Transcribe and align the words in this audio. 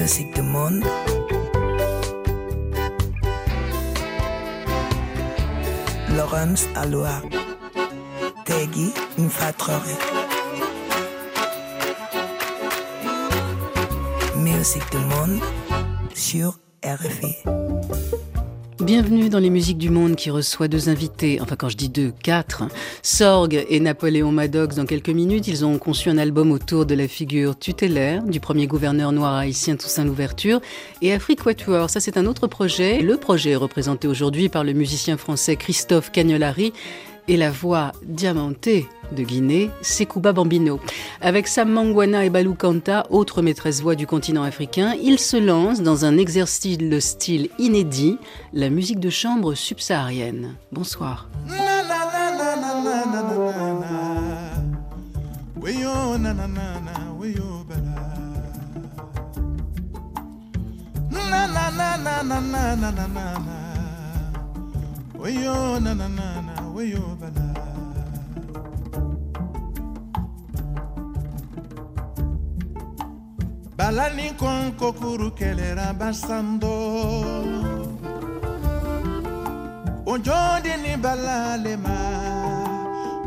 Musique 0.00 0.34
du 0.34 0.40
monde. 0.40 0.82
Laurence 6.16 6.66
Aloha. 6.74 7.20
Tegui 8.46 8.94
Mfatrore. 9.18 9.82
Musique 14.36 14.90
du 14.90 14.96
monde 14.96 15.38
sur 16.14 16.58
RFI. 16.82 17.36
Bienvenue 18.82 19.28
dans 19.28 19.40
les 19.40 19.50
musiques 19.50 19.76
du 19.76 19.90
monde 19.90 20.16
qui 20.16 20.30
reçoit 20.30 20.66
deux 20.66 20.88
invités, 20.88 21.38
enfin 21.42 21.54
quand 21.54 21.68
je 21.68 21.76
dis 21.76 21.90
deux, 21.90 22.14
quatre, 22.22 22.62
Sorg 23.02 23.66
et 23.68 23.78
Napoléon 23.78 24.32
Maddox 24.32 24.74
dans 24.74 24.86
quelques 24.86 25.10
minutes. 25.10 25.48
Ils 25.48 25.66
ont 25.66 25.76
conçu 25.76 26.08
un 26.08 26.16
album 26.16 26.50
autour 26.50 26.86
de 26.86 26.94
la 26.94 27.06
figure 27.06 27.58
tutélaire 27.58 28.22
du 28.22 28.40
premier 28.40 28.66
gouverneur 28.66 29.12
noir 29.12 29.34
haïtien 29.34 29.76
Toussaint 29.76 30.06
Louverture 30.06 30.62
et 31.02 31.12
Afrique 31.12 31.42
Quatuor. 31.42 31.90
Ça 31.90 32.00
c'est 32.00 32.16
un 32.16 32.24
autre 32.24 32.46
projet. 32.46 33.02
Le 33.02 33.18
projet 33.18 33.50
est 33.50 33.56
représenté 33.56 34.08
aujourd'hui 34.08 34.48
par 34.48 34.64
le 34.64 34.72
musicien 34.72 35.18
français 35.18 35.56
Christophe 35.56 36.10
Cagnolari 36.10 36.72
et 37.30 37.36
la 37.36 37.52
voix 37.52 37.92
diamantée 38.04 38.88
de 39.12 39.22
Guinée, 39.22 39.70
Sekouba 39.82 40.32
Bambino. 40.32 40.80
Avec 41.20 41.46
Sam 41.46 41.70
Mangwana 41.70 42.24
et 42.24 42.30
Balou 42.30 42.54
Kanta, 42.54 43.06
autre 43.08 43.40
maîtresse 43.40 43.82
voix 43.82 43.94
du 43.94 44.04
continent 44.04 44.42
africain, 44.42 44.94
il 45.00 45.20
se 45.20 45.36
lance 45.36 45.80
dans 45.80 46.04
un 46.04 46.18
exercice 46.18 46.78
de 46.78 46.98
style 46.98 47.48
inédit, 47.60 48.18
la 48.52 48.68
musique 48.68 48.98
de 48.98 49.10
chambre 49.10 49.54
subsaharienne. 49.54 50.56
Bonsoir. 50.72 51.28
Weyo 65.20 65.78
na 65.84 65.92
na 65.94 66.08
na 66.08 66.28
na 66.46 66.54
weyo 66.74 67.02
bala. 67.20 67.46
Balani 73.78 74.28
kon 74.38 74.72
kokuru 74.80 75.30
kelera 75.38 75.92
basando. 76.00 76.74
Ojodi 80.12 80.72
ni 80.82 80.92
balale 81.04 81.74
ma. 81.84 81.98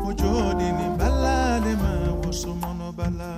Ojodi 0.08 0.68
ni 0.78 0.86
balale 0.98 1.72
ma 1.82 1.92
wosomono 2.20 2.88
bala. 2.98 3.32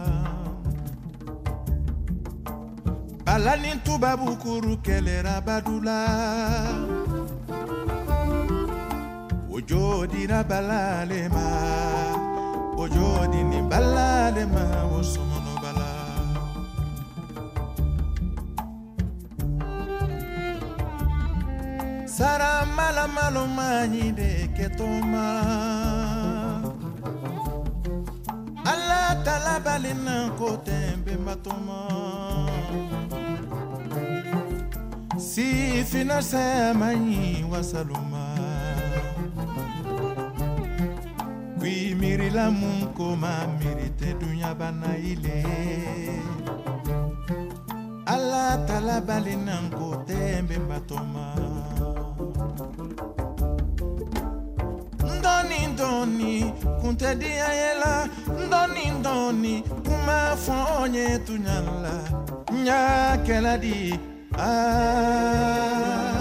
Balani 3.27 3.73
tubabu 3.85 4.37
kuru 4.43 4.77
kelera 4.87 5.41
badula 5.47 5.99
ojodi 9.67 10.27
na 10.31 10.41
balale 10.45 11.29
ma 11.35 11.47
ojodi 12.83 13.41
ni 13.51 13.61
balale 13.71 14.45
ma 14.55 14.65
wosumono 14.91 15.53
bala. 15.63 15.91
Sara 22.07 22.65
mala 22.77 23.07
malo 23.17 23.47
mani 23.57 24.13
de 24.19 24.31
ketoma 24.57 25.27
ala 28.73 29.03
tala 29.27 29.55
balina 29.67 30.17
kotembe 30.39 31.15
matoma 31.27 31.81
si 35.29 35.49
finasema 35.91 36.89
ni 37.07 37.45
wasalum 37.53 38.06
Wii 41.67 41.95
miri 42.01 42.31
la 42.31 42.47
mun 42.51 42.95
koma 42.97 43.33
mirite 43.59 44.15
dunya 44.21 44.55
bana 44.55 44.91
ile. 45.13 45.39
Ala 48.07 48.45
tala 48.69 49.01
balina 49.01 49.55
nkote 49.67 50.43
mbemba 50.43 50.79
toma 50.89 51.25
Ndoni 55.19 55.61
ndoni 55.73 56.53
kunte 56.81 57.15
diya 57.21 57.49
yela. 57.61 58.09
Ndoni 58.47 58.85
ndoni 59.01 59.55
kuma 59.85 60.37
fonye 60.45 61.19
tunyala 61.27 61.95
Nya 62.63 63.19
keladi 63.27 63.99
ah. 64.39 66.16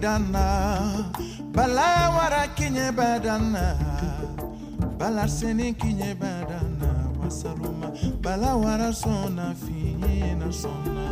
dana 0.00 1.04
bala 1.52 2.10
wara 2.16 2.48
kinye 2.56 2.92
badana 2.92 3.76
bala 4.98 5.28
seni 5.28 5.74
kinye 5.74 6.14
badana 6.14 6.90
wasaruma 7.20 7.90
bala 8.22 8.56
wara 8.56 8.92
sona 8.92 9.54
fina 9.54 10.52
sona. 10.52 11.06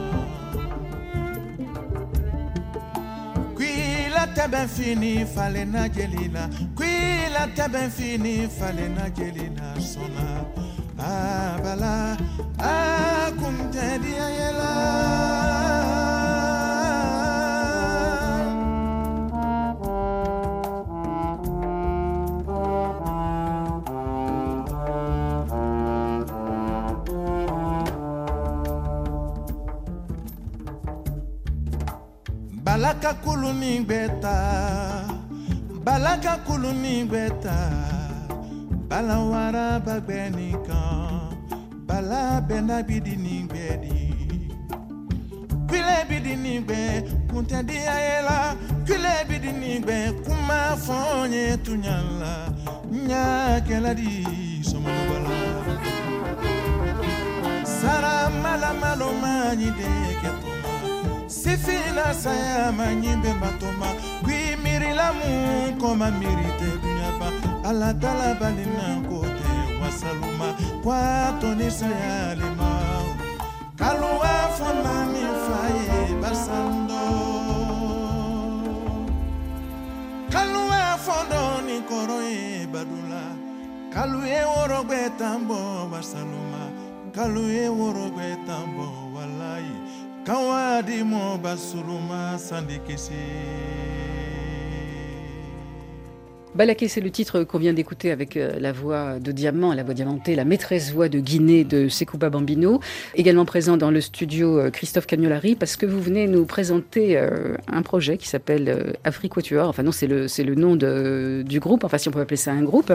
Kwila 3.56 4.26
tebe 4.34 4.68
fini 4.68 5.26
fale 5.26 5.64
na 5.64 5.88
jelila. 5.88 6.48
Kwila 6.74 7.46
tebe 7.54 7.90
fini 7.90 8.48
fale 8.48 8.88
na 8.88 9.10
jelila 9.10 9.80
sona. 9.80 10.44
Ah 10.98 11.58
bala 11.62 12.16
ah 12.58 13.30
kumtedi 13.38 14.14
ayela 14.26 14.72
kulu 33.46 33.58
ni 33.60 33.78
gbẹta 33.84 34.36
balaka 35.84 36.36
kulu 36.46 36.72
ni 36.82 37.04
gbẹta 37.06 37.54
balawara 38.90 39.78
bagbẹ 39.86 40.20
nìkan. 40.36 41.30
Bala 41.88 42.40
bẹnda 42.48 42.82
bidi 42.88 43.14
ni 43.24 43.34
gbẹdi 43.50 43.94
kule 45.68 45.96
bidi 46.08 46.34
ni 46.44 46.54
gbẹ 46.66 46.82
kuntẹdi 47.30 47.76
ayẹla 47.94 48.38
kule 48.86 49.14
bidi 49.28 49.52
ni 49.60 49.72
gbẹ 49.84 49.98
kuma 50.24 50.60
fọn 50.84 51.30
ye 51.32 51.56
tunyala 51.64 52.34
nyakẹla 53.08 53.92
di 53.98 54.10
sọmọnubala 54.68 55.36
sara 57.78 58.14
malamaloma 58.42 59.32
nyi 59.58 59.68
de 59.78 59.90
kẹtọ 60.22 60.75
sifina 61.46 62.10
saya 62.14 62.72
manyimbe 62.72 63.30
matoma. 63.38 63.86
Balina 68.40 68.98
wasaluma 69.80 70.48
kwatoni 70.82 71.70
sayalima 71.70 72.70
kaluwa 73.78 74.34
basando. 76.22 77.04
Kaluwa 80.30 80.98
fondo 80.98 81.62
ni 81.66 81.80
koro 81.88 82.20
ye 82.22 82.66
badula. 82.66 83.22
Kaluye 83.94 84.44
worogbe 84.44 85.10
tambo 85.18 85.88
basaluma 85.92 86.70
kaluye 87.14 87.68
worogbe 87.68 88.36
tambo 88.46 89.05
kawadi 90.26 91.06
mo 91.06 91.38
basuluma 91.38 92.38
sandikisi 92.38 93.14
Balaké, 96.56 96.88
c'est 96.88 97.02
le 97.02 97.10
titre 97.10 97.44
qu'on 97.44 97.58
vient 97.58 97.74
d'écouter 97.74 98.10
avec 98.10 98.38
euh, 98.38 98.58
la 98.58 98.72
voix 98.72 99.18
de 99.18 99.30
Diamant, 99.30 99.74
la 99.74 99.82
voix 99.82 99.92
diamantée, 99.92 100.34
la 100.34 100.46
maîtresse 100.46 100.90
voix 100.90 101.10
de 101.10 101.18
Guinée 101.18 101.64
de 101.64 101.88
Sekouba 101.88 102.30
Bambino. 102.30 102.80
Également 103.14 103.44
présent 103.44 103.76
dans 103.76 103.90
le 103.90 104.00
studio 104.00 104.58
euh, 104.58 104.70
Christophe 104.70 105.06
Cagnolari, 105.06 105.54
parce 105.54 105.76
que 105.76 105.84
vous 105.84 106.00
venez 106.00 106.26
nous 106.26 106.46
présenter 106.46 107.18
euh, 107.18 107.56
un 107.70 107.82
projet 107.82 108.16
qui 108.16 108.26
s'appelle 108.26 108.96
Afriquatuor. 109.04 109.68
Enfin 109.68 109.82
non, 109.82 109.92
c'est 109.92 110.06
le, 110.06 110.28
c'est 110.28 110.44
le 110.44 110.54
nom 110.54 110.76
de, 110.76 111.44
du 111.46 111.60
groupe, 111.60 111.84
enfin 111.84 111.98
si 111.98 112.08
on 112.08 112.10
peut 112.10 112.20
appeler 112.20 112.38
ça 112.38 112.52
un 112.52 112.62
groupe. 112.62 112.90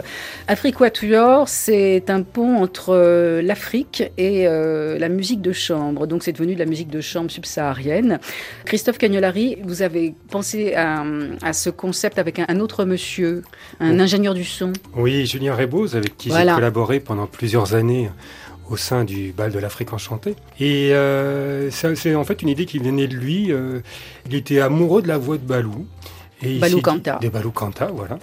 Afriquatuor, 0.48 1.48
c'est 1.48 2.10
un 2.10 2.24
pont 2.24 2.58
entre 2.58 3.42
l'Afrique 3.42 4.12
et 4.18 4.46
la 4.46 5.10
musique 5.10 5.42
de 5.42 5.52
chambre. 5.52 6.08
Donc 6.08 6.24
c'est 6.24 6.32
devenu 6.32 6.56
de 6.56 6.60
la 6.60 6.66
musique 6.66 6.90
de 6.90 7.02
chambre 7.02 7.30
subsaharienne. 7.30 8.20
Christophe 8.66 8.98
Cagnolari, 8.98 9.58
vous 9.64 9.84
avez 9.84 10.16
pensé 10.30 10.74
à, 10.74 11.04
ce 11.54 11.70
concept 11.70 12.18
avec 12.18 12.40
un 12.40 12.60
autre 12.60 12.86
monsieur 12.86 13.44
un 13.80 14.00
ingénieur 14.00 14.34
du 14.34 14.44
son. 14.44 14.74
Oui, 14.96 15.26
Julien 15.26 15.56
Rebose, 15.56 15.96
avec 15.96 16.18
qui 16.18 16.30
j'ai 16.30 16.46
collaboré 16.46 17.00
pendant 17.00 17.28
plusieurs 17.28 17.74
années 17.74 18.10
au 18.72 18.78
sein 18.78 19.04
du 19.04 19.34
bal 19.34 19.52
de 19.52 19.60
l'Afrique 19.60 19.94
enchantée. 19.94 20.36
Et 20.60 20.94
euh, 20.94 21.70
c'est 21.72 22.16
en 22.16 22.24
fait 22.24 22.42
une 22.42 22.50
idée 22.50 22.66
qui 22.66 22.80
venait 22.80 23.08
de 23.08 23.16
lui. 23.16 23.52
Euh, 23.52 23.82
il 24.28 24.36
était 24.36 24.62
amoureux 24.62 25.02
de 25.02 25.08
la 25.08 25.18
voix 25.18 25.38
de 25.38 25.44
Balou. 25.44 25.86
Et 26.42 26.58
Balou 26.58 26.82
Kanta. 26.82 27.20
Des 27.22 27.30
Balou 27.30 27.52
Kanta, 27.52 27.92
voilà. 27.94 28.18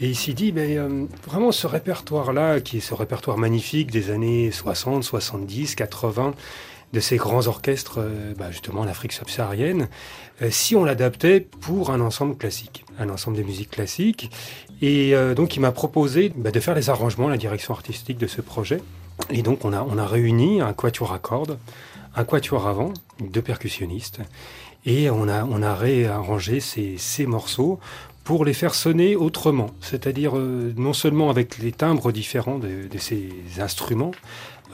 Et 0.00 0.08
il 0.08 0.16
s'est 0.16 0.32
dit, 0.32 0.50
ben, 0.50 0.78
euh, 0.78 1.04
vraiment 1.26 1.52
ce 1.52 1.66
répertoire-là, 1.66 2.60
qui 2.60 2.78
est 2.78 2.80
ce 2.80 2.94
répertoire 2.94 3.36
magnifique 3.36 3.90
des 3.90 4.10
années 4.10 4.50
60, 4.50 5.04
70, 5.04 5.74
80, 5.74 6.34
de 6.92 7.00
ces 7.00 7.16
grands 7.16 7.46
orchestres, 7.46 8.00
bah, 8.36 8.50
justement 8.50 8.84
l'Afrique 8.84 9.12
subsaharienne, 9.12 9.88
si 10.48 10.74
on 10.74 10.84
l'adaptait 10.84 11.40
pour 11.40 11.90
un 11.90 12.00
ensemble 12.00 12.36
classique, 12.36 12.84
un 12.98 13.08
ensemble 13.08 13.36
de 13.36 13.42
musique 13.42 13.70
classique. 13.70 14.30
Et 14.82 15.14
euh, 15.14 15.34
donc, 15.34 15.56
il 15.56 15.60
m'a 15.60 15.72
proposé 15.72 16.32
bah, 16.34 16.50
de 16.50 16.60
faire 16.60 16.74
les 16.74 16.90
arrangements, 16.90 17.28
la 17.28 17.36
direction 17.36 17.74
artistique 17.74 18.18
de 18.18 18.26
ce 18.26 18.40
projet. 18.40 18.80
Et 19.30 19.42
donc, 19.42 19.64
on 19.64 19.72
a, 19.72 19.82
on 19.82 19.98
a 19.98 20.06
réuni 20.06 20.60
un 20.60 20.72
quatuor 20.72 21.12
à 21.12 21.18
cordes, 21.18 21.58
un 22.16 22.24
quatuor 22.24 22.66
avant, 22.66 22.92
deux 23.20 23.42
percussionnistes, 23.42 24.20
et 24.86 25.10
on 25.10 25.28
a, 25.28 25.44
on 25.44 25.62
a 25.62 25.74
réarrangé 25.74 26.60
ces, 26.60 26.96
ces 26.96 27.26
morceaux 27.26 27.78
pour 28.24 28.44
les 28.44 28.52
faire 28.52 28.74
sonner 28.74 29.16
autrement, 29.16 29.70
c'est-à-dire 29.80 30.36
euh, 30.36 30.72
non 30.76 30.92
seulement 30.92 31.30
avec 31.30 31.58
les 31.58 31.72
timbres 31.72 32.12
différents 32.12 32.58
de, 32.58 32.86
ces 32.98 33.28
instruments 33.58 34.12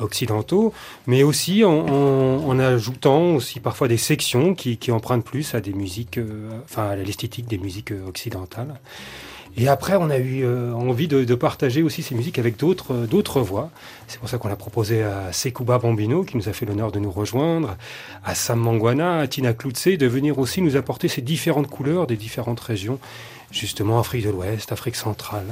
occidentaux, 0.00 0.72
mais 1.06 1.22
aussi 1.22 1.64
en, 1.64 2.58
ajoutant 2.58 3.34
aussi 3.34 3.60
parfois 3.60 3.88
des 3.88 3.96
sections 3.96 4.54
qui, 4.54 4.78
empruntent 4.90 5.24
plus 5.24 5.54
à 5.54 5.60
des 5.60 5.72
musiques, 5.72 6.18
euh, 6.18 6.60
enfin 6.64 6.90
à 6.90 6.96
l'esthétique 6.96 7.46
des 7.48 7.58
musiques 7.58 7.92
occidentales. 8.06 8.78
Et 9.58 9.68
après, 9.68 9.96
on 9.96 10.10
a 10.10 10.18
eu 10.18 10.44
euh, 10.44 10.72
envie 10.74 11.08
de, 11.08 11.34
partager 11.34 11.82
aussi 11.82 12.02
ces 12.02 12.14
musiques 12.14 12.38
avec 12.38 12.58
d'autres 12.58 12.92
euh, 12.92 13.06
d'autres 13.06 13.40
voix. 13.40 13.70
C'est 14.06 14.18
pour 14.18 14.28
ça 14.28 14.36
qu'on 14.36 14.50
a 14.50 14.56
proposé 14.56 15.02
à 15.02 15.32
Sekouba 15.32 15.78
Bambino, 15.78 16.24
qui 16.24 16.36
nous 16.36 16.48
a 16.50 16.52
fait 16.52 16.66
l'honneur 16.66 16.92
de 16.92 16.98
nous 16.98 17.10
rejoindre, 17.10 17.76
à 18.22 18.34
Sam 18.34 18.60
Mangwana, 18.60 19.20
à 19.20 19.26
Tina 19.26 19.54
Kloutse, 19.54 19.88
de 19.88 20.06
venir 20.06 20.38
aussi 20.38 20.60
nous 20.60 20.76
apporter 20.76 21.08
ces 21.08 21.22
différentes 21.22 21.68
couleurs 21.68 22.06
des 22.06 22.16
différentes 22.16 22.60
régions, 22.60 22.98
justement 23.50 23.98
Afrique 23.98 24.26
de 24.26 24.30
l'Ouest, 24.30 24.72
Afrique 24.72 24.96
centrale. 24.96 25.46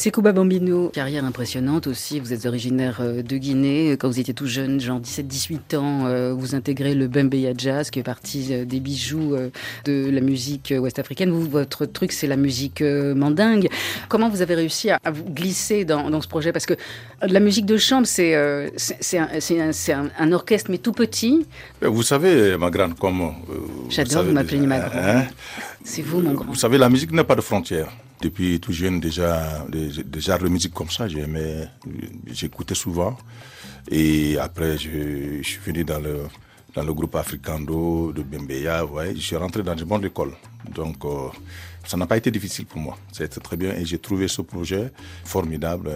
Sekouba 0.00 0.32
Bambino, 0.32 0.88
carrière 0.88 1.26
impressionnante 1.26 1.86
aussi. 1.86 2.20
Vous 2.20 2.32
êtes 2.32 2.46
originaire 2.46 3.00
euh, 3.02 3.20
de 3.20 3.36
Guinée. 3.36 3.98
Quand 4.00 4.08
vous 4.08 4.18
étiez 4.18 4.32
tout 4.32 4.46
jeune, 4.46 4.80
genre 4.80 4.98
17-18 4.98 5.76
ans, 5.76 6.06
euh, 6.06 6.32
vous 6.32 6.54
intégrez 6.54 6.94
le 6.94 7.06
Bembeya 7.06 7.52
Jazz, 7.54 7.90
qui 7.90 7.98
est 7.98 8.02
partie 8.02 8.46
euh, 8.50 8.64
des 8.64 8.80
bijoux 8.80 9.36
de 9.84 10.10
la 10.10 10.22
musique 10.22 10.72
ouest-africaine. 10.74 11.30
Vous, 11.30 11.46
votre 11.46 11.84
truc, 11.84 12.12
c'est 12.12 12.26
la 12.26 12.38
musique 12.38 12.80
mandingue. 12.80 13.68
Comment 14.08 14.30
vous 14.30 14.40
avez 14.40 14.54
réussi 14.54 14.88
à, 14.88 14.98
vous 15.12 15.24
glisser 15.24 15.84
dans, 15.84 16.08
dans, 16.08 16.22
ce 16.22 16.28
projet? 16.28 16.50
Parce 16.50 16.64
que 16.64 16.74
la 17.20 17.40
musique 17.40 17.66
de 17.66 17.76
chambre, 17.76 18.06
c'est 18.06 18.32
c'est 18.78 19.18
un, 19.18 19.28
un, 19.28 20.08
un, 20.18 20.32
orchestre, 20.32 20.70
mais 20.70 20.78
tout 20.78 20.92
petit. 20.92 21.44
Vous 21.82 22.02
savez, 22.02 22.56
ma 22.56 22.70
grande, 22.70 22.98
comme... 22.98 23.34
J'adore 23.90 24.24
vous 24.24 24.32
m'appeler 24.32 24.60
ma 24.60 24.78
grande. 24.78 24.92
Hein? 24.94 25.24
c'est 25.84 26.00
vous, 26.00 26.22
mon 26.22 26.32
grand. 26.32 26.46
Vous 26.46 26.54
savez, 26.54 26.78
la 26.78 26.88
musique 26.88 27.12
n'a 27.12 27.24
pas 27.24 27.36
de 27.36 27.42
frontières 27.42 27.92
depuis 28.20 28.60
tout 28.60 28.72
jeune 28.72 29.00
déjà 29.00 29.66
genres 30.18 30.38
de 30.38 30.48
musique 30.48 30.74
comme 30.74 30.90
ça 30.90 31.08
j'aimais 31.08 31.68
j'écoutais 32.26 32.74
souvent. 32.74 33.16
Et 33.90 34.38
après 34.38 34.76
je, 34.78 35.38
je, 35.42 35.48
suis 35.48 35.60
venu 35.60 35.84
dans 35.84 35.98
le 36.00 36.26
dans 36.74 36.82
le 36.84 36.92
groupe 36.94 37.16
Africando 37.16 38.12
de 38.12 38.22
Bembeya 38.22 38.84
ouais 38.84 39.14
je 39.14 39.20
suis 39.20 39.36
rentré 39.36 39.62
dans 39.62 39.76
une 39.76 39.84
bonne 39.86 40.04
école. 40.04 40.32
Donc 40.74 41.04
euh, 41.04 41.28
ça 41.86 41.96
n'a 41.96 42.06
pas 42.06 42.16
été 42.16 42.30
difficile 42.30 42.66
pour 42.66 42.80
moi. 42.80 42.96
C'était 43.12 43.40
très 43.40 43.56
bien 43.56 43.72
et 43.72 43.84
j'ai 43.84 43.98
trouvé 43.98 44.28
ce 44.28 44.42
projet 44.42 44.92
formidable. 45.24 45.90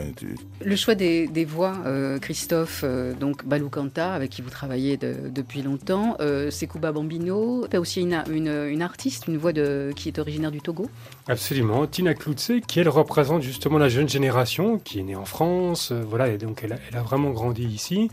Le 0.64 0.76
choix 0.76 0.94
des, 0.94 1.28
des 1.28 1.44
voix, 1.44 1.76
euh, 1.86 2.18
Christophe, 2.18 2.82
euh, 2.84 3.14
donc 3.14 3.44
Balou 3.44 3.68
Kanta, 3.68 4.12
avec 4.12 4.30
qui 4.30 4.42
vous 4.42 4.50
travaillez 4.50 4.96
de, 4.96 5.28
depuis 5.28 5.62
longtemps, 5.62 6.16
euh, 6.20 6.50
Sekouba 6.50 6.92
Bambino, 6.92 7.66
tu 7.68 7.76
as 7.76 7.80
aussi 7.80 8.00
une, 8.00 8.22
une, 8.30 8.48
une, 8.48 8.82
artiste, 8.82 9.28
une 9.28 9.36
voix 9.36 9.52
de, 9.52 9.92
qui 9.94 10.08
est 10.08 10.18
originaire 10.18 10.50
du 10.50 10.60
Togo? 10.60 10.88
Absolument, 11.28 11.86
Tina 11.86 12.14
Kloutse, 12.14 12.52
qui 12.66 12.80
elle 12.80 12.88
représente 12.88 13.42
justement 13.42 13.78
la 13.78 13.88
jeune 13.88 14.08
génération, 14.08 14.78
qui 14.78 15.00
est 15.00 15.02
née 15.02 15.16
en 15.16 15.24
France, 15.24 15.90
euh, 15.92 16.02
voilà, 16.06 16.28
et 16.28 16.38
donc 16.38 16.60
elle 16.62 16.72
a, 16.72 16.76
elle 16.90 16.96
a, 16.96 17.02
vraiment 17.02 17.30
grandi 17.30 17.64
ici. 17.64 18.08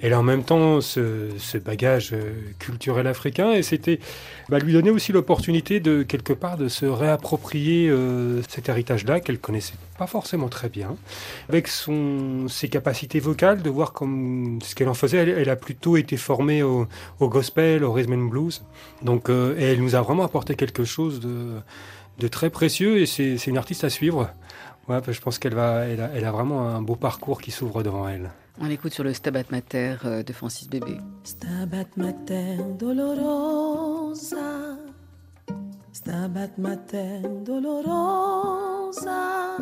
Elle 0.00 0.12
a 0.12 0.20
en 0.20 0.22
même 0.22 0.44
temps 0.44 0.80
ce, 0.80 1.30
ce 1.38 1.58
bagage 1.58 2.14
culturel 2.58 3.06
africain 3.06 3.52
et 3.52 3.62
c'était 3.62 3.98
bah, 4.48 4.58
lui 4.58 4.72
donner 4.72 4.90
aussi 4.90 5.12
l'opportunité 5.12 5.80
de 5.80 6.02
quelque 6.02 6.32
part 6.32 6.56
de 6.56 6.68
se 6.68 6.86
réapproprier 6.86 7.88
euh, 7.88 8.42
cet 8.48 8.68
héritage-là 8.68 9.20
qu'elle 9.20 9.38
connaissait 9.38 9.74
pas 9.98 10.06
forcément 10.06 10.48
très 10.48 10.68
bien, 10.68 10.94
avec 11.48 11.68
son, 11.68 12.48
ses 12.48 12.68
capacités 12.68 13.18
vocales, 13.18 13.62
de 13.62 13.70
voir 13.70 13.92
comme 13.92 14.58
ce 14.62 14.74
qu'elle 14.74 14.88
en 14.88 14.94
faisait. 14.94 15.18
Elle, 15.18 15.30
elle, 15.30 15.50
a 15.50 15.56
plutôt 15.56 15.96
été 15.96 16.16
formée 16.16 16.62
au, 16.62 16.86
au, 17.18 17.28
gospel, 17.28 17.82
au 17.82 17.92
rhythm 17.92 18.12
and 18.12 18.26
blues, 18.26 18.62
donc 19.02 19.30
euh, 19.30 19.56
elle 19.58 19.80
nous 19.80 19.94
a 19.94 20.02
vraiment 20.02 20.24
apporté 20.24 20.54
quelque 20.54 20.84
chose 20.84 21.20
de, 21.20 21.54
de 22.18 22.28
très 22.28 22.50
précieux 22.50 22.98
et 22.98 23.06
c'est 23.06 23.46
une 23.46 23.58
artiste 23.58 23.84
à 23.84 23.90
suivre. 23.90 24.30
Ouais, 24.88 25.00
je 25.08 25.20
pense 25.20 25.38
qu'elle 25.38 25.54
va, 25.54 25.86
elle 25.86 26.00
a, 26.00 26.10
elle 26.14 26.24
a 26.24 26.30
vraiment 26.30 26.68
un 26.68 26.80
beau 26.80 26.94
parcours 26.94 27.40
qui 27.40 27.50
s'ouvre 27.50 27.82
devant 27.82 28.08
elle. 28.08 28.30
On 28.58 28.66
l'écoute 28.66 28.94
sur 28.94 29.04
le 29.04 29.12
Stabat 29.12 29.44
Mater 29.50 29.96
de 30.26 30.32
Francis 30.32 30.66
Bébé. 30.68 30.98
Stabat 31.24 31.84
Mater 31.96 32.56
dolorosa, 32.78 34.78
Stabat 35.92 36.56
Mater 36.56 37.20
dolorosa, 37.44 39.58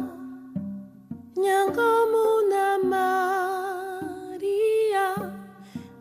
Nyangamuna 1.36 2.78
Maria, 2.84 5.08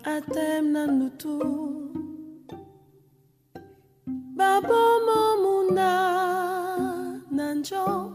Atem 0.05 0.71
Nanutu, 0.71 1.39
Babo 4.07 4.83
Momuna 5.07 5.91
Nanjo, 7.31 8.11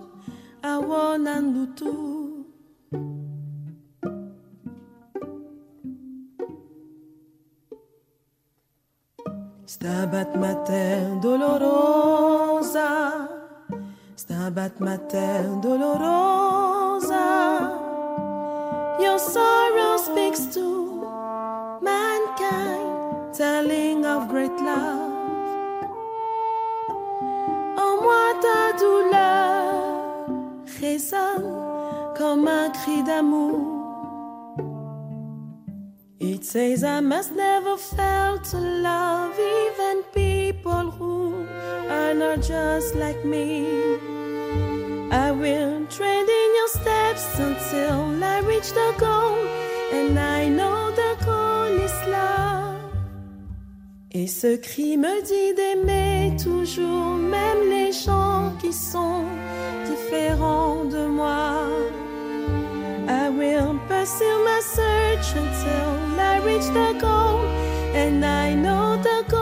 Awonan 0.63 1.53
Lutu. 1.55 2.38
Stabat 9.69 10.33
mater 10.35 11.21
dolorosa, 11.21 12.89
stabat 14.17 14.81
mater 14.81 15.45
dolorosa. 15.61 17.29
Your 18.99 19.19
sorrow 19.19 19.99
speaks 19.99 20.47
to 20.57 20.65
mankind, 21.85 23.37
telling 23.37 24.07
of 24.07 24.31
great 24.33 24.57
love. 24.57 25.13
En 27.77 27.93
moi 28.01 28.33
ta 28.41 28.73
douleur 28.81 30.25
résonne 30.81 31.45
comme 32.17 32.49
un 32.49 32.71
cri 32.71 33.03
d'amour. 33.03 33.78
Says 36.51 36.83
I 36.83 37.01
must 37.01 37.33
never 37.33 37.77
fail 37.77 38.39
to 38.39 38.57
love 38.57 39.39
even 39.39 40.03
people 40.15 40.91
who 40.93 41.47
are 41.91 42.15
not 42.15 42.41
just 42.41 42.95
like 42.95 43.23
me. 43.23 43.67
I 45.11 45.31
will 45.31 45.85
tread 45.89 46.27
in 46.41 46.49
your 46.59 46.69
steps 46.69 47.39
until 47.39 48.25
I 48.25 48.41
reach 48.47 48.73
the 48.73 48.95
goal, 48.97 49.37
and 49.93 50.19
I 50.19 50.49
know 50.49 50.91
the 50.93 51.23
goal 51.23 51.85
is 51.85 51.93
love. 52.09 52.81
Et 54.11 54.27
ce 54.27 54.57
cri 54.57 54.97
me 54.97 55.21
dit 55.21 55.53
d'aimer 55.55 56.35
toujours, 56.43 57.15
même 57.15 57.69
les 57.69 57.93
gens 57.93 58.55
qui 58.59 58.73
sont 58.73 59.27
différents 59.85 60.87
de 60.87 61.07
moi. 61.09 61.69
Pursue 64.09 64.43
my 64.43 64.61
search 64.61 65.37
until 65.37 66.21
I 66.21 66.39
reach 66.43 66.67
the 66.73 66.97
goal, 66.99 67.41
and 67.95 68.25
I 68.25 68.55
know 68.55 68.97
the 69.03 69.23
goal 69.29 69.38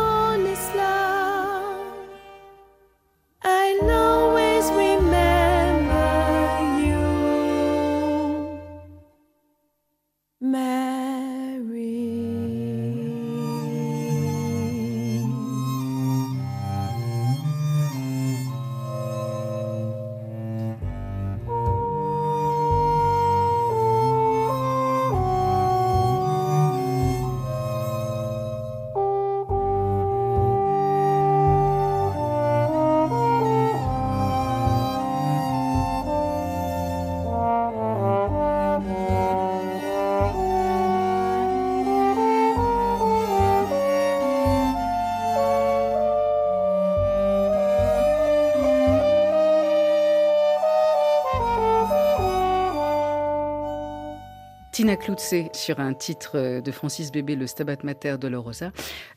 Klutze 54.95 55.51
sur 55.53 55.81
un 55.81 55.93
titre 55.95 56.61
de 56.61 56.71
Francis 56.71 57.11
Bébé, 57.11 57.35
le 57.35 57.49
Stabat 57.49 57.79
Mater 57.83 58.19
de. 58.19 58.31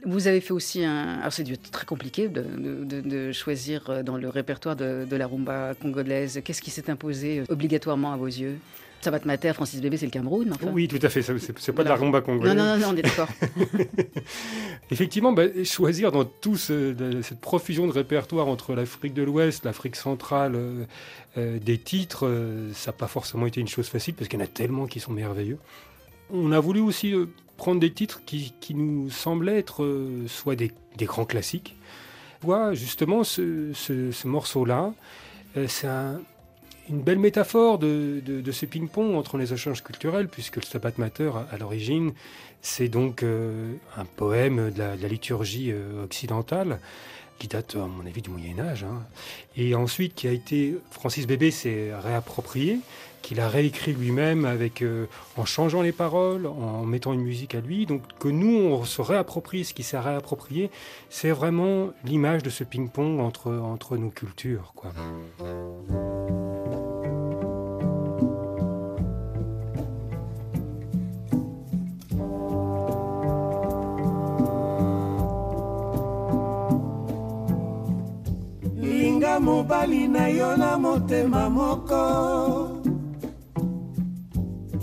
Vous 0.05 0.27
avez 0.27 0.41
fait 0.41 0.53
aussi 0.53 0.83
un. 0.83 1.19
Alors, 1.19 1.31
c'est 1.33 1.71
très 1.71 1.85
compliqué 1.85 2.27
de, 2.27 3.31
choisir 3.31 4.03
dans 4.03 4.17
le 4.17 4.29
répertoire 4.29 4.75
de 4.75 5.15
la 5.15 5.27
rumba 5.27 5.75
congolaise. 5.79 6.41
Qu'est-ce 6.43 6.61
qui 6.61 6.71
s'est 6.71 6.89
imposé 6.89 7.43
obligatoirement 7.49 8.13
à 8.13 8.17
vos 8.17 8.25
yeux? 8.25 8.57
Stabat 9.01 9.21
Mater, 9.25 9.53
Francis 9.53 9.79
Bébé, 9.81 9.95
c'est 9.97 10.05
le 10.07 10.11
Cameroun, 10.11 10.51
enfin. 10.53 10.71
Oui, 10.73 10.87
tout 10.87 10.99
à 11.01 11.09
fait. 11.09 11.21
ça, 11.21 11.33
C'est 11.57 11.71
pas 11.73 11.83
de 11.83 11.89
la 11.89 11.95
rumba 11.95 12.19
Non, 12.19 12.25
congolaise. 12.25 12.55
non, 12.55 12.63
non, 12.65 12.77
non, 12.77 12.87
on 12.93 12.95
est 12.97 13.01
d'accord. 13.01 13.29
Effectivement, 14.91 15.31
bah, 15.31 15.43
choisir 15.63 16.11
dans 16.11 16.25
tout 16.25 16.57
ce- 16.57 16.91
de- 16.93 17.21
cette 17.21 17.39
profusion 17.39 17.87
de 17.87 17.91
répertoire 17.91 18.47
entre 18.47 18.73
l'Afrique 18.73 19.13
de 19.13 19.23
l'Ouest, 19.23 19.63
l'Afrique 19.65 19.95
centrale, 19.95 20.53
euh, 20.55 20.83
euh, 21.37 21.59
des 21.59 21.77
titres, 21.77 22.25
euh, 22.27 22.71
ça 22.73 22.91
n'a 22.91 22.97
pas 22.97 23.07
forcément 23.07 23.45
été 23.45 23.61
une 23.61 23.67
chose 23.67 23.87
facile 23.87 24.15
parce 24.15 24.27
qu'il 24.27 24.39
y 24.39 24.41
en 24.41 24.45
a 24.45 24.49
tellement 24.49 24.87
qui 24.87 24.99
sont 24.99 25.11
merveilleux. 25.11 25.57
On 26.31 26.51
a 26.51 26.59
voulu 26.59 26.79
aussi 26.79 27.13
prendre 27.57 27.79
des 27.79 27.91
titres 27.91 28.21
qui, 28.25 28.53
qui 28.59 28.73
nous 28.75 29.09
semblaient 29.09 29.57
être 29.59 29.87
soit 30.27 30.55
des, 30.55 30.71
des 30.97 31.05
grands 31.05 31.25
classiques. 31.25 31.75
Voilà, 32.41 32.73
justement, 32.73 33.23
ce, 33.23 33.71
ce- 33.73 34.11
ce 34.11 34.27
morceau-là, 34.27 34.93
c'est 35.67 35.87
un- 35.87 36.21
une 36.89 37.01
belle 37.01 37.19
métaphore 37.19 37.77
de, 37.77 38.51
ce 38.51 38.65
ping-pong 38.65 39.15
entre 39.15 39.37
les 39.37 39.53
échanges 39.53 39.83
culturels, 39.83 40.27
puisque 40.27 40.57
le 40.57 40.63
Stabat 40.63 40.93
Mater, 40.97 41.31
à, 41.51 41.57
l'origine, 41.57 42.13
c'est 42.61 42.89
donc 42.89 43.23
euh, 43.23 43.73
un 43.95 44.05
poème 44.05 44.71
de 44.71 44.79
la, 44.79 44.97
de 44.97 45.01
la 45.01 45.07
liturgie 45.07 45.71
euh, 45.71 46.03
occidentale 46.03 46.79
qui 47.37 47.47
date, 47.47 47.75
à 47.75 47.87
mon 47.87 48.05
avis, 48.05 48.21
du 48.21 48.29
Moyen 48.29 48.59
Âge, 48.59 48.83
hein. 48.83 49.01
et 49.55 49.73
ensuite 49.73 50.13
qui 50.13 50.27
a 50.27 50.31
été 50.31 50.75
Francis 50.91 51.25
Bébé 51.25 51.51
s'est 51.51 51.91
réapproprié, 51.95 52.79
qu'il 53.21 53.39
a 53.39 53.47
réécrit 53.47 53.93
lui-même 53.93 54.43
avec 54.43 54.81
euh, 54.81 55.05
en 55.37 55.45
changeant 55.45 55.81
les 55.81 55.93
paroles, 55.93 56.47
en 56.47 56.83
mettant 56.83 57.13
une 57.13 57.21
musique 57.21 57.55
à 57.55 57.61
lui, 57.61 57.85
donc 57.85 58.01
que 58.19 58.27
nous 58.27 58.57
on 58.57 58.83
se 58.83 59.01
réapproprie 59.01 59.63
ce 59.63 59.73
qui 59.73 59.83
s'est 59.83 59.99
réapproprié, 59.99 60.69
c'est 61.09 61.31
vraiment 61.31 61.91
l'image 62.03 62.43
de 62.43 62.49
ce 62.49 62.65
ping-pong 62.65 63.21
entre 63.21 63.53
entre 63.53 63.95
nos 63.95 64.09
cultures, 64.09 64.73
quoi. 64.75 64.91
Linga 79.39 79.51
mobali 79.51 80.07
na 80.07 80.27
yo 80.27 80.57
na 80.57 80.77
motema 80.77 81.49
moko. 81.49 82.81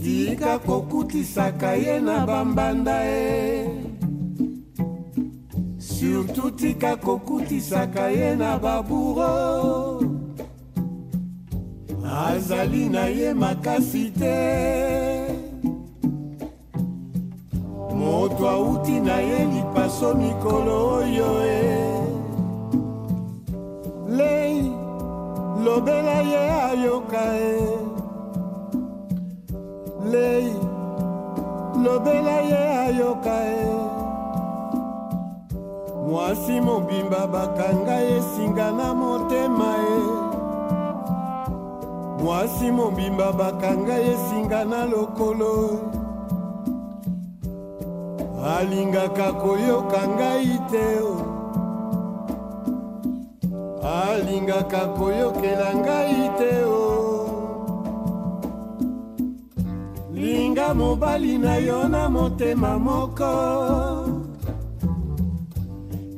Tika 0.03 0.59
kokutisaka 0.59 1.77
ye 1.77 2.01
na 2.01 2.27
bambanda 2.27 3.05
ye. 3.05 3.69
Surtout 5.79 6.57
tika 6.57 6.97
kokutisaka 6.97 8.11
ye 8.11 8.37
na 8.37 8.59
baburo 8.59 10.01
azali 12.05 12.89
na 12.89 13.07
ye 13.07 13.35
makasi 13.35 14.11
te. 14.11 15.27
Moto 17.95 18.49
auti 18.49 19.01
na 19.01 19.19
ye 19.19 19.45
lipaso 19.45 20.15
mikolo 20.15 21.03
oyo 21.03 21.43
e. 21.43 21.57
lei 21.57 21.96
lobela 25.67 26.19
ye 26.33 26.43
ayoka 26.71 27.25
lei 30.13 30.53
lobela 31.85 32.37
ye 32.51 32.63
ayoka 32.87 33.37
e 33.63 33.67
mwasi 36.07 36.61
mobimba 36.61 37.27
bakanga 37.27 37.97
ye 38.09 38.23
singa 38.23 38.71
na 38.79 38.95
motema 38.95 39.71
e 39.95 39.99
mwasi 42.23 42.71
mobimba 42.71 43.33
bakanga 43.33 43.97
ye 43.99 44.17
singa 44.29 44.65
na 44.65 44.87
lokolo. 44.87 45.81
Alingaka 48.57 49.33
koyoka 49.33 50.09
ngai 50.09 50.59
te 50.71 50.87
o 51.03 51.26
alingaka 54.27 54.87
koyokela 54.99 55.71
ngai 55.75 56.31
te 56.39 56.53
o. 56.65 56.83
Linga 60.15 60.75
mobali 60.75 61.39
na 61.39 61.57
yo 61.57 61.89
na 61.89 62.09
motema 62.09 62.79
moko. 62.79 63.33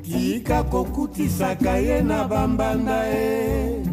Tika 0.03 0.63
kokutisaka 0.63 1.77
ye 1.77 2.01
na 2.01 2.27
bambanda 2.27 3.03
ye. 3.05 3.85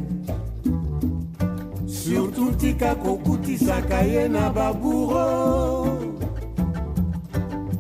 Surtout 1.87 2.57
tika 2.59 2.95
kokutisaka 2.95 4.01
ye 4.01 4.29
na 4.29 4.51
baburo 4.51 5.87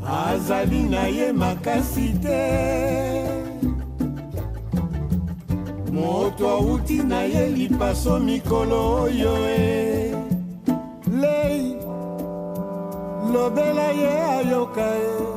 azali 0.06 0.82
na 0.82 1.06
ye 1.06 1.32
makasi 1.32 2.08
te 2.22 3.45
moto 5.96 6.48
auti 6.48 6.98
na 7.02 7.20
ye 7.22 7.48
lipaso 7.48 8.20
mikolo 8.20 8.78
oyo 9.02 9.34
e. 9.48 10.12
Lei 11.20 11.76
lobela 13.32 13.88
ye 14.00 14.12
ayoka 14.36 14.86
e 15.10 15.35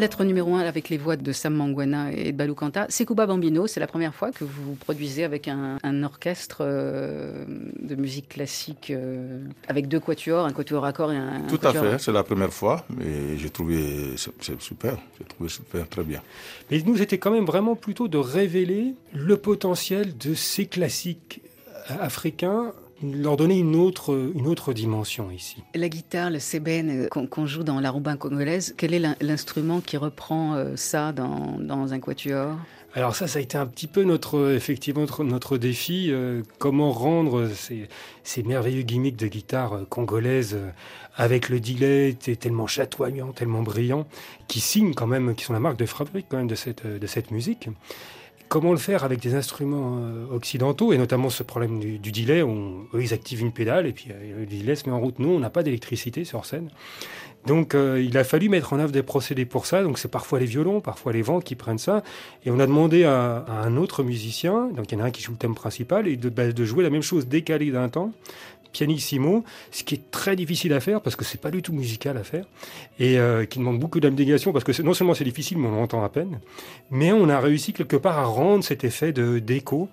Lettre 0.00 0.24
numéro 0.24 0.54
un 0.54 0.60
avec 0.60 0.88
les 0.88 0.96
voix 0.96 1.16
de 1.16 1.30
Sam 1.30 1.54
Mangwana 1.54 2.10
et 2.10 2.32
de 2.32 2.36
Balou 2.36 2.54
Kanta. 2.54 2.86
C'est 2.88 3.04
Kuba 3.04 3.26
Bambino, 3.26 3.66
c'est 3.66 3.80
la 3.80 3.86
première 3.86 4.14
fois 4.14 4.32
que 4.32 4.44
vous 4.44 4.74
produisez 4.74 5.24
avec 5.24 5.46
un, 5.46 5.76
un 5.82 6.02
orchestre 6.02 6.62
euh, 6.62 7.44
de 7.78 7.94
musique 7.96 8.30
classique 8.30 8.90
euh, 8.90 9.44
avec 9.68 9.88
deux 9.88 10.00
quatuors, 10.00 10.46
un 10.46 10.52
quatuor 10.52 10.86
à 10.86 10.94
corps 10.94 11.12
et 11.12 11.18
un, 11.18 11.44
un 11.44 11.46
Tout 11.48 11.60
à 11.62 11.74
fait, 11.74 11.98
c'est 11.98 12.12
la 12.12 12.22
première 12.22 12.50
fois 12.50 12.86
et 12.98 13.36
j'ai 13.36 13.50
trouvé 13.50 14.14
c'est 14.16 14.32
c'est 14.40 14.58
super, 14.62 14.96
j'ai 15.18 15.26
trouvé 15.26 15.50
super, 15.50 15.86
très 15.86 16.02
bien. 16.02 16.22
Mais 16.70 16.80
nous, 16.86 16.96
c'était 16.96 17.18
quand 17.18 17.30
même 17.30 17.44
vraiment 17.44 17.76
plutôt 17.76 18.08
de 18.08 18.16
révéler 18.16 18.94
le 19.12 19.36
potentiel 19.36 20.16
de 20.16 20.32
ces 20.32 20.64
classiques 20.64 21.42
euh, 21.90 21.96
africains, 22.00 22.72
leur 23.02 23.36
donner 23.36 23.58
une 23.58 23.76
autre, 23.76 24.30
une 24.34 24.46
autre 24.46 24.72
dimension 24.72 25.30
ici. 25.30 25.62
La 25.74 25.88
guitare, 25.88 26.30
le 26.30 26.38
sébène 26.38 27.06
euh, 27.06 27.08
qu'on 27.08 27.46
joue 27.46 27.64
dans 27.64 27.80
la 27.80 27.90
rumba 27.90 28.16
congolaise, 28.16 28.74
quel 28.76 28.94
est 28.94 28.98
l'in- 28.98 29.16
l'instrument 29.20 29.80
qui 29.80 29.96
reprend 29.96 30.54
euh, 30.54 30.76
ça 30.76 31.12
dans, 31.12 31.58
dans 31.58 31.92
un 31.92 32.00
quatuor? 32.00 32.56
Alors 32.94 33.14
ça, 33.14 33.28
ça 33.28 33.38
a 33.38 33.42
été 33.42 33.56
un 33.56 33.66
petit 33.66 33.86
peu 33.86 34.02
notre, 34.02 34.52
effectivement, 34.52 35.02
notre, 35.02 35.22
notre 35.22 35.58
défi. 35.58 36.08
euh, 36.10 36.42
comment 36.58 36.90
rendre 36.90 37.48
ces, 37.54 37.88
ces 38.24 38.42
merveilleux 38.42 38.82
gimmicks 38.82 39.16
de 39.16 39.28
guitare 39.28 39.82
congolaise 39.88 40.54
euh, 40.54 40.70
avec 41.14 41.50
le 41.50 41.60
delay 41.60 42.14
tellement 42.14 42.66
chatoyant, 42.66 43.32
tellement 43.32 43.62
brillant, 43.62 44.06
qui 44.48 44.58
signent 44.58 44.94
quand 44.94 45.06
même, 45.06 45.34
qui 45.36 45.44
sont 45.44 45.52
la 45.52 45.60
marque 45.60 45.78
de 45.78 45.86
fabrique 45.86 46.26
quand 46.28 46.38
même 46.38 46.48
de 46.48 46.54
cette, 46.56 46.84
de 46.86 47.06
cette 47.06 47.30
musique. 47.30 47.68
Comment 48.50 48.72
le 48.72 48.78
faire 48.78 49.04
avec 49.04 49.20
des 49.20 49.34
instruments 49.34 50.00
euh, 50.00 50.26
occidentaux, 50.34 50.92
et 50.92 50.98
notamment 50.98 51.30
ce 51.30 51.44
problème 51.44 51.78
du, 51.78 51.98
du 51.98 52.10
delay, 52.10 52.42
eux, 52.42 53.00
ils 53.00 53.14
activent 53.14 53.40
une 53.40 53.52
pédale, 53.52 53.86
et 53.86 53.92
puis 53.92 54.08
euh, 54.10 54.40
le 54.40 54.46
delay 54.46 54.74
se 54.74 54.86
met 54.86 54.94
en 54.94 55.00
route. 55.00 55.18
Nous, 55.20 55.30
on 55.30 55.38
n'a 55.38 55.50
pas 55.50 55.62
d'électricité 55.62 56.24
sur 56.24 56.44
scène. 56.44 56.68
Donc 57.46 57.74
euh, 57.74 58.02
il 58.02 58.18
a 58.18 58.24
fallu 58.24 58.50
mettre 58.50 58.74
en 58.74 58.78
œuvre 58.80 58.92
des 58.92 59.04
procédés 59.04 59.46
pour 59.46 59.64
ça. 59.64 59.82
Donc 59.82 59.98
c'est 59.98 60.10
parfois 60.10 60.40
les 60.40 60.46
violons, 60.46 60.80
parfois 60.82 61.12
les 61.12 61.22
vents 61.22 61.40
qui 61.40 61.54
prennent 61.54 61.78
ça. 61.78 62.02
Et 62.44 62.50
on 62.50 62.58
a 62.58 62.66
demandé 62.66 63.04
à, 63.04 63.44
à 63.48 63.62
un 63.64 63.76
autre 63.78 64.02
musicien, 64.02 64.68
donc 64.76 64.90
il 64.90 64.98
y 64.98 65.00
en 65.00 65.04
a 65.04 65.06
un 65.06 65.10
qui 65.10 65.22
joue 65.22 65.32
le 65.32 65.38
thème 65.38 65.54
principal, 65.54 66.08
et 66.08 66.16
de, 66.16 66.28
bah, 66.28 66.52
de 66.52 66.64
jouer 66.64 66.82
la 66.82 66.90
même 66.90 67.02
chose 67.02 67.28
décalée 67.28 67.70
d'un 67.70 67.88
temps, 67.88 68.12
pianissimo, 68.72 69.44
ce 69.70 69.84
qui 69.84 69.94
est 69.94 70.10
très 70.10 70.36
difficile 70.36 70.72
à 70.72 70.80
faire 70.80 71.00
parce 71.00 71.16
que 71.16 71.24
c'est 71.24 71.40
pas 71.40 71.50
du 71.50 71.62
tout 71.62 71.72
musical 71.72 72.16
à 72.16 72.24
faire 72.24 72.44
et 72.98 73.18
euh, 73.18 73.44
qui 73.44 73.58
demande 73.58 73.78
beaucoup 73.78 74.00
d'abnégation 74.00 74.52
parce 74.52 74.64
que 74.64 74.82
non 74.82 74.94
seulement 74.94 75.14
c'est 75.14 75.24
difficile, 75.24 75.58
mais 75.58 75.68
on 75.68 75.76
l'entend 75.76 76.02
à 76.02 76.08
peine, 76.08 76.40
mais 76.90 77.12
on 77.12 77.28
a 77.28 77.40
réussi 77.40 77.72
quelque 77.72 77.96
part 77.96 78.18
à 78.18 78.24
rendre 78.24 78.64
cet 78.64 78.84
effet 78.84 79.12
de 79.12 79.38
d'écho. 79.38 79.88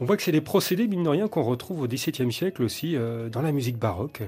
On 0.00 0.06
voit 0.06 0.16
que 0.16 0.22
c'est 0.22 0.32
des 0.32 0.40
procédés, 0.40 0.86
mine 0.86 1.02
de 1.02 1.08
rien, 1.10 1.28
qu'on 1.28 1.42
retrouve 1.42 1.82
au 1.82 1.86
XVIIe 1.86 2.32
siècle 2.32 2.62
aussi 2.62 2.96
euh, 2.96 3.28
dans 3.28 3.42
la 3.42 3.52
musique 3.52 3.76
baroque. 3.76 4.22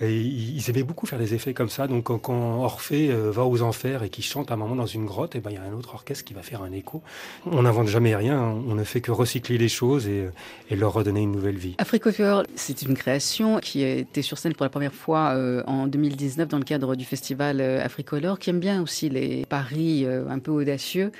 Et 0.00 0.16
ils 0.18 0.70
aimaient 0.70 0.82
beaucoup 0.82 1.06
faire 1.06 1.18
des 1.18 1.34
effets 1.34 1.52
comme 1.52 1.68
ça. 1.68 1.86
Donc 1.86 2.04
quand, 2.04 2.18
quand 2.18 2.62
Orphée 2.62 3.10
euh, 3.10 3.30
va 3.30 3.44
aux 3.44 3.60
enfers 3.60 4.02
et 4.02 4.08
qu'il 4.08 4.24
chante 4.24 4.50
à 4.50 4.54
un 4.54 4.56
moment 4.56 4.76
dans 4.76 4.86
une 4.86 5.04
grotte, 5.04 5.36
et 5.36 5.40
ben 5.40 5.50
il 5.50 5.54
y 5.54 5.56
a 5.58 5.62
un 5.62 5.74
autre 5.74 5.94
orchestre 5.94 6.24
qui 6.24 6.32
va 6.32 6.40
faire 6.40 6.62
un 6.62 6.72
écho. 6.72 7.02
On 7.44 7.62
n'invente 7.62 7.88
jamais 7.88 8.16
rien. 8.16 8.38
hein. 8.40 8.62
On 8.66 8.74
ne 8.74 8.82
fait 8.84 9.02
que 9.02 9.10
recycler 9.10 9.58
les 9.58 9.68
choses 9.68 10.08
et, 10.08 10.24
et 10.70 10.76
leur 10.76 10.94
redonner 10.94 11.20
une 11.20 11.32
nouvelle 11.32 11.58
vie. 11.58 11.74
Africofior, 11.76 12.44
c'est 12.54 12.80
une 12.80 12.94
création 12.94 13.58
qui 13.58 13.84
a 13.84 13.92
été 13.96 14.22
sur 14.22 14.38
scène 14.38 14.54
pour 14.54 14.64
la 14.64 14.70
première 14.70 14.94
fois 14.94 15.32
euh, 15.34 15.62
en 15.66 15.86
2019 15.86 16.48
dans 16.48 16.58
le 16.58 16.64
cadre 16.64 16.96
du 16.96 17.04
festival 17.04 17.60
Africolor, 17.60 18.38
qui 18.38 18.48
aime 18.50 18.60
bien 18.60 18.82
aussi 18.82 19.10
les 19.10 19.44
paris 19.44 20.06
un 20.06 20.38
peu 20.38 20.50
audacieux. 20.50 21.12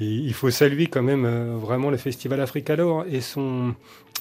Il 0.00 0.34
faut 0.34 0.50
saluer 0.50 0.88
quand 0.88 1.02
même 1.02 1.26
vraiment 1.58 1.90
le 1.90 1.96
festival 1.96 2.40
et 3.08 3.20
son, 3.20 3.35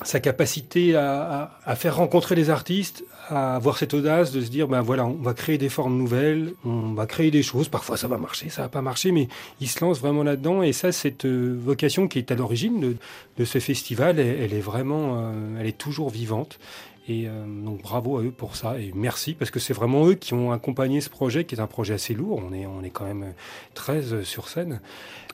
sa 0.03 0.19
capacité 0.19 0.95
à, 0.95 1.75
faire 1.75 1.95
rencontrer 1.95 2.35
les 2.35 2.49
artistes, 2.49 3.05
à 3.29 3.55
avoir 3.55 3.77
cette 3.77 3.93
audace 3.93 4.31
de 4.31 4.41
se 4.41 4.49
dire, 4.49 4.67
ben 4.67 4.81
voilà, 4.81 5.05
on 5.05 5.13
va 5.13 5.33
créer 5.33 5.57
des 5.57 5.69
formes 5.69 5.97
nouvelles, 5.97 6.53
on 6.65 6.93
va 6.93 7.05
créer 7.05 7.31
des 7.31 7.43
choses. 7.43 7.69
Parfois 7.69 7.95
ça 7.95 8.07
va 8.07 8.17
marcher, 8.17 8.49
ça 8.49 8.63
va 8.63 8.69
pas 8.69 8.81
marcher, 8.81 9.11
mais 9.11 9.29
il 9.61 9.69
se 9.69 9.83
lance 9.83 9.99
vraiment 9.99 10.23
là-dedans. 10.23 10.61
Et 10.63 10.73
ça, 10.73 10.91
cette 10.91 11.25
euh, 11.25 11.57
vocation 11.57 12.07
qui 12.07 12.19
est 12.19 12.31
à 12.31 12.35
l'origine 12.35 12.97
de, 13.37 13.45
ce 13.45 13.59
festival, 13.59 14.19
elle, 14.19 14.41
elle 14.41 14.53
est 14.53 14.61
vraiment, 14.61 15.17
euh, 15.17 15.59
elle 15.59 15.67
est 15.67 15.77
toujours 15.77 16.09
vivante. 16.09 16.59
Et 17.07 17.27
euh, 17.27 17.45
donc 17.45 17.83
bravo 17.83 18.17
à 18.17 18.23
eux 18.23 18.31
pour 18.31 18.55
ça 18.55 18.79
et 18.79 18.91
merci 18.95 19.35
parce 19.35 19.51
que 19.51 19.59
c'est 19.59 19.73
vraiment 19.73 20.07
eux 20.07 20.15
qui 20.15 20.33
ont 20.33 20.51
accompagné 20.51 21.01
ce 21.01 21.09
projet 21.09 21.45
qui 21.45 21.53
est 21.53 21.59
un 21.59 21.67
projet 21.67 21.93
assez 21.93 22.15
lourd. 22.15 22.41
On 22.43 22.51
est, 22.51 22.65
on 22.65 22.83
est 22.83 22.89
quand 22.89 23.05
même 23.05 23.33
13 23.75 24.23
sur 24.23 24.47
scène. 24.47 24.81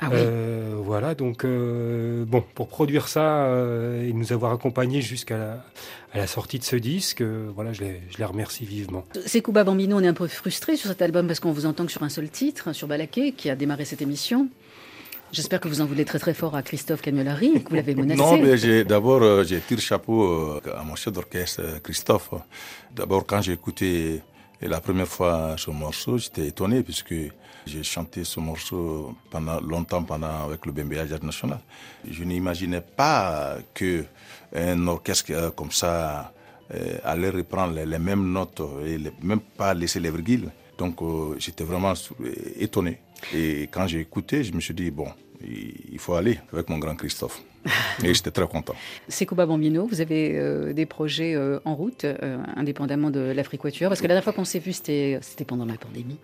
Ah 0.01 0.09
oui. 0.11 0.17
Euh, 0.17 0.75
voilà, 0.77 1.15
donc 1.15 1.45
euh, 1.45 2.25
bon, 2.25 2.43
pour 2.55 2.67
produire 2.67 3.07
ça 3.07 3.45
euh, 3.45 4.07
et 4.07 4.11
nous 4.11 4.33
avoir 4.33 4.51
accompagnés 4.51 4.99
jusqu'à 5.01 5.37
la, 5.37 5.65
à 6.13 6.17
la 6.17 6.27
sortie 6.27 6.59
de 6.59 6.63
ce 6.63 6.75
disque, 6.75 7.21
euh, 7.21 7.49
voilà, 7.55 7.71
je 7.71 7.81
les, 7.81 8.01
je 8.09 8.17
les 8.17 8.25
remercie 8.25 8.65
vivement. 8.65 9.05
C'est 9.25 9.41
Kuba 9.41 9.63
Bambino, 9.63 9.97
on 9.97 10.03
est 10.03 10.07
un 10.07 10.13
peu 10.13 10.27
frustré 10.27 10.75
sur 10.75 10.89
cet 10.89 11.01
album 11.01 11.27
parce 11.27 11.39
qu'on 11.39 11.53
vous 11.53 11.65
entend 11.65 11.85
que 11.85 11.91
sur 11.91 12.03
un 12.03 12.09
seul 12.09 12.29
titre, 12.29 12.73
sur 12.73 12.87
Balaké, 12.87 13.31
qui 13.31 13.49
a 13.49 13.55
démarré 13.55 13.85
cette 13.85 14.01
émission. 14.01 14.49
J'espère 15.31 15.61
que 15.61 15.69
vous 15.69 15.79
en 15.79 15.85
voulez 15.85 16.03
très 16.03 16.19
très 16.19 16.33
fort 16.33 16.55
à 16.55 16.61
Christophe 16.61 17.01
Cagnolari 17.01 17.63
que 17.63 17.69
vous 17.69 17.75
l'avez 17.75 17.95
menacé. 17.95 18.19
Non, 18.19 18.37
mais 18.37 18.83
d'abord, 18.83 19.21
euh, 19.21 19.45
j'ai 19.45 19.61
tiré 19.61 19.79
chapeau 19.79 20.23
euh, 20.23 20.61
à 20.77 20.83
mon 20.83 20.95
chef 20.95 21.13
d'orchestre, 21.13 21.61
euh, 21.63 21.79
Christophe. 21.79 22.31
D'abord, 22.93 23.25
quand 23.25 23.41
j'ai 23.41 23.53
écouté 23.53 24.21
la 24.61 24.81
première 24.81 25.07
fois 25.07 25.55
ce 25.57 25.71
morceau, 25.71 26.17
j'étais 26.17 26.47
étonné 26.47 26.83
puisque 26.83 27.15
j'ai 27.65 27.83
chanté 27.83 28.25
ce 28.25 28.41
morceau 28.41 29.15
pendant 29.29 29.61
longtemps 29.61 30.03
pendant 30.03 30.47
avec 30.47 30.65
le 30.65 30.73
BMBA 30.73 31.07
Jazz 31.07 31.23
National. 31.23 31.59
Je 32.09 32.25
n'imaginais 32.25 32.81
pas 32.81 33.55
que 33.73 34.03
un 34.53 34.85
orchestre 34.87 35.53
comme 35.55 35.71
ça 35.71 36.33
allait 37.03 37.29
reprendre 37.29 37.73
les, 37.73 37.99
mêmes 37.99 38.31
notes 38.31 38.61
et 38.85 38.97
même 39.23 39.39
pas 39.39 39.73
laisser 39.73 39.99
les 39.99 40.11
virgules. 40.11 40.49
Donc, 40.77 40.99
j'étais 41.37 41.63
vraiment 41.63 41.93
étonné. 42.59 42.99
Et 43.33 43.63
quand 43.71 43.87
j'ai 43.87 43.99
écouté, 43.99 44.43
je 44.43 44.53
me 44.53 44.59
suis 44.59 44.73
dit, 44.73 44.91
bon, 44.91 45.07
il 45.43 45.99
faut 45.99 46.13
aller 46.15 46.39
avec 46.51 46.69
mon 46.69 46.77
grand 46.77 46.95
Christophe. 46.95 47.41
Et 48.03 48.13
j'étais 48.13 48.31
très 48.31 48.47
content. 48.47 48.73
C'est 49.07 49.25
Kuba 49.25 49.45
Bambino, 49.45 49.85
vous 49.85 50.01
avez 50.01 50.31
euh, 50.35 50.73
des 50.73 50.85
projets 50.85 51.35
euh, 51.35 51.59
en 51.65 51.75
route, 51.75 52.05
euh, 52.05 52.37
indépendamment 52.55 53.11
de 53.11 53.19
l'Afriquature 53.19 53.89
Parce 53.89 54.01
que 54.01 54.05
la 54.05 54.09
dernière 54.09 54.23
fois 54.23 54.33
qu'on 54.33 54.45
s'est 54.45 54.59
vu, 54.59 54.73
c'était 54.73 55.19
pendant 55.45 55.65
la 55.65 55.75
pandémie, 55.75 56.17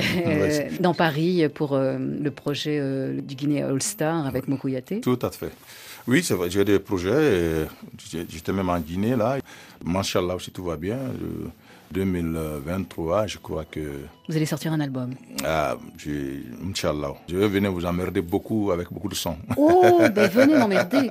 dans 0.80 0.94
Paris, 0.94 1.46
pour 1.54 1.76
le 1.76 2.30
projet 2.30 2.80
du 3.22 3.34
Guinée 3.34 3.62
All 3.62 3.82
Star 3.82 4.26
avec 4.26 4.48
Mokouyate. 4.48 5.00
Tout 5.02 5.18
à 5.22 5.30
fait. 5.30 5.50
Oui, 6.06 6.22
c'est 6.22 6.34
vrai, 6.34 6.50
j'ai 6.50 6.64
des 6.64 6.78
projets. 6.78 7.66
J'étais 8.10 8.52
même 8.52 8.70
en 8.70 8.80
Guinée, 8.80 9.16
là. 9.16 9.38
Machallah, 9.84 10.36
si 10.38 10.50
tout 10.50 10.64
va 10.64 10.76
bien. 10.76 10.98
Le 11.92 12.04
2023, 12.04 13.26
je 13.26 13.38
crois 13.38 13.64
que. 13.64 13.80
Vous 14.28 14.36
allez 14.36 14.46
sortir 14.46 14.72
un 14.72 14.80
album. 14.80 15.14
Ah, 15.44 15.76
j'ai- 15.98 16.44
Inch'Allah. 16.68 17.14
Je 17.28 17.36
vais 17.36 17.48
venir 17.48 17.72
vous 17.72 17.84
emmerder 17.84 18.20
beaucoup 18.22 18.70
avec 18.70 18.92
beaucoup 18.92 19.08
de 19.08 19.14
son. 19.14 19.36
Oh, 19.56 20.00
ben 20.14 20.28
venez 20.30 20.56
m'emmerder 20.56 21.08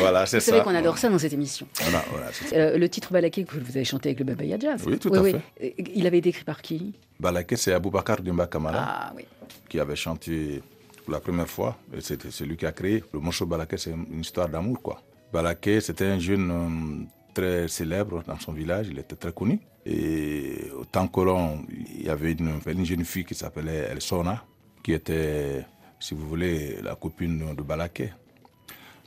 voilà, 0.00 0.26
c'est 0.26 0.38
Vous 0.38 0.44
ça. 0.44 0.50
savez 0.52 0.62
qu'on 0.64 0.74
adore 0.74 0.98
ça 0.98 1.08
dans 1.08 1.18
cette 1.18 1.32
émission. 1.32 1.66
Voilà, 1.82 2.04
voilà, 2.10 2.26
c'est. 2.32 2.56
Euh, 2.56 2.78
le 2.78 2.88
titre 2.88 3.12
Balaké 3.12 3.44
que 3.44 3.56
vous 3.58 3.76
avez 3.76 3.84
chanté 3.84 4.08
avec 4.10 4.18
le 4.20 4.24
Babaya 4.24 4.58
Jazz. 4.58 4.82
Oui, 4.86 4.98
tout 4.98 5.12
à 5.14 5.22
fait. 5.22 5.40
Euh, 5.62 5.70
Il 5.94 6.06
avait 6.06 6.18
été 6.18 6.30
écrit 6.30 6.44
par 6.44 6.60
qui? 6.62 6.94
Balaké, 7.20 7.56
c'est 7.56 7.72
Aboubacar 7.72 8.20
Dimba 8.20 8.46
Kamara 8.46 8.78
Ah 8.86 9.12
oui. 9.16 9.24
qui 9.68 9.78
avait 9.80 9.96
chanté 9.96 10.62
pour 11.04 11.12
la 11.12 11.20
première 11.20 11.48
fois. 11.48 11.76
Et 11.96 12.00
C'était 12.00 12.30
celui 12.30 12.56
qui 12.56 12.66
a 12.66 12.72
créé. 12.72 13.04
Le 13.12 13.20
morceau 13.20 13.46
Balaké, 13.46 13.76
c'est 13.76 13.90
une 13.92 14.20
histoire 14.20 14.48
d'amour, 14.48 14.80
quoi. 14.82 15.00
Balaké, 15.32 15.80
c'était 15.80 16.06
un 16.06 16.18
jeune 16.18 16.50
euh, 16.50 17.04
très 17.36 17.68
célèbre 17.68 18.22
dans 18.26 18.38
son 18.38 18.52
village. 18.52 18.86
Il 18.90 18.98
était 18.98 19.16
très 19.16 19.32
connu. 19.32 19.60
Et 19.84 20.70
au 20.80 20.84
temps 20.84 21.06
colon, 21.06 21.64
il 21.98 22.06
y 22.06 22.08
avait 22.08 22.32
une, 22.32 22.58
une 22.66 22.84
jeune 22.86 23.04
fille 23.04 23.24
qui 23.26 23.34
s'appelait 23.34 23.88
Elsona, 23.92 24.42
qui 24.82 24.92
était, 24.94 25.64
si 26.00 26.14
vous 26.14 26.26
voulez, 26.26 26.80
la 26.82 26.94
copine 26.96 27.54
de 27.54 27.62
Balaké. 27.62 28.12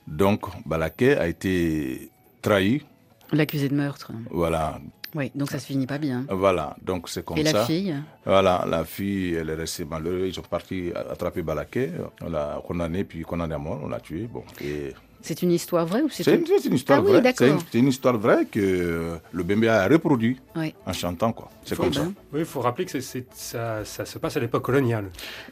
Donc, 0.08 0.42
Balaké 0.65 1.18
a 1.18 1.28
été 1.28 2.10
trahi. 2.42 2.84
L'accusé 3.32 3.68
de 3.68 3.76
meurtre. 3.76 4.12
Voilà. 4.30 4.80
Oui, 5.15 5.32
donc 5.34 5.50
ça 5.50 5.58
se 5.58 5.65
finit 5.65 5.88
pas 5.88 5.98
bien. 5.98 6.26
Voilà. 6.30 6.76
Donc, 6.84 7.10
c'est 7.10 7.26
comme 7.26 7.38
Et 7.39 7.46
ça. 7.46 7.54
la 7.54 7.65
fille 7.65 7.96
Voilà, 8.26 8.63
la 8.70 8.86
fille, 8.86 9.34
elle 9.34 9.50
est 9.50 9.56
restée 9.56 9.86
malheureuse. 9.86 10.30
Ils 10.30 10.36
sont 10.36 10.44
partis 10.44 10.92
attraper 10.94 11.42
Balaké. 11.42 11.92
On 12.22 12.30
l'a 12.30 12.62
condamné, 12.65 13.04
puis 13.04 13.24
condamné 13.24 13.56
à 13.56 13.58
mort. 13.58 13.80
On 13.84 13.88
l'a 13.89 14.00
tué. 14.00 14.28
Bon. 14.28 14.44
Et 14.62 14.94
C'est 15.22 15.42
une 15.42 15.52
histoire 15.52 15.86
vraie 15.86 16.02
ou 16.02 16.10
c'est 16.10 16.26
une... 16.34 16.74
histoire 16.74 17.00
Ah 17.00 17.02
vraie. 17.02 17.34
C'est 17.38 17.78
une, 17.80 17.88
histoire 17.90 18.18
vraie 18.18 18.46
que 18.46 19.18
le 19.32 19.44
Bembea 19.44 19.82
a 19.84 19.88
reproduit 19.88 20.40
Oui. 20.56 20.74
en 20.86 20.94
chantant, 20.94 21.34
quoi. 21.34 21.50
C'est 21.66 21.76
comme 21.78 21.94
ça. 21.94 22.02
Oui, 22.34 22.40
il 22.40 22.46
faut 22.46 22.62
rappeler 22.62 22.86
que 22.86 23.00
ça, 23.00 23.84
ça 23.86 24.06
se 24.06 24.18
passe 24.18 24.38
à 24.38 24.40
l'époque 24.40 24.64
coloniale 24.64 25.06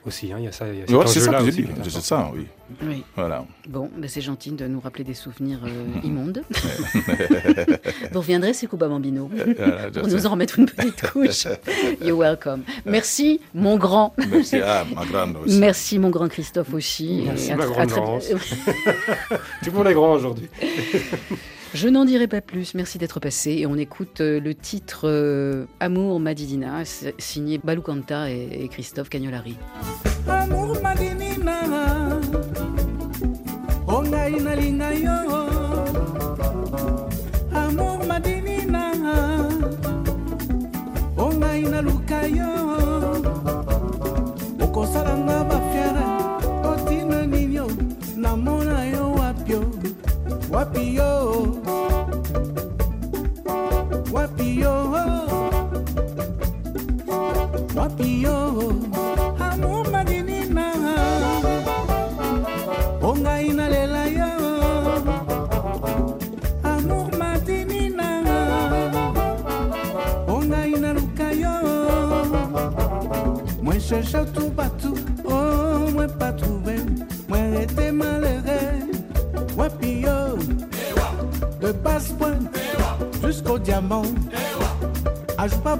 aussi. 0.06 0.32
hein. 0.32 0.38
Il 0.40 0.46
y 0.46 0.48
a 0.48 0.52
ça, 0.52 0.66
Ouais, 0.66 1.08
c'est 1.08 1.20
ça 1.20 1.34
que 1.34 1.46
j'ai 1.46 1.52
dit. 1.64 1.68
C'est 1.84 2.02
ça, 2.02 2.32
oui. 2.34 2.48
oui. 2.84 3.04
Voilà. 3.16 3.46
Bon, 3.68 3.90
ben 3.98 4.10
c'est 4.10 4.22
gentil 4.22 4.52
de 4.52 4.66
nous 4.68 4.80
rappeler 4.80 5.04
des 5.04 5.14
souvenirs 5.14 5.60
euh, 5.66 6.00
immondes. 6.04 6.44
Vous 8.12 8.20
reviendrez, 8.20 8.54
c'est 8.54 8.68
Kuba 8.68 8.88
Bambino, 8.88 9.30
Voilà, 9.58 9.92
pour 9.92 10.08
nous 10.08 10.26
en 10.26 10.30
remettre 10.32 10.60
une 10.60 10.66
petite 10.68 11.12
couche. 11.12 11.48
You're 12.02 12.18
welcome. 12.18 12.64
Merci, 12.86 13.42
mon 13.54 13.78
grand. 13.78 14.14
Merci 14.32 14.58
à 14.58 14.86
ma 14.96 15.06
grande 15.06 15.38
aussi. 15.46 15.60
Merci, 15.60 16.00
mon 16.00 16.10
grand 16.10 16.30
Christophe 16.30 16.74
aussi. 16.74 17.24
Merci, 17.26 17.52
Et 17.52 17.56
ma 17.56 17.66
grande 17.66 17.92
à. 17.92 18.20
Tout 19.63 19.72
le 19.72 19.78
monde 19.78 19.88
est 19.88 19.93
grand 19.93 20.13
aujourd'hui. 20.13 20.50
Je 21.74 21.89
n'en 21.89 22.06
dirai 22.06 22.28
pas 22.28 22.41
plus. 22.41 22.74
Merci 22.76 22.98
d'être 22.98 23.20
passé. 23.20 23.52
Et 23.52 23.65
on 23.65 23.76
écoute 23.76 24.22
euh, 24.22 24.39
le 24.39 24.56
titre 24.56 25.02
euh, 25.04 25.65
Amour 25.80 26.20
Madidina, 26.20 26.84
signé 27.17 27.58
Balou 27.58 27.82
Kanta 27.82 28.32
et, 28.32 28.48
et 28.63 28.67
Christophe 28.70 29.10
Cagnolari. 29.10 29.58
amour 30.30 30.76
madinina 30.84 31.56
o 33.88 34.02
ngai 34.04 34.39
nalinga 34.46 34.89
yo 35.06 35.17
amour 37.62 38.00
madinina 38.10 38.84
o 41.17 41.26
ngai 41.39 41.62
naluka 41.72 42.20
yo 42.38 42.57
Wapio. 50.58 51.62
Wapio. 54.12 54.74
Wapio. 57.76 58.77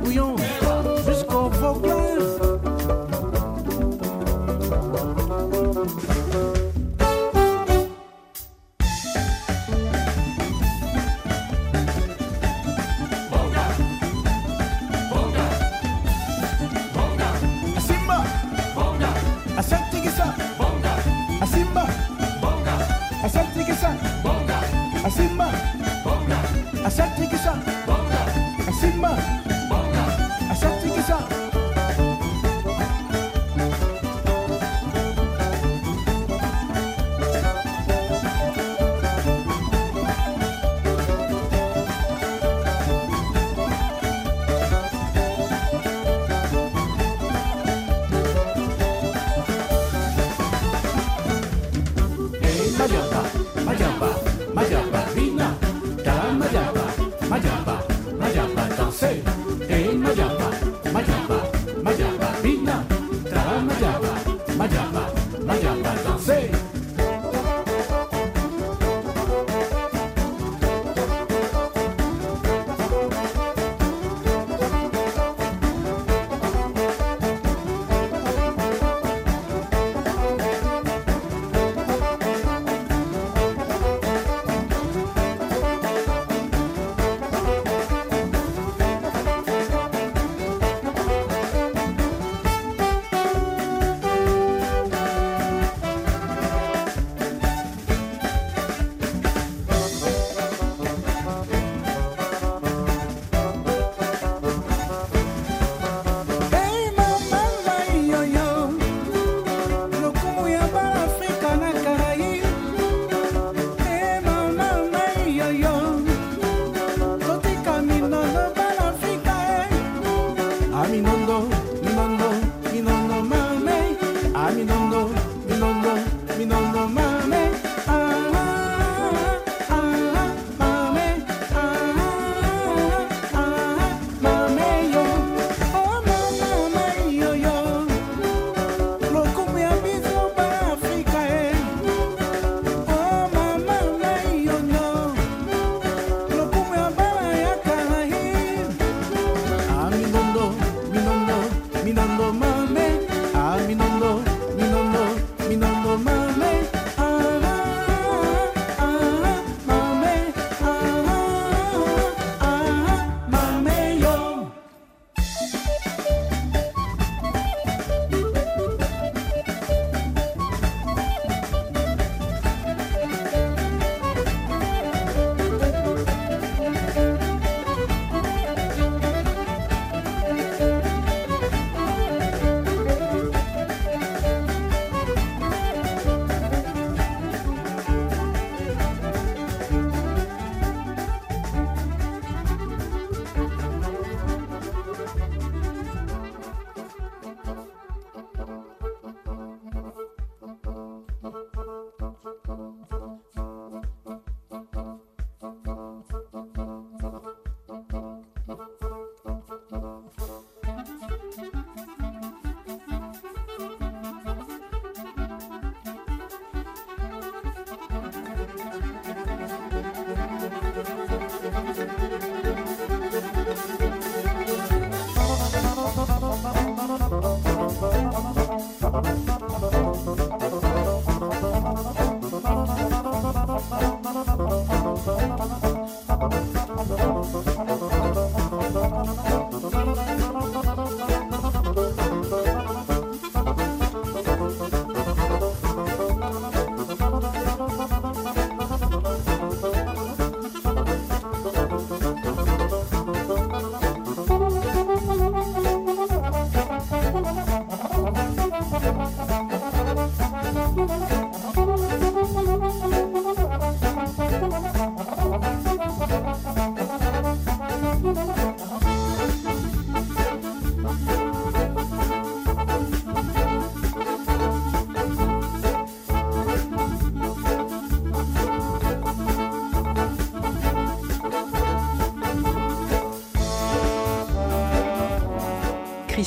couillon. 0.08 0.67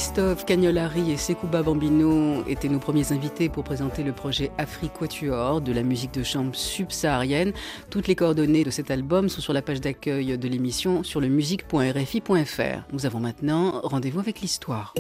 Christophe 0.00 0.46
Cagnolari 0.46 1.12
et 1.12 1.18
Sekouba 1.18 1.62
Bambino 1.62 2.42
étaient 2.48 2.70
nos 2.70 2.78
premiers 2.78 3.12
invités 3.12 3.50
pour 3.50 3.64
présenter 3.64 4.02
le 4.02 4.12
projet 4.12 4.50
Afriquatuor 4.56 5.60
de 5.60 5.72
la 5.74 5.82
musique 5.82 6.14
de 6.14 6.22
chambre 6.22 6.54
subsaharienne. 6.54 7.52
Toutes 7.90 8.08
les 8.08 8.14
coordonnées 8.14 8.64
de 8.64 8.70
cet 8.70 8.90
album 8.90 9.28
sont 9.28 9.42
sur 9.42 9.52
la 9.52 9.60
page 9.60 9.82
d'accueil 9.82 10.38
de 10.38 10.48
l'émission 10.48 11.02
sur 11.02 11.20
le 11.20 11.28
musique.rfi.fr. 11.28 12.86
Nous 12.94 13.04
avons 13.04 13.20
maintenant 13.20 13.78
rendez-vous 13.82 14.20
avec 14.20 14.40
l'histoire. 14.40 14.94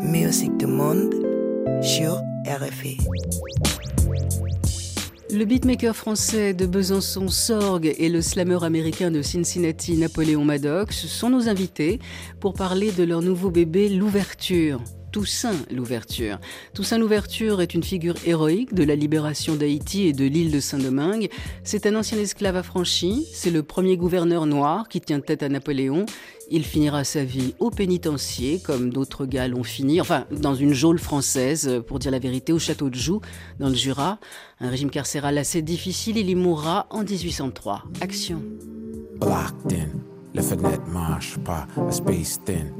Musique 0.00 0.56
du 0.56 0.66
monde 0.66 1.12
sur 1.82 2.22
RFI. 2.46 2.96
Le 5.28 5.44
beatmaker 5.44 5.96
français 5.96 6.54
de 6.54 6.66
Besançon 6.66 7.26
Sorg 7.26 7.92
et 7.98 8.08
le 8.08 8.22
slammer 8.22 8.62
américain 8.62 9.10
de 9.10 9.22
Cincinnati 9.22 9.96
Napoléon 9.96 10.44
Maddox 10.44 11.06
sont 11.06 11.30
nos 11.30 11.48
invités 11.48 11.98
pour 12.38 12.54
parler 12.54 12.92
de 12.92 13.02
leur 13.02 13.22
nouveau 13.22 13.50
bébé 13.50 13.88
L'Ouverture. 13.88 14.80
Toussaint 15.10 15.56
l'Ouverture. 15.70 16.38
Toussaint 16.74 16.98
l'Ouverture 16.98 17.60
est 17.60 17.74
une 17.74 17.82
figure 17.82 18.16
héroïque 18.26 18.74
de 18.74 18.84
la 18.84 18.94
libération 18.94 19.56
d'Haïti 19.56 20.06
et 20.06 20.12
de 20.12 20.26
l'île 20.26 20.52
de 20.52 20.60
Saint-Domingue. 20.60 21.30
C'est 21.64 21.86
un 21.86 21.96
ancien 21.96 22.18
esclave 22.18 22.56
affranchi, 22.56 23.26
c'est 23.32 23.50
le 23.50 23.62
premier 23.62 23.96
gouverneur 23.96 24.46
noir 24.46 24.88
qui 24.88 25.00
tient 25.00 25.20
tête 25.20 25.42
à 25.42 25.48
Napoléon 25.48 26.06
il 26.50 26.64
finira 26.64 27.04
sa 27.04 27.24
vie 27.24 27.54
au 27.58 27.70
pénitencier, 27.70 28.60
comme 28.60 28.90
d'autres 28.90 29.26
gars 29.26 29.48
l'ont 29.48 29.64
fini, 29.64 30.00
enfin 30.00 30.26
dans 30.30 30.54
une 30.54 30.72
geôle 30.72 30.98
française, 30.98 31.82
pour 31.86 31.98
dire 31.98 32.10
la 32.10 32.18
vérité, 32.18 32.52
au 32.52 32.58
château 32.58 32.90
de 32.90 32.94
Joux, 32.94 33.20
dans 33.58 33.68
le 33.68 33.74
Jura. 33.74 34.18
Un 34.60 34.70
régime 34.70 34.90
carcéral 34.90 35.38
assez 35.38 35.62
difficile, 35.62 36.16
il 36.16 36.30
y 36.30 36.34
mourra 36.34 36.86
en 36.90 37.02
1803. 37.02 37.84
Action. 38.00 38.42
Blocked 39.18 39.72
in, 39.72 40.00
le 40.34 40.42
fenêtre 40.42 40.86
marche 40.88 41.38
pas, 41.38 41.66
a 41.88 41.92
space 41.92 42.38
thin. 42.44 42.72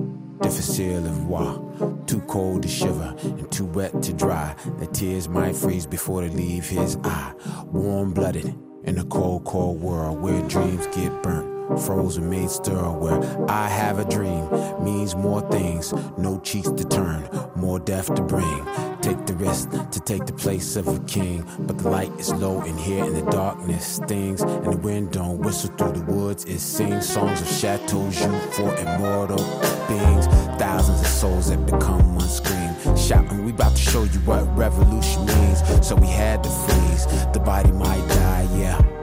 Difficile 0.42 1.06
of 1.06 1.28
war, 1.28 1.62
too 2.06 2.20
cold 2.28 2.62
to 2.62 2.68
shiver 2.68 3.14
and 3.24 3.50
too 3.50 3.64
wet 3.74 3.90
to 4.02 4.12
dry. 4.12 4.54
The 4.78 4.86
tears 4.86 5.28
might 5.28 5.56
freeze 5.56 5.86
before 5.86 6.20
they 6.20 6.28
leave 6.28 6.68
his 6.68 6.98
eye. 7.04 7.32
Warm 7.72 8.12
blooded 8.12 8.54
in 8.84 8.98
a 8.98 9.04
cold, 9.04 9.44
cold 9.44 9.80
world 9.80 10.20
where 10.20 10.42
dreams 10.42 10.86
get 10.88 11.22
burnt. 11.22 11.55
Frozen 11.84 12.30
made 12.30 12.50
stir 12.50 12.90
where 12.90 13.20
I 13.50 13.68
have 13.68 13.98
a 13.98 14.04
dream 14.04 14.48
means 14.82 15.14
more 15.14 15.40
things, 15.50 15.92
no 16.16 16.38
cheeks 16.40 16.70
to 16.70 16.84
turn, 16.84 17.28
more 17.54 17.78
death 17.78 18.14
to 18.14 18.22
bring. 18.22 18.66
Take 19.02 19.26
the 19.26 19.34
risk 19.34 19.70
to 19.90 20.00
take 20.00 20.26
the 20.26 20.32
place 20.32 20.76
of 20.76 20.88
a 20.88 20.98
king, 21.00 21.44
but 21.60 21.78
the 21.78 21.88
light 21.88 22.12
is 22.18 22.32
low 22.32 22.62
in 22.62 22.76
here 22.78 23.04
and 23.04 23.16
the 23.16 23.30
darkness 23.30 23.84
stings, 23.84 24.40
and 24.40 24.72
the 24.72 24.76
wind 24.78 25.10
don't 25.10 25.38
whistle 25.38 25.70
through 25.76 25.92
the 25.92 26.12
woods. 26.12 26.44
It 26.44 26.60
sings 26.60 27.08
songs 27.08 27.40
of 27.40 27.48
chateaus 27.48 28.20
you 28.20 28.32
for 28.52 28.74
immortal 28.76 29.44
beings, 29.88 30.26
thousands 30.58 31.00
of 31.00 31.06
souls 31.06 31.50
that 31.50 31.64
become 31.66 32.14
one 32.14 32.28
scream, 32.28 32.96
shouting, 32.96 33.44
"We 33.44 33.50
about 33.50 33.76
to 33.76 33.82
show 33.82 34.04
you 34.04 34.20
what 34.20 34.56
revolution 34.56 35.26
means." 35.26 35.62
So 35.86 35.94
we 35.94 36.06
had 36.06 36.42
to 36.42 36.50
freeze. 36.50 37.06
The 37.32 37.40
body 37.40 37.72
might 37.72 38.06
die, 38.08 38.48
yeah 38.56 38.95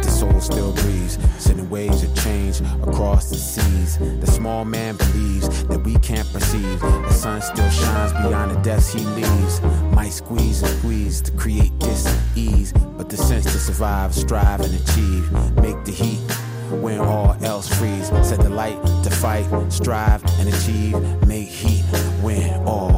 but 0.00 0.06
the 0.06 0.12
soul 0.12 0.40
still 0.40 0.72
breathes, 0.72 1.18
sending 1.38 1.68
waves 1.68 2.02
of 2.02 2.14
change 2.16 2.60
across 2.82 3.28
the 3.28 3.36
seas. 3.36 3.98
The 3.98 4.26
small 4.26 4.64
man 4.64 4.96
believes 4.96 5.64
that 5.64 5.80
we 5.80 5.96
can't 5.96 6.30
perceive. 6.32 6.80
The 6.80 7.12
sun 7.12 7.42
still 7.42 7.68
shines 7.68 8.12
beyond 8.12 8.50
the 8.52 8.60
depths 8.60 8.92
he 8.92 9.00
leaves. 9.00 9.60
Might 9.92 10.12
squeeze 10.12 10.62
and 10.62 10.78
squeeze 10.78 11.20
to 11.22 11.32
create 11.32 11.78
this 11.80 12.06
ease, 12.34 12.72
but 12.72 13.08
the 13.10 13.16
sense 13.16 13.44
to 13.44 13.58
survive, 13.58 14.14
strive, 14.14 14.60
and 14.60 14.74
achieve. 14.74 15.30
Make 15.56 15.84
the 15.84 15.92
heat 15.92 16.20
when 16.80 16.98
all 17.00 17.36
else 17.42 17.68
freeze. 17.68 18.08
Set 18.26 18.40
the 18.40 18.50
light 18.50 18.80
to 19.04 19.10
fight, 19.10 19.46
strive, 19.70 20.22
and 20.38 20.48
achieve. 20.48 20.96
Make 21.26 21.48
heat 21.48 21.84
when 22.22 22.54
all 22.66 22.89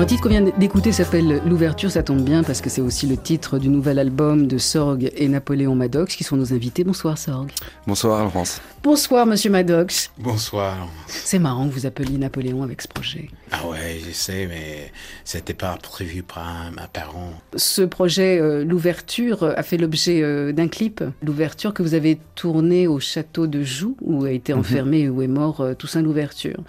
Un 0.00 0.06
titre 0.06 0.22
qu'on 0.22 0.28
vient 0.30 0.40
d'écouter 0.40 0.92
s'appelle 0.92 1.42
L'ouverture, 1.44 1.90
ça 1.90 2.02
tombe 2.02 2.22
bien 2.22 2.42
parce 2.42 2.62
que 2.62 2.70
c'est 2.70 2.80
aussi 2.80 3.06
le 3.06 3.18
titre 3.18 3.58
du 3.58 3.68
nouvel 3.68 3.98
album 3.98 4.46
de 4.46 4.56
Sorg 4.56 5.10
et 5.14 5.28
Napoléon 5.28 5.74
Maddox 5.74 6.16
qui 6.16 6.24
sont 6.24 6.38
nos 6.38 6.54
invités. 6.54 6.84
Bonsoir 6.84 7.18
Sorg. 7.18 7.50
Bonsoir 7.86 8.24
Laurence. 8.24 8.62
Bonsoir 8.82 9.26
Monsieur 9.26 9.50
Maddox. 9.50 10.10
Bonsoir. 10.16 10.88
C'est 11.06 11.38
marrant 11.38 11.68
que 11.68 11.74
vous 11.74 11.84
appeliez 11.84 12.16
Napoléon 12.16 12.62
avec 12.62 12.80
ce 12.80 12.88
projet. 12.88 13.28
Ah 13.52 13.66
ouais, 13.66 13.98
je 14.06 14.12
sais, 14.12 14.46
mais 14.46 14.92
c'était 15.24 15.54
pas 15.54 15.76
prévu 15.82 16.22
par 16.22 16.70
mes 16.70 16.86
parents. 16.92 17.32
Ce 17.56 17.82
projet, 17.82 18.38
euh, 18.40 18.64
l'ouverture, 18.64 19.42
euh, 19.42 19.54
a 19.56 19.62
fait 19.62 19.76
l'objet 19.76 20.22
euh, 20.22 20.52
d'un 20.52 20.68
clip. 20.68 21.02
L'ouverture 21.22 21.74
que 21.74 21.82
vous 21.82 21.94
avez 21.94 22.18
tourné 22.36 22.86
au 22.86 23.00
château 23.00 23.48
de 23.48 23.62
Joux, 23.62 23.96
où 24.02 24.24
a 24.24 24.30
été 24.30 24.52
enfermé 24.52 25.00
et 25.00 25.08
où 25.08 25.20
est 25.22 25.26
mort 25.26 25.60
euh, 25.62 25.74
Toussaint 25.74 26.02
l'ouverture. 26.02 26.62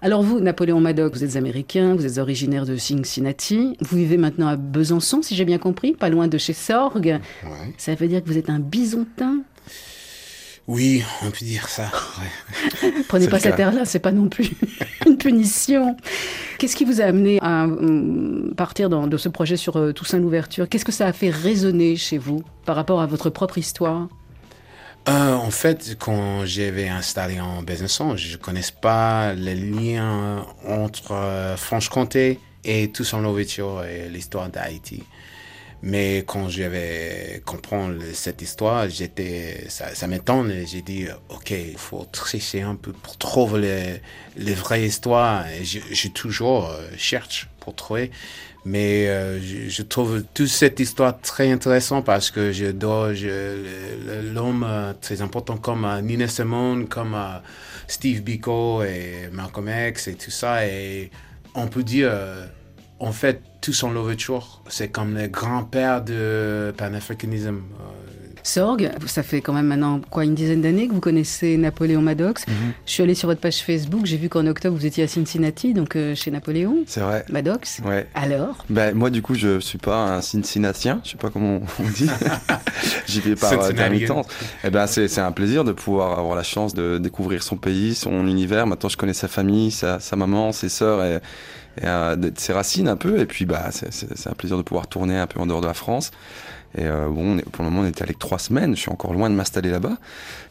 Alors 0.00 0.22
vous, 0.22 0.38
Napoléon 0.38 0.80
Maddox, 0.80 1.18
vous 1.18 1.24
êtes 1.24 1.36
américain, 1.36 1.96
vous 1.96 2.06
êtes 2.06 2.18
originaire 2.18 2.66
de 2.66 2.76
Cincinnati. 2.76 3.76
Vous 3.80 3.96
vivez 3.96 4.16
maintenant 4.16 4.46
à 4.46 4.56
Besançon, 4.56 5.22
si 5.22 5.34
j'ai 5.34 5.44
bien 5.44 5.58
compris, 5.58 5.92
pas 5.92 6.08
loin 6.08 6.28
de 6.28 6.38
chez 6.38 6.52
Sorgue. 6.52 7.18
Ouais. 7.44 7.74
Ça 7.78 7.94
veut 7.96 8.06
dire 8.06 8.22
que 8.22 8.28
vous 8.28 8.38
êtes 8.38 8.50
un 8.50 8.60
bisontin 8.60 9.42
Oui, 10.68 11.02
on 11.22 11.30
peut 11.30 11.44
dire 11.46 11.66
ça. 11.68 11.90
ouais. 12.20 12.92
Prenez 13.08 13.26
pas 13.26 13.38
cette 13.40 13.58
air-là, 13.58 13.86
c'est 13.86 13.98
pas 14.00 14.12
non 14.12 14.28
plus 14.28 14.50
une 15.06 15.16
punition. 15.16 15.96
Qu'est-ce 16.58 16.76
qui 16.76 16.84
vous 16.84 17.00
a 17.00 17.04
amené 17.04 17.38
à 17.40 17.64
hum, 17.64 18.52
partir 18.54 18.90
dans- 18.90 19.06
de 19.06 19.16
ce 19.16 19.30
projet 19.30 19.56
sur 19.56 19.76
euh, 19.78 19.92
Toussaint 19.92 20.18
l'ouverture? 20.18 20.68
Qu'est-ce 20.68 20.84
que 20.84 20.92
ça 20.92 21.06
a 21.06 21.12
fait 21.14 21.30
résonner 21.30 21.96
chez 21.96 22.18
vous 22.18 22.42
par 22.66 22.76
rapport 22.76 23.00
à 23.00 23.06
votre 23.06 23.30
propre 23.30 23.56
histoire? 23.56 24.08
Euh, 25.08 25.32
en 25.34 25.50
fait, 25.50 25.96
quand 25.98 26.44
j'avais 26.44 26.88
installé 26.88 27.40
en 27.40 27.62
Besançon, 27.62 28.16
je 28.18 28.32
ne 28.32 28.36
connaissais 28.36 28.74
pas 28.78 29.32
le 29.32 29.54
lien 29.54 30.44
entre 30.66 31.12
euh, 31.12 31.56
Franche-Comté 31.56 32.40
et 32.64 32.90
Toussaint 32.92 33.22
l'ouverture 33.22 33.84
et 33.84 34.10
l'histoire 34.10 34.50
d'Haïti. 34.50 35.02
Mais 35.82 36.24
quand 36.26 36.48
j'avais 36.48 37.40
comprendre 37.46 38.02
cette 38.12 38.42
histoire, 38.42 38.88
j'étais, 38.88 39.64
ça, 39.68 39.94
ça 39.94 40.08
m'étonne. 40.08 40.52
J'ai 40.66 40.82
dit, 40.82 41.06
ok, 41.28 41.50
il 41.50 41.78
faut 41.78 42.04
tricher 42.10 42.62
un 42.62 42.74
peu 42.74 42.92
pour 42.92 43.16
trouver 43.16 43.60
les, 43.60 44.44
les 44.44 44.54
vraies 44.54 44.84
histoires. 44.84 45.46
Et 45.48 45.64
je, 45.64 45.78
je 45.92 46.08
toujours 46.08 46.68
euh, 46.68 46.88
cherche 46.96 47.48
pour 47.60 47.76
trouver. 47.76 48.10
Mais 48.64 49.06
euh, 49.06 49.40
je, 49.68 49.82
trouve 49.82 50.24
toute 50.34 50.48
cette 50.48 50.80
histoire 50.80 51.20
très 51.20 51.50
intéressante 51.52 52.04
parce 52.04 52.30
que 52.32 52.50
je 52.50 52.66
dois 52.66 53.12
l'homme 54.34 54.66
euh, 54.68 54.92
très 55.00 55.22
important 55.22 55.56
comme 55.58 55.86
Nina 56.02 56.26
Simone, 56.26 56.88
comme 56.88 57.16
Steve 57.86 58.22
Biko 58.22 58.82
et 58.82 59.30
Malcolm 59.32 59.70
X 59.90 60.08
et 60.08 60.14
tout 60.14 60.32
ça. 60.32 60.66
Et 60.66 61.10
on 61.54 61.68
peut 61.68 61.84
dire, 61.84 62.12
en 63.00 63.12
fait, 63.12 63.40
tout 63.60 63.72
son 63.72 63.90
l'ouverture, 63.90 64.62
c'est 64.68 64.88
comme 64.88 65.16
le 65.16 65.28
grand-père 65.28 66.02
de 66.02 66.72
panafricanisme. 66.76 67.58
Euh, 67.80 68.08
Sorgue, 68.42 68.90
ça 69.06 69.22
fait 69.22 69.42
quand 69.42 69.52
même 69.52 69.66
maintenant 69.66 70.00
quoi 70.10 70.24
une 70.24 70.34
dizaine 70.34 70.62
d'années 70.62 70.88
que 70.88 70.94
vous 70.94 71.00
connaissez 71.00 71.58
Napoléon 71.58 72.00
Maddox. 72.00 72.46
Je 72.86 72.90
suis 72.90 73.02
allée 73.02 73.14
sur 73.14 73.28
votre 73.28 73.42
page 73.42 73.58
Facebook, 73.58 74.06
j'ai 74.06 74.16
vu 74.16 74.30
qu'en 74.30 74.46
octobre 74.46 74.74
vous 74.74 74.86
étiez 74.86 75.04
à 75.04 75.08
Cincinnati, 75.08 75.74
donc 75.74 75.96
euh, 75.96 76.14
chez 76.14 76.30
Napoléon 76.30 76.78
C'est 76.86 77.00
vrai. 77.00 77.26
Maddox. 77.28 77.80
Ouais. 77.84 78.06
Alors? 78.14 78.64
Ben, 78.70 78.94
moi, 78.94 79.10
du 79.10 79.20
coup, 79.20 79.34
je 79.34 79.60
suis 79.60 79.76
pas 79.76 80.16
un 80.16 80.22
Cincinnatien, 80.22 81.00
je 81.04 81.10
sais 81.10 81.16
pas 81.18 81.28
comment 81.28 81.60
on 81.78 81.90
dit. 81.90 82.08
J'y 83.06 83.20
vais 83.20 83.34
par 83.34 83.52
intermittence. 83.52 84.26
Eh 84.64 84.70
ben, 84.70 84.86
c'est 84.86 85.08
c'est 85.08 85.20
un 85.20 85.32
plaisir 85.32 85.64
de 85.64 85.72
pouvoir 85.72 86.18
avoir 86.18 86.34
la 86.34 86.42
chance 86.42 86.72
de 86.72 86.96
découvrir 86.96 87.42
son 87.42 87.56
pays, 87.56 87.94
son 87.94 88.26
univers. 88.26 88.66
Maintenant, 88.66 88.88
je 88.88 88.96
connais 88.96 89.12
sa 89.12 89.28
famille, 89.28 89.70
sa, 89.70 90.00
sa 90.00 90.16
maman, 90.16 90.52
ses 90.52 90.70
sœurs 90.70 91.04
et, 91.04 91.20
et 91.82 92.16
de- 92.16 92.32
ses 92.36 92.52
racines 92.52 92.88
un 92.88 92.96
peu. 92.96 93.18
Et 93.20 93.26
puis, 93.26 93.44
bah, 93.46 93.70
c'est- 93.70 94.26
un 94.28 94.32
plaisir 94.34 94.56
de 94.56 94.62
pouvoir 94.62 94.86
tourner 94.86 95.18
un 95.18 95.26
peu 95.26 95.40
en 95.40 95.46
dehors 95.46 95.60
de 95.60 95.66
la 95.66 95.74
France. 95.74 96.10
Et 96.76 96.84
euh, 96.84 97.08
bon, 97.08 97.38
pour 97.52 97.64
le 97.64 97.70
moment, 97.70 97.82
on 97.82 97.88
était 97.88 98.02
allé 98.02 98.12
que 98.12 98.18
trois 98.18 98.38
semaines. 98.38 98.76
Je 98.76 98.80
suis 98.82 98.90
encore 98.90 99.14
loin 99.14 99.30
de 99.30 99.34
m'installer 99.34 99.70
là-bas. 99.70 99.96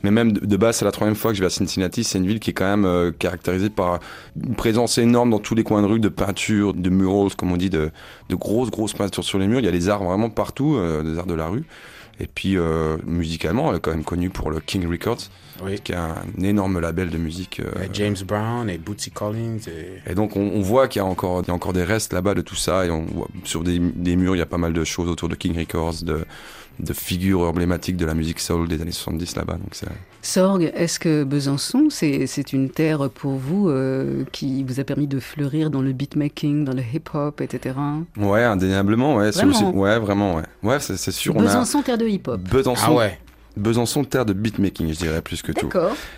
Mais 0.01 0.09
même 0.09 0.31
de, 0.31 0.57
base, 0.57 0.77
c'est 0.77 0.85
la 0.85 0.91
troisième 0.91 1.15
fois 1.15 1.31
que 1.31 1.37
je 1.37 1.41
vais 1.43 1.47
à 1.47 1.51
Cincinnati. 1.51 2.03
C'est 2.03 2.17
une 2.17 2.25
ville 2.25 2.39
qui 2.39 2.49
est 2.49 2.53
quand 2.53 2.65
même 2.65 2.85
euh, 2.85 3.11
caractérisée 3.11 3.69
par 3.69 3.99
une 4.41 4.55
présence 4.55 4.97
énorme 4.97 5.29
dans 5.29 5.39
tous 5.39 5.53
les 5.53 5.63
coins 5.63 5.81
de 5.83 5.87
rue 5.87 5.99
de 5.99 6.09
peinture, 6.09 6.73
de 6.73 6.89
murals, 6.89 7.35
comme 7.35 7.51
on 7.51 7.57
dit, 7.57 7.69
de, 7.69 7.91
de 8.29 8.35
grosses, 8.35 8.71
grosses 8.71 8.93
peintures 8.93 9.23
sur 9.23 9.37
les 9.37 9.47
murs. 9.47 9.59
Il 9.59 9.65
y 9.65 9.69
a 9.69 9.71
les 9.71 9.89
arts 9.89 10.03
vraiment 10.03 10.31
partout, 10.31 10.75
euh, 10.75 11.03
des 11.03 11.19
arts 11.19 11.27
de 11.27 11.35
la 11.35 11.47
rue. 11.47 11.65
Et 12.19 12.27
puis 12.27 12.57
euh, 12.57 12.97
musicalement, 13.05 13.69
elle 13.69 13.77
est 13.77 13.79
quand 13.79 13.91
même 13.91 14.03
connue 14.03 14.29
pour 14.29 14.49
le 14.49 14.59
King 14.59 14.87
Records, 14.89 15.29
Oui. 15.63 15.79
qui 15.83 15.91
est 15.91 15.95
un 15.95 16.15
énorme 16.41 16.79
label 16.79 17.09
de 17.11 17.17
musique. 17.17 17.59
euh, 17.59 17.83
Et 17.83 17.89
James 17.93 18.15
Brown 18.25 18.69
et 18.69 18.77
Bootsy 18.79 19.11
Collins. 19.11 19.59
Et... 19.67 20.11
et 20.11 20.15
donc 20.15 20.35
on, 20.35 20.41
on 20.41 20.61
voit 20.61 20.87
qu'il 20.87 20.99
y 21.01 21.03
a 21.03 21.05
encore, 21.05 21.41
il 21.43 21.47
y 21.47 21.51
a 21.51 21.53
encore 21.53 21.73
des 21.73 21.83
restes 21.83 22.13
là-bas 22.13 22.33
de 22.33 22.41
tout 22.41 22.55
ça. 22.55 22.85
Et 22.85 22.89
on 22.89 23.03
voit, 23.05 23.27
sur 23.43 23.63
des, 23.63 23.77
des 23.79 24.15
murs, 24.15 24.35
il 24.35 24.39
y 24.39 24.41
a 24.41 24.45
pas 24.47 24.57
mal 24.57 24.73
de 24.73 24.83
choses 24.83 25.09
autour 25.09 25.29
de 25.29 25.35
King 25.35 25.55
Records, 25.57 26.01
de, 26.03 26.25
de 26.79 26.93
figures 26.93 27.41
emblématiques 27.41 27.97
de 27.97 28.05
la 28.05 28.13
musique 28.13 28.39
soul 28.39 28.67
des 28.67 28.81
années 28.81 28.91
70 28.91 29.35
là-bas. 29.35 29.53
Donc 29.53 29.69
c'est- 29.73 29.87
Sorgue, 30.21 30.71
est-ce 30.75 30.99
que 30.99 31.23
Besançon, 31.23 31.87
c'est 31.89 32.27
c'est 32.27 32.51
une 32.53 32.69
terre 32.69 33.09
pour 33.09 33.33
vous 33.37 33.69
euh, 33.69 34.23
qui 34.31 34.63
vous 34.63 34.79
a 34.79 34.83
permis 34.83 35.07
de 35.07 35.19
fleurir 35.19 35.69
dans 35.69 35.81
le 35.81 35.93
beatmaking, 35.93 36.65
dans 36.65 36.73
le 36.73 36.81
hip-hop, 36.81 37.39
etc. 37.41 37.75
Ouais, 38.17 38.43
indéniablement, 38.43 39.15
ouais. 39.15 39.31
c'est 39.31 39.45
aussi- 39.45 39.63
ouais, 39.63 39.97
vraiment, 39.99 40.35
ouais. 40.35 40.43
Ouais, 40.63 40.79
c'est 40.79 40.97
c'est 40.97 41.11
sûr. 41.11 41.35
on 41.35 41.39
a- 41.39 41.43
Besançon, 41.43 41.81
terre 41.81 41.97
de 41.97 42.07
hip-hop. 42.07 42.41
Besançon, 42.41 42.81
Ah 42.87 42.93
ouais. 42.93 43.19
Besançon, 43.57 44.03
terre 44.03 44.25
de 44.25 44.33
beatmaking, 44.33 44.93
je 44.93 44.97
dirais, 44.97 45.21
plus 45.21 45.41
que 45.41 45.51
tout. 45.51 45.69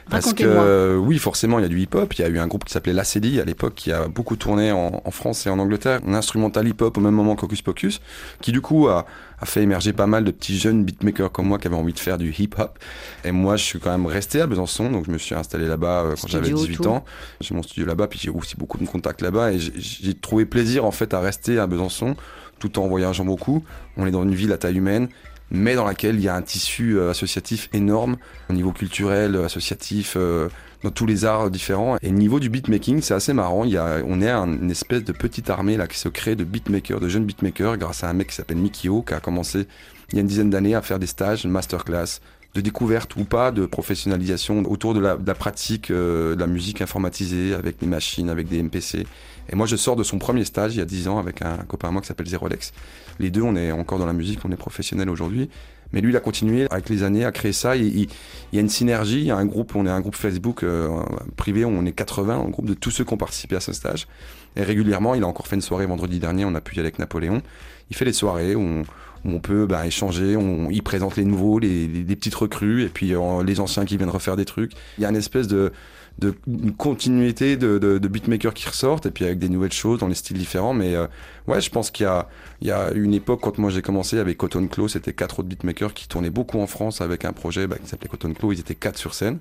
Parce 0.10 0.34
que, 0.34 0.44
euh, 0.46 0.98
oui, 0.98 1.18
forcément, 1.18 1.60
il 1.60 1.64
y 1.64 1.66
a 1.66 1.70
du 1.70 1.80
hip-hop. 1.80 2.14
Il 2.14 2.22
y 2.22 2.24
a 2.24 2.28
eu 2.28 2.40
un 2.40 2.48
groupe 2.48 2.66
qui 2.66 2.74
s'appelait 2.74 2.94
Lacedi 2.94 3.40
à 3.40 3.46
l'époque, 3.46 3.76
qui 3.76 3.92
a 3.92 4.08
beaucoup 4.08 4.36
tourné 4.36 4.72
en, 4.72 5.02
en 5.04 5.12
France 5.12 5.46
et 5.48 5.50
en 5.50 5.60
Angleterre. 5.60 6.02
Un 6.08 6.14
instrumental 6.14 6.68
hip-hop 6.68 6.98
au 6.98 7.02
même 7.02 7.14
moment 7.14 7.36
qu'Hocus 7.36 7.62
Pocus, 7.62 8.02
qui 8.42 8.52
du 8.52 8.62
coup 8.62 8.88
a, 8.88 9.06
a 9.42 9.46
fait 9.46 9.62
émerger 9.62 9.94
pas 9.94 10.08
mal 10.08 10.24
de 10.24 10.32
petits 10.32 10.58
jeunes 10.58 10.84
beatmakers 10.84 11.32
comme 11.32 11.48
moi 11.48 11.58
qui 11.58 11.68
avaient 11.68 11.76
envie 11.76 11.94
de 11.94 12.00
faire 12.00 12.18
du 12.18 12.32
hip-hop. 12.32 12.78
Et 13.24 13.32
moi, 13.32 13.56
je 13.56 13.64
suis 13.64 13.80
quand 13.80 13.92
même 13.92 14.06
resté 14.06 14.42
à 14.42 14.48
Besançon, 14.48 14.92
donc 14.92 15.06
je 15.06 15.12
me 15.12 15.18
suis 15.18 15.36
installé 15.36 15.68
là-bas 15.68 16.04
euh, 16.04 16.16
quand 16.20 16.28
j'avais 16.28 16.46
Studio 16.48 16.66
18 16.66 16.80
autour. 16.80 16.94
ans. 16.94 17.06
J'ai 17.42 17.56
mon 17.56 17.64
studio 17.64 17.86
là-bas, 17.86 18.08
puis 18.08 18.20
j'ai 18.20 18.30
aussi 18.30 18.56
beaucoup 18.56 18.78
de 18.78 18.86
contacts 18.86 19.22
là-bas. 19.22 19.54
Et 19.54 19.60
j'ai 19.60 20.14
trouvé 20.14 20.46
plaisir, 20.46 20.86
en 20.86 20.92
fait, 20.92 21.14
à 21.14 21.20
rester 21.20 21.60
à 21.60 21.68
Besançon, 21.68 22.16
tout 22.60 22.80
en 22.80 22.88
voyageant 22.88 23.26
beaucoup. 23.26 23.64
On 23.98 24.06
est 24.06 24.12
dans 24.12 24.24
une 24.24 24.36
ville 24.36 24.52
à 24.52 24.58
taille 24.58 24.78
humaine 24.78 25.10
mais 25.52 25.76
dans 25.76 25.86
laquelle 25.86 26.16
il 26.16 26.22
y 26.22 26.28
a 26.30 26.36
un 26.36 26.42
tissu 26.42 26.98
euh, 26.98 27.12
associatif 27.12 27.70
énorme 27.74 28.18
au 28.50 28.54
niveau 28.54 28.72
culturel, 28.72 29.36
euh, 29.36 29.46
associatif, 29.46 30.14
euh, 30.18 30.50
dans 30.84 30.92
tous 30.92 31.06
les 31.06 31.26
arts 31.26 31.50
différents. 31.52 31.98
Et 32.02 32.08
au 32.10 32.14
niveau 32.14 32.40
du 32.40 32.50
beatmaking, 32.50 33.02
c'est 33.02 33.14
assez 33.14 33.34
marrant. 33.34 33.66
Il 33.66 33.72
y 33.72 33.78
a, 33.78 33.98
on 34.08 34.22
est 34.22 34.30
un- 34.30 34.48
une 34.54 34.72
espèce 34.72 35.04
de 35.04 35.12
petite 35.12 35.50
armée 35.50 35.76
là 35.76 35.88
qui 35.88 35.98
se 35.98 36.08
crée 36.10 36.36
de 36.36 36.44
beatmakers, 36.46 37.00
de 37.02 37.10
jeunes 37.10 37.26
beatmakers, 37.26 37.78
grâce 37.78 38.04
à 38.04 38.10
un 38.10 38.14
mec 38.14 38.28
qui 38.28 38.36
s'appelle 38.36 38.58
Mikio, 38.58 39.02
qui 39.02 39.14
a 39.14 39.20
commencé 39.20 39.68
il 40.12 40.16
y 40.16 40.18
a 40.20 40.22
une 40.22 40.28
dizaine 40.28 40.50
d'années 40.50 40.76
à 40.76 40.82
faire 40.82 40.98
des 41.00 41.06
stages, 41.08 41.46
masterclass 41.46 42.20
de 42.56 42.62
découverte 42.62 43.16
ou 43.16 43.26
pas 43.26 43.52
de 43.52 43.68
professionnalisation 43.68 44.64
autour 44.72 44.94
de 44.96 45.00
la, 45.00 45.18
de 45.18 45.28
la 45.28 45.36
pratique 45.36 45.92
euh, 45.92 46.34
de 46.36 46.40
la 46.40 46.48
musique 46.48 46.82
informatisée 46.82 47.54
avec 47.54 47.78
des 47.80 47.86
machines, 47.86 48.30
avec 48.30 48.48
des 48.48 48.64
MPC. 48.64 49.06
Et 49.52 49.56
moi, 49.56 49.66
je 49.66 49.76
sors 49.76 49.96
de 49.96 50.04
son 50.04 50.20
premier 50.20 50.46
stage 50.46 50.76
il 50.76 50.80
y 50.80 50.82
a 50.82 50.86
10 50.86 51.08
ans 51.08 51.18
avec 51.18 51.42
un 51.42 51.58
copain 51.58 51.90
à 51.90 51.92
moi 51.92 52.02
qui 52.02 52.08
s'appelle 52.08 52.28
Zerolex. 52.28 52.72
Les 53.20 53.32
deux, 53.32 53.42
on 53.42 53.56
est 53.56 53.72
encore 53.72 54.00
dans 54.00 54.06
la 54.06 54.14
musique, 54.14 54.40
on 54.46 54.52
est 54.52 54.58
professionnels 54.58 55.10
aujourd'hui. 55.10 55.50
Mais 55.92 56.02
lui, 56.02 56.12
il 56.12 56.18
a 56.18 56.20
continué 56.20 56.68
avec 56.70 56.88
les 56.90 57.02
années 57.02 57.26
à 57.26 57.32
créer 57.32 57.52
ça. 57.52 57.76
Il, 57.76 58.08
y 58.54 58.58
a 58.58 58.62
une 58.62 58.70
synergie, 58.70 59.22
il 59.22 59.26
y 59.26 59.32
a 59.32 59.38
un 59.38 59.46
groupe, 59.46 59.76
on 59.76 59.88
est 59.88 59.90
un 59.90 60.02
groupe 60.02 60.16
Facebook 60.16 60.64
euh, 60.64 60.88
privé, 61.36 61.66
on 61.66 61.84
est 61.86 61.92
80, 61.92 62.36
un 62.46 62.50
groupe 62.50 62.68
de 62.68 62.76
tous 62.76 62.92
ceux 62.92 63.04
qui 63.04 63.14
ont 63.14 63.18
participé 63.18 63.56
à 63.56 63.60
ce 63.60 63.74
stage. 63.74 64.08
Et 64.56 64.62
régulièrement, 64.62 65.16
il 65.16 65.24
a 65.24 65.28
encore 65.28 65.48
fait 65.48 65.56
une 65.56 65.64
soirée 65.64 65.88
vendredi 65.88 66.20
dernier, 66.20 66.46
on 66.46 66.54
a 66.54 66.62
pu 66.62 66.76
y 66.76 66.80
aller 66.80 66.88
avec 66.88 67.00
Napoléon. 67.00 67.42
Il 67.90 67.96
fait 67.96 68.06
les 68.06 68.14
soirées 68.14 68.54
où 68.54 68.84
on, 69.26 69.40
peut 69.40 69.66
bah, 69.66 69.88
échanger, 69.88 70.38
on, 70.38 70.70
il 70.70 70.84
présente 70.84 71.16
les 71.16 71.26
nouveaux, 71.26 71.58
les 71.58 71.88
petites 71.88 72.36
recrues, 72.36 72.84
et 72.84 72.90
puis 72.90 73.16
euh, 73.16 73.44
les 73.44 73.60
anciens 73.60 73.86
qui 73.86 73.98
viennent 73.98 74.10
refaire 74.10 74.36
des 74.36 74.46
trucs. 74.46 74.74
Il 75.00 75.02
y 75.02 75.06
a 75.06 75.10
une 75.10 75.16
espèce 75.16 75.48
de, 75.48 75.72
de 76.20 76.36
une 76.48 76.74
continuité 76.74 77.58
de, 77.58 77.80
de, 77.80 77.98
de 77.98 78.08
beatmakers 78.08 78.54
qui 78.54 78.68
ressortent, 78.68 79.06
et 79.06 79.12
puis 79.12 79.26
avec 79.26 79.40
des 79.40 79.50
nouvelles 79.50 79.72
choses 79.72 80.00
dans 80.00 80.08
les 80.08 80.16
styles 80.16 80.38
différents. 80.38 80.74
Mais 80.74 80.96
euh, 80.96 81.08
ouais, 81.48 81.62
je 81.62 81.70
pense 81.70 81.90
qu'il 81.92 82.04
y 82.04 82.08
a, 82.08 82.28
il 82.62 82.68
y 82.68 82.72
a 82.72 82.92
une 82.92 83.14
époque, 83.14 83.40
quand 83.42 83.58
moi 83.58 83.70
j'ai 83.70 83.82
commencé 83.82 84.20
avec 84.20 84.38
Cotton 84.38 84.68
Claw, 84.68 84.88
c'était 84.88 85.14
quatre 85.14 85.40
autres 85.40 85.50
beatmakers 85.50 85.94
qui 85.94 86.08
tournaient 86.08 86.30
beaucoup 86.30 86.60
en 86.60 86.68
France 86.68 87.02
avec 87.02 87.26
un 87.26 87.34
projet 87.34 87.68
bah, 87.68 87.78
qui 87.82 87.90
s'appelait 87.90 88.10
Cotton 88.10 88.34
Claw. 88.34 88.54
Ils 88.54 88.60
étaient 88.60 88.76
quatre 88.76 88.98
sur 88.98 89.14
scène. 89.14 89.40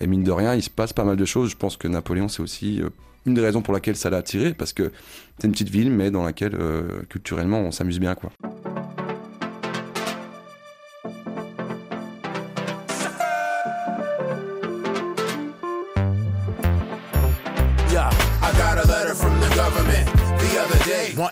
Et 0.00 0.06
mine 0.06 0.22
de 0.22 0.30
rien, 0.32 0.54
il 0.54 0.62
se 0.62 0.70
passe 0.70 0.92
pas 0.92 1.04
mal 1.04 1.16
de 1.16 1.24
choses. 1.24 1.50
Je 1.50 1.56
pense 1.56 1.76
que 1.76 1.88
Napoléon, 1.88 2.28
c'est 2.28 2.42
aussi 2.42 2.80
euh, 2.82 2.90
une 3.26 3.34
des 3.34 3.42
raisons 3.42 3.62
pour 3.62 3.74
laquelle 3.74 3.96
ça 3.96 4.10
l'a 4.10 4.18
attiré, 4.18 4.54
parce 4.54 4.72
que 4.72 4.92
c'est 5.38 5.46
une 5.46 5.52
petite 5.52 5.70
ville, 5.70 5.90
mais 5.90 6.10
dans 6.10 6.24
laquelle 6.24 6.54
euh, 6.54 7.02
culturellement 7.08 7.60
on 7.60 7.70
s'amuse 7.70 7.98
bien, 7.98 8.14
quoi. 8.14 8.30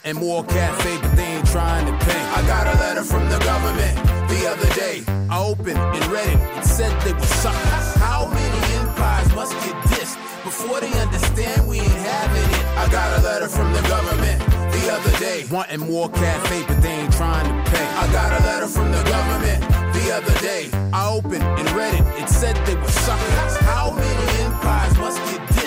Wanting 0.08 0.26
more 0.26 0.44
cafe, 0.44 0.96
but 1.02 1.14
they 1.16 1.36
ain't 1.36 1.46
trying 1.48 1.84
to 1.84 1.92
pay. 2.06 2.18
I 2.18 2.40
got 2.46 2.66
a 2.66 2.78
letter 2.80 3.04
from 3.04 3.28
the 3.28 3.38
government 3.40 3.94
the 4.30 4.48
other 4.48 4.72
day. 4.72 5.04
I 5.28 5.38
opened 5.38 5.76
and 5.76 6.06
read 6.06 6.28
it. 6.28 6.40
It 6.56 6.64
said 6.64 6.98
they 7.02 7.12
were 7.12 7.32
suckers. 7.44 7.94
How 7.96 8.24
many 8.24 8.58
empires 8.80 9.30
must 9.34 9.52
get 9.52 9.76
dissed 9.92 10.16
before 10.44 10.80
they 10.80 10.90
understand 10.98 11.68
we 11.68 11.80
ain't 11.80 11.92
having 11.92 12.48
it? 12.56 12.64
I 12.78 12.88
got 12.90 13.18
a 13.18 13.22
letter 13.22 13.48
from 13.48 13.70
the 13.74 13.82
government 13.82 14.40
the 14.72 14.90
other 14.90 15.12
day. 15.18 15.44
Wanting 15.50 15.80
more 15.80 16.08
cafe, 16.08 16.64
but 16.66 16.80
they 16.80 17.04
ain't 17.04 17.12
trying 17.12 17.44
to 17.44 17.70
pay. 17.70 17.84
I 17.84 18.10
got 18.10 18.32
a 18.40 18.42
letter 18.46 18.66
from 18.66 18.90
the 18.90 19.02
government 19.04 19.60
the 19.92 20.14
other 20.16 20.34
day. 20.40 20.70
I 20.90 21.06
opened 21.06 21.42
and 21.42 21.70
read 21.72 21.92
it. 21.92 22.22
It 22.22 22.30
said 22.30 22.56
they 22.64 22.76
were 22.76 22.96
suckers. 23.04 23.56
How 23.58 23.90
many 23.90 24.40
empires 24.40 24.96
must 24.96 25.18
get 25.30 25.40
dissed 25.48 25.57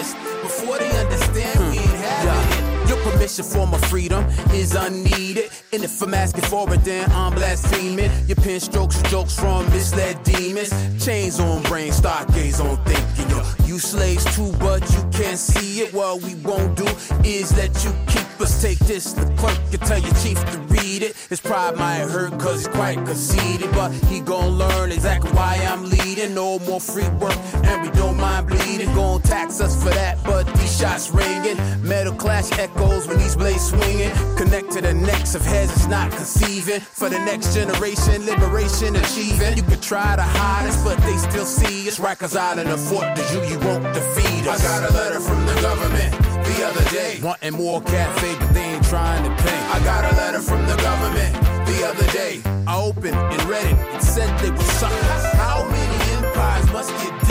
permission 3.22 3.46
for 3.46 3.68
my 3.68 3.78
freedom 3.88 4.26
is 4.52 4.74
unneeded. 4.74 5.52
And 5.72 5.84
if 5.84 6.02
I'm 6.02 6.14
asking 6.14 6.44
for 6.46 6.74
it, 6.74 6.84
then 6.84 7.08
I'm 7.12 7.36
blaspheming. 7.36 8.10
Your 8.26 8.38
pen 8.38 8.60
strokes 8.60 9.00
jokes 9.04 9.40
from 9.40 9.70
misled 9.70 10.24
demons. 10.24 10.72
Chains 11.06 11.40
on 11.40 11.62
brain, 11.64 11.92
stockades 11.92 12.60
on 12.60 12.78
thinking. 12.84 13.30
Yo, 13.30 13.44
you 13.68 13.78
slaves 13.78 14.26
too, 14.36 14.52
but 14.60 14.82
you 14.94 15.02
can't 15.12 15.38
see 15.38 15.82
it. 15.82 15.94
What 15.94 16.24
we 16.24 16.34
won't 16.36 16.76
do 16.76 16.88
is 17.24 17.56
let 17.56 17.72
you 17.84 17.92
keep 18.08 18.42
us. 18.42 18.60
Take 18.60 18.80
this, 18.80 19.14
the 19.14 19.26
clerk 19.38 19.60
can 19.70 19.80
tell 19.82 20.00
your 20.00 20.16
chief 20.16 20.40
to 20.52 20.58
read 20.74 21.04
it. 21.04 21.16
His 21.30 21.40
pride 21.40 21.76
might 21.78 22.08
hurt 22.10 22.40
cause 22.40 22.66
he's 22.66 22.68
quite 22.70 22.98
conceited. 23.06 23.72
But 23.72 23.92
he 24.10 24.20
gon' 24.20 24.58
learn 24.58 24.92
exactly 24.92 25.32
why 25.32 25.58
I'm 25.70 25.88
leading. 25.88 26.34
No 26.34 26.58
more 26.60 26.80
free 26.80 27.08
work, 27.20 27.38
and 27.66 27.84
we 27.84 27.90
don't 27.92 28.18
mind 28.18 28.48
bleeding. 28.48 28.94
Gon' 28.96 29.22
tax 29.22 29.62
us 29.62 29.82
for 29.84 29.92
that, 29.92 30.18
but 30.24 30.46
these 30.56 30.80
shots 30.80 31.12
ringing. 31.12 31.58
Metal 31.84 32.14
clash 32.14 32.52
echoes 32.58 33.08
when 33.12 33.20
these 33.20 33.36
blades 33.36 33.68
swinging. 33.70 34.12
Connect 34.38 34.72
to 34.72 34.82
the 34.82 34.94
necks 34.94 35.36
of 35.36 35.42
heads, 35.42 35.72
it's 35.72 35.88
not 35.88 36.12
conceiving. 36.12 36.80
For 36.80 37.10
the 37.10 37.20
next 37.20 37.54
generation, 37.54 38.26
liberation 38.26 38.96
achieving. 38.96 39.58
You 39.58 39.64
could 39.64 39.82
try 39.82 40.16
to 40.16 40.22
hide 40.22 40.68
us, 40.68 40.82
but 40.84 40.98
they 41.04 41.18
still 41.18 41.46
see 41.46 41.88
us. 41.90 42.00
Rikers 42.00 42.36
in 42.58 42.70
the 42.70 42.78
fort, 42.78 43.08
the 43.16 43.24
you, 43.34 43.40
you 43.52 43.60
won't 43.68 43.84
defeat 43.94 44.48
us. 44.48 44.64
I 44.64 44.68
got 44.68 44.90
a 44.90 44.94
letter 44.94 45.20
from 45.20 45.46
the 45.46 45.56
government 45.62 46.12
the 46.48 46.58
other 46.66 46.86
day. 46.90 47.20
Wanting 47.22 47.54
more 47.54 47.82
cafe, 47.82 48.36
but 48.40 48.54
they 48.54 48.76
ain't 48.76 48.86
trying 48.86 49.24
to 49.24 49.44
pay. 49.44 49.60
I 49.76 49.80
got 49.84 50.12
a 50.12 50.16
letter 50.16 50.42
from 50.42 50.66
the 50.66 50.78
government 50.78 51.34
the 51.68 51.80
other 51.88 52.08
day. 52.12 52.42
I 52.66 52.80
opened 52.80 53.16
and 53.16 53.44
read 53.44 53.66
it. 53.66 53.96
It 53.96 54.02
said 54.02 54.30
they 54.40 54.52
were 54.52 54.72
suckers. 54.80 55.24
How 55.34 55.68
many 55.70 55.98
empires 56.16 56.72
must 56.72 56.92
get? 57.04 57.22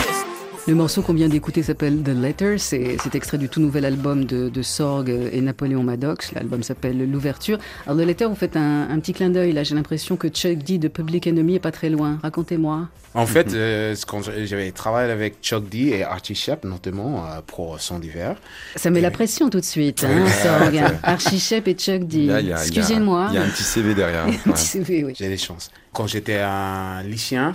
Le 0.71 0.77
morceau 0.77 1.01
qu'on 1.01 1.13
vient 1.13 1.27
d'écouter 1.27 1.63
s'appelle 1.63 2.01
The 2.01 2.15
Letter. 2.15 2.57
C'est 2.57 2.95
c'est 3.03 3.13
extrait 3.13 3.37
du 3.37 3.49
tout 3.49 3.59
nouvel 3.59 3.83
album 3.83 4.23
de, 4.23 4.47
de 4.47 4.61
Sorg 4.61 5.09
et 5.09 5.41
Napoléon 5.41 5.83
Maddox. 5.83 6.31
L'album 6.31 6.63
s'appelle 6.63 7.11
L'Ouverture. 7.11 7.57
Alors, 7.85 7.99
The 8.01 8.05
Letter, 8.07 8.25
vous 8.27 8.35
faites 8.35 8.55
un, 8.55 8.89
un 8.89 8.97
petit 9.01 9.11
clin 9.11 9.29
d'œil. 9.31 9.51
Là, 9.51 9.63
j'ai 9.63 9.75
l'impression 9.75 10.15
que 10.15 10.29
Chuck 10.29 10.59
D 10.59 10.77
de 10.77 10.87
Public 10.87 11.27
Enemy 11.27 11.55
est 11.55 11.59
pas 11.59 11.73
très 11.73 11.89
loin. 11.89 12.19
Racontez-moi. 12.23 12.87
En 13.15 13.25
fait, 13.25 13.53
euh, 13.53 13.95
ce 13.95 14.05
qu'on- 14.05 14.21
j'avais 14.21 14.71
travaillé 14.71 15.11
avec 15.11 15.41
Chuck 15.41 15.67
D 15.67 15.89
et 15.89 16.03
Archie 16.05 16.35
Shep, 16.35 16.63
notamment 16.63 17.25
euh, 17.25 17.41
pour 17.45 17.81
Son 17.81 17.99
d'hiver. 17.99 18.37
Ça 18.77 18.91
met 18.91 19.01
la 19.01 19.11
pression 19.11 19.49
tout 19.49 19.59
de 19.59 19.65
suite, 19.65 20.05
hein, 20.05 20.25
Sorg. 20.41 20.81
Archie 21.03 21.39
Shep 21.41 21.67
et 21.67 21.73
Chuck 21.73 22.05
D. 22.07 22.29
Excusez-moi. 22.49 23.27
Il 23.31 23.35
y 23.35 23.39
a 23.39 23.43
un 23.43 23.49
petit 23.49 23.63
CV 23.63 23.93
derrière. 23.93 24.23
Un 24.25 24.29
ouais. 24.29 24.37
petit 24.53 24.63
CV, 24.65 25.03
oui. 25.03 25.13
J'ai 25.17 25.27
des 25.27 25.35
chances. 25.37 25.69
Quand 25.91 26.07
j'étais 26.07 26.39
un 26.39 27.03
lycéen, 27.03 27.53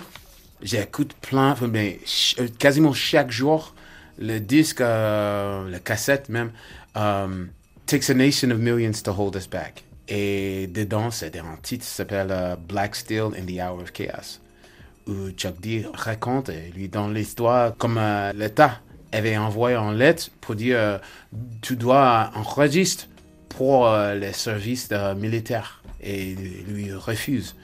j'écoute 0.62 1.14
plein, 1.14 1.54
mais 1.70 1.98
euh, 2.38 2.48
quasiment 2.58 2.92
chaque 2.92 3.30
jour, 3.30 3.74
le 4.18 4.38
disque, 4.38 4.80
euh, 4.80 5.68
la 5.68 5.78
cassette 5.78 6.28
même, 6.28 6.50
euh, 6.96 7.44
Takes 7.86 8.10
a 8.10 8.14
Nation 8.14 8.50
of 8.50 8.58
Millions 8.58 9.02
to 9.02 9.12
Hold 9.12 9.36
Us 9.36 9.48
Back. 9.48 9.84
Et 10.08 10.68
dedans, 10.68 11.10
c'est 11.10 11.36
un 11.36 11.56
titre 11.62 11.84
qui 11.84 11.90
s'appelle 11.90 12.56
Black 12.68 12.94
Steel 12.94 13.30
in 13.36 13.44
the 13.44 13.60
Hour 13.60 13.82
of 13.82 13.92
Chaos, 13.92 14.40
où 15.06 15.30
Chuck 15.36 15.60
D 15.60 15.84
raconte, 15.92 16.48
et 16.48 16.72
lui 16.74 16.88
donne 16.88 17.12
l'histoire, 17.12 17.76
comme 17.76 18.00
l'État 18.34 18.80
avait 19.12 19.36
envoyé 19.36 19.76
en 19.76 19.90
lettre 19.90 20.30
pour 20.40 20.54
dire 20.54 21.00
tu 21.60 21.74
dois 21.74 22.30
enregistrer 22.34 23.08
pour 23.48 23.88
les 24.14 24.32
services 24.32 24.90
militaires. 25.16 25.82
Et 26.00 26.36
lui 26.68 26.92
refuse. 26.92 27.56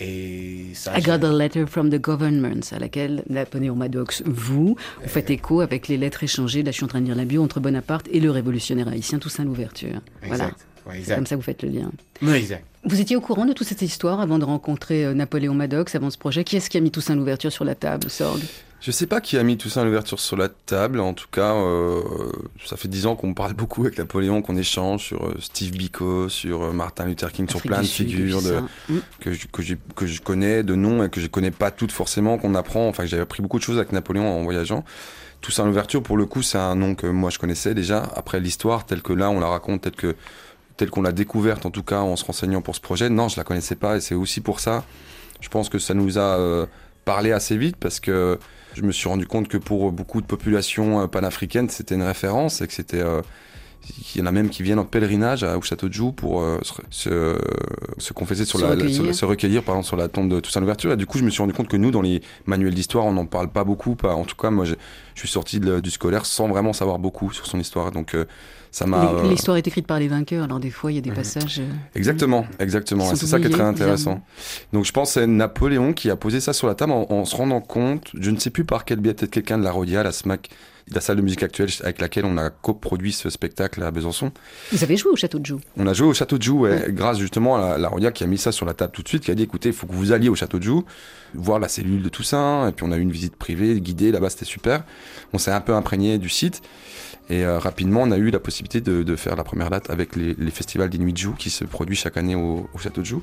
Et 0.00 0.66
ça, 0.74 0.98
I 0.98 1.02
got 1.02 1.22
a 1.24 1.32
letter 1.32 1.66
from 1.66 1.90
the 1.90 2.00
government, 2.00 2.72
à 2.72 2.78
laquelle 2.78 3.22
Napoléon 3.28 3.76
Maddox, 3.76 4.22
vous, 4.24 4.76
vous 5.02 5.08
faites 5.08 5.30
écho 5.30 5.60
avec 5.60 5.88
les 5.88 5.98
lettres 5.98 6.24
échangées. 6.24 6.62
Là, 6.62 6.70
je 6.70 6.76
suis 6.76 6.84
en 6.84 6.88
train 6.88 7.00
de 7.00 7.06
lire 7.06 7.14
la 7.14 7.26
bio 7.26 7.42
entre 7.42 7.60
Bonaparte 7.60 8.08
et 8.10 8.20
le 8.20 8.30
révolutionnaire 8.30 8.88
haïtien, 8.88 9.18
à 9.38 9.44
l'ouverture. 9.44 10.00
Voilà. 10.26 10.50
Ouais, 10.86 11.00
C'est 11.04 11.14
comme 11.14 11.26
ça 11.26 11.34
que 11.34 11.40
vous 11.40 11.44
faites 11.44 11.62
le 11.62 11.68
lien. 11.68 11.90
Oui, 12.22 12.32
exact. 12.32 12.64
Vous 12.84 13.00
étiez 13.00 13.14
au 13.14 13.20
courant 13.20 13.44
de 13.44 13.52
toute 13.52 13.66
cette 13.66 13.82
histoire 13.82 14.20
avant 14.20 14.38
de 14.38 14.44
rencontrer 14.44 15.04
euh, 15.04 15.12
Napoléon 15.12 15.52
Maddox, 15.54 15.94
avant 15.94 16.08
ce 16.08 16.16
projet? 16.16 16.44
Qui 16.44 16.56
est-ce 16.56 16.70
qui 16.70 16.78
a 16.78 16.80
mis 16.80 16.90
Toussaint 16.90 17.14
l'ouverture 17.14 17.52
sur 17.52 17.64
la 17.64 17.74
table, 17.74 18.08
Sorg? 18.08 18.40
Je 18.80 18.90
sais 18.90 19.06
pas 19.06 19.20
qui 19.20 19.36
a 19.36 19.42
mis 19.42 19.58
tout 19.58 19.68
ça 19.68 19.82
à 19.82 19.84
l'ouverture 19.84 20.18
sur 20.18 20.38
la 20.38 20.48
table. 20.48 21.00
En 21.00 21.12
tout 21.12 21.26
cas, 21.30 21.54
euh, 21.54 22.00
ça 22.64 22.78
fait 22.78 22.88
dix 22.88 23.04
ans 23.04 23.14
qu'on 23.14 23.34
parle 23.34 23.52
beaucoup 23.52 23.82
avec 23.82 23.98
Napoléon, 23.98 24.40
qu'on 24.40 24.56
échange 24.56 25.04
sur 25.04 25.26
euh, 25.26 25.34
Steve 25.38 25.72
Biko, 25.72 26.30
sur 26.30 26.62
euh, 26.62 26.72
Martin 26.72 27.04
Luther 27.04 27.30
King, 27.30 27.46
sur 27.46 27.60
plein 27.60 27.82
de 27.82 27.86
Sud, 27.86 28.08
figures 28.08 28.40
de. 28.40 28.60
Mm. 28.88 28.98
que, 29.20 29.32
je, 29.32 29.46
que, 29.48 29.62
que 29.94 30.06
je 30.06 30.20
connais 30.22 30.62
de 30.62 30.74
nom 30.74 31.04
et 31.04 31.10
que 31.10 31.20
je 31.20 31.26
connais 31.26 31.50
pas 31.50 31.70
toutes 31.70 31.92
forcément, 31.92 32.38
qu'on 32.38 32.54
apprend. 32.54 32.88
Enfin, 32.88 33.04
j'avais 33.04 33.22
appris 33.22 33.42
beaucoup 33.42 33.58
de 33.58 33.62
choses 33.62 33.76
avec 33.76 33.92
Napoléon 33.92 34.26
en 34.26 34.42
voyageant. 34.44 34.82
Tout 35.42 35.50
ça 35.50 35.62
à 35.62 35.66
l'ouverture, 35.66 36.02
pour 36.02 36.16
le 36.16 36.24
coup, 36.24 36.42
c'est 36.42 36.58
un 36.58 36.74
nom 36.74 36.94
que 36.94 37.06
moi 37.06 37.28
je 37.28 37.38
connaissais 37.38 37.74
déjà. 37.74 38.02
Après 38.14 38.40
l'histoire, 38.40 38.86
telle 38.86 39.02
que 39.02 39.12
là 39.12 39.28
on 39.30 39.40
la 39.40 39.48
raconte, 39.48 39.82
telle 39.82 39.92
que 39.92 40.16
telle 40.78 40.88
qu'on 40.88 41.02
l'a 41.02 41.12
découverte 41.12 41.66
en 41.66 41.70
tout 41.70 41.82
cas 41.82 42.00
en 42.00 42.16
se 42.16 42.24
renseignant 42.24 42.62
pour 42.62 42.74
ce 42.74 42.80
projet, 42.80 43.10
non, 43.10 43.28
je 43.28 43.36
la 43.36 43.44
connaissais 43.44 43.74
pas 43.74 43.98
et 43.98 44.00
c'est 44.00 44.14
aussi 44.14 44.40
pour 44.40 44.60
ça. 44.60 44.84
Je 45.42 45.50
pense 45.50 45.68
que 45.68 45.78
ça 45.78 45.92
nous 45.92 46.16
a 46.16 46.38
euh, 46.38 46.66
parlé 47.04 47.32
assez 47.32 47.58
vite 47.58 47.76
parce 47.76 48.00
que 48.00 48.38
je 48.74 48.82
me 48.82 48.92
suis 48.92 49.08
rendu 49.08 49.26
compte 49.26 49.48
que 49.48 49.56
pour 49.58 49.92
beaucoup 49.92 50.20
de 50.20 50.26
populations 50.26 51.00
euh, 51.00 51.06
panafricaines, 51.06 51.68
c'était 51.68 51.94
une 51.94 52.02
référence 52.02 52.60
et 52.60 52.66
que 52.66 52.72
c'était 52.72 53.00
euh, 53.00 53.22
il 54.14 54.20
y 54.20 54.22
en 54.22 54.26
a 54.26 54.32
même 54.32 54.50
qui 54.50 54.62
viennent 54.62 54.78
en 54.78 54.84
pèlerinage 54.84 55.42
à- 55.42 55.56
au 55.56 55.62
château 55.62 55.88
de 55.88 55.92
Joux 55.94 56.12
pour 56.12 56.42
euh, 56.42 56.58
se, 56.62 56.74
se, 56.90 57.38
se 57.98 58.12
confesser 58.12 58.44
sur 58.44 58.58
Se 58.58 58.64
la, 58.64 58.70
recueillir. 58.72 59.04
sur- 59.04 59.14
se 59.14 59.24
recueillir 59.24 59.62
pardon, 59.62 59.82
sur 59.82 59.96
la 59.96 60.08
tombe 60.08 60.28
de 60.28 60.38
Toussaint 60.40 60.60
Louverture. 60.60 60.92
Et 60.92 60.96
du 60.96 61.06
coup, 61.06 61.18
je 61.18 61.24
me 61.24 61.30
suis 61.30 61.40
rendu 61.40 61.54
compte 61.54 61.68
que 61.68 61.76
nous, 61.78 61.90
dans 61.90 62.02
les 62.02 62.22
manuels 62.46 62.74
d'histoire, 62.74 63.06
on 63.06 63.12
n'en 63.12 63.26
parle 63.26 63.48
pas 63.48 63.64
beaucoup. 63.64 63.94
Pas, 63.96 64.14
en 64.14 64.24
tout 64.24 64.36
cas, 64.36 64.50
moi, 64.50 64.64
je 64.66 64.74
suis 65.14 65.28
sorti 65.28 65.60
de- 65.60 65.80
du 65.80 65.90
scolaire 65.90 66.26
sans 66.26 66.48
vraiment 66.48 66.72
savoir 66.74 66.98
beaucoup 66.98 67.32
sur 67.32 67.46
son 67.46 67.58
histoire. 67.58 67.90
Donc, 67.90 68.14
euh, 68.14 68.26
ça 68.70 68.86
m'a. 68.86 69.12
Euh, 69.12 69.28
L'histoire 69.28 69.56
est 69.56 69.66
écrite 69.66 69.86
par 69.86 69.98
les 69.98 70.08
vainqueurs, 70.08 70.44
alors 70.44 70.60
des 70.60 70.70
fois 70.70 70.92
il 70.92 70.94
y 70.94 70.98
a 70.98 71.02
des 71.02 71.10
passages. 71.12 71.58
euh, 71.60 71.64
Exactement, 71.94 72.46
exactement. 72.58 73.14
C'est 73.14 73.26
ça 73.26 73.40
qui 73.40 73.46
est 73.46 73.50
très 73.50 73.62
intéressant. 73.62 74.22
Donc 74.72 74.84
je 74.84 74.92
pense 74.92 75.14
que 75.14 75.20
c'est 75.20 75.26
Napoléon 75.26 75.92
qui 75.92 76.10
a 76.10 76.16
posé 76.16 76.40
ça 76.40 76.52
sur 76.52 76.66
la 76.66 76.74
table 76.74 76.92
en, 76.92 77.06
en 77.10 77.24
se 77.24 77.34
rendant 77.36 77.60
compte, 77.60 78.10
je 78.18 78.30
ne 78.30 78.38
sais 78.38 78.50
plus 78.50 78.64
par 78.64 78.84
quel 78.84 79.00
biais, 79.00 79.14
peut-être 79.14 79.30
quelqu'un 79.32 79.58
de 79.58 79.64
la 79.64 79.72
Rodia, 79.72 80.02
la 80.02 80.12
SMAC, 80.12 80.50
la 80.92 81.00
salle 81.00 81.16
de 81.18 81.22
musique 81.22 81.42
actuelle 81.44 81.68
avec 81.82 82.00
laquelle 82.00 82.24
on 82.24 82.36
a 82.36 82.50
coproduit 82.50 83.12
ce 83.12 83.30
spectacle 83.30 83.80
à 83.82 83.90
Besançon. 83.92 84.32
Vous 84.72 84.82
avez 84.82 84.96
joué 84.96 85.12
au 85.12 85.16
château 85.16 85.38
de 85.38 85.46
Joux 85.46 85.60
On 85.76 85.86
a 85.86 85.92
joué 85.92 86.06
au 86.08 86.14
château 86.14 86.36
de 86.36 86.42
Joux, 86.42 86.60
ouais, 86.60 86.86
grâce 86.88 87.18
justement 87.18 87.56
à 87.56 87.60
la, 87.70 87.78
la 87.78 87.88
Rodia 87.88 88.10
qui 88.10 88.24
a 88.24 88.26
mis 88.26 88.38
ça 88.38 88.50
sur 88.50 88.66
la 88.66 88.74
table 88.74 88.92
tout 88.92 89.02
de 89.02 89.08
suite, 89.08 89.22
qui 89.24 89.30
a 89.30 89.34
dit 89.36 89.44
écoutez, 89.44 89.68
il 89.68 89.74
faut 89.74 89.86
que 89.86 89.92
vous 89.92 90.10
alliez 90.12 90.28
au 90.28 90.34
château 90.34 90.58
de 90.58 90.64
Joux, 90.64 90.84
voir 91.34 91.60
la 91.60 91.68
cellule 91.68 92.02
de 92.02 92.08
Toussaint, 92.08 92.68
et 92.68 92.72
puis 92.72 92.84
on 92.88 92.90
a 92.92 92.96
eu 92.96 93.00
une 93.02 93.12
visite 93.12 93.36
privée, 93.36 93.80
guidée, 93.80 94.10
là-bas 94.10 94.30
c'était 94.30 94.44
super. 94.46 94.82
On 95.32 95.38
s'est 95.38 95.52
un 95.52 95.60
peu 95.60 95.74
imprégné 95.74 96.18
du 96.18 96.28
site, 96.28 96.60
et 97.30 97.44
euh, 97.44 97.58
rapidement 97.58 98.02
on 98.02 98.10
a 98.10 98.18
eu 98.18 98.30
la 98.30 98.40
possibilité 98.40 98.80
de, 98.80 99.16
faire 99.16 99.36
la 99.36 99.44
première 99.44 99.70
date 99.70 99.88
avec 99.88 100.16
les, 100.16 100.34
les 100.34 100.50
festivals 100.50 100.90
des 100.90 100.98
Nuits 100.98 101.12
de 101.12 101.18
Joux 101.18 101.34
qui 101.38 101.50
se 101.50 101.64
produit 101.64 101.96
chaque 101.96 102.16
année 102.16 102.34
au, 102.34 102.68
au 102.74 102.78
château 102.78 103.00
de 103.00 103.06
Joux. 103.06 103.22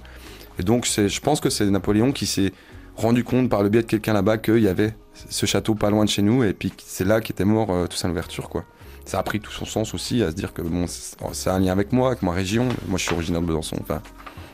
Et 0.60 0.64
donc 0.64 0.86
je 0.86 1.20
pense 1.20 1.40
que 1.40 1.50
c'est 1.50 1.66
Napoléon 1.70 2.12
qui 2.12 2.26
s'est 2.26 2.52
rendu 2.96 3.24
compte 3.24 3.50
par 3.50 3.62
le 3.62 3.70
biais 3.70 3.84
de 3.84 3.88
quelqu'un 3.88 4.14
là-bas 4.14 4.40
qu'il 4.40 4.60
y 4.60 4.68
avait 4.68 4.96
ce 5.14 5.46
château 5.46 5.76
pas 5.76 5.92
loin 5.92 6.06
de 6.06 6.10
chez 6.10 6.24
nous, 6.24 6.44
et 6.44 6.54
puis 6.54 6.74
c'est 6.78 7.06
là 7.06 7.22
qu'était 7.22 7.46
mort 7.46 7.70
euh, 7.70 7.86
Toussaint 7.86 8.08
l'ouverture, 8.08 8.50
quoi 8.50 8.66
ça 9.08 9.20
a 9.20 9.24
pris 9.24 9.40
tout 9.40 9.52
son 9.52 9.66
sens 9.66 9.94
aussi 9.94 10.22
à 10.22 10.32
se 10.32 10.36
dire 10.36 10.54
que 10.54 10.62
bon, 10.62 10.86
c'est 10.88 11.16
c'est 11.32 11.50
un 11.50 11.60
lien 11.60 11.72
avec 11.72 11.94
moi, 11.94 12.10
avec 12.10 12.24
ma 12.24 12.34
région. 12.34 12.68
Moi, 12.88 12.98
je 12.98 13.04
suis 13.04 13.14
originaire 13.14 13.42
de 13.42 13.48
Besançon. 13.48 13.78
Enfin, 13.82 14.02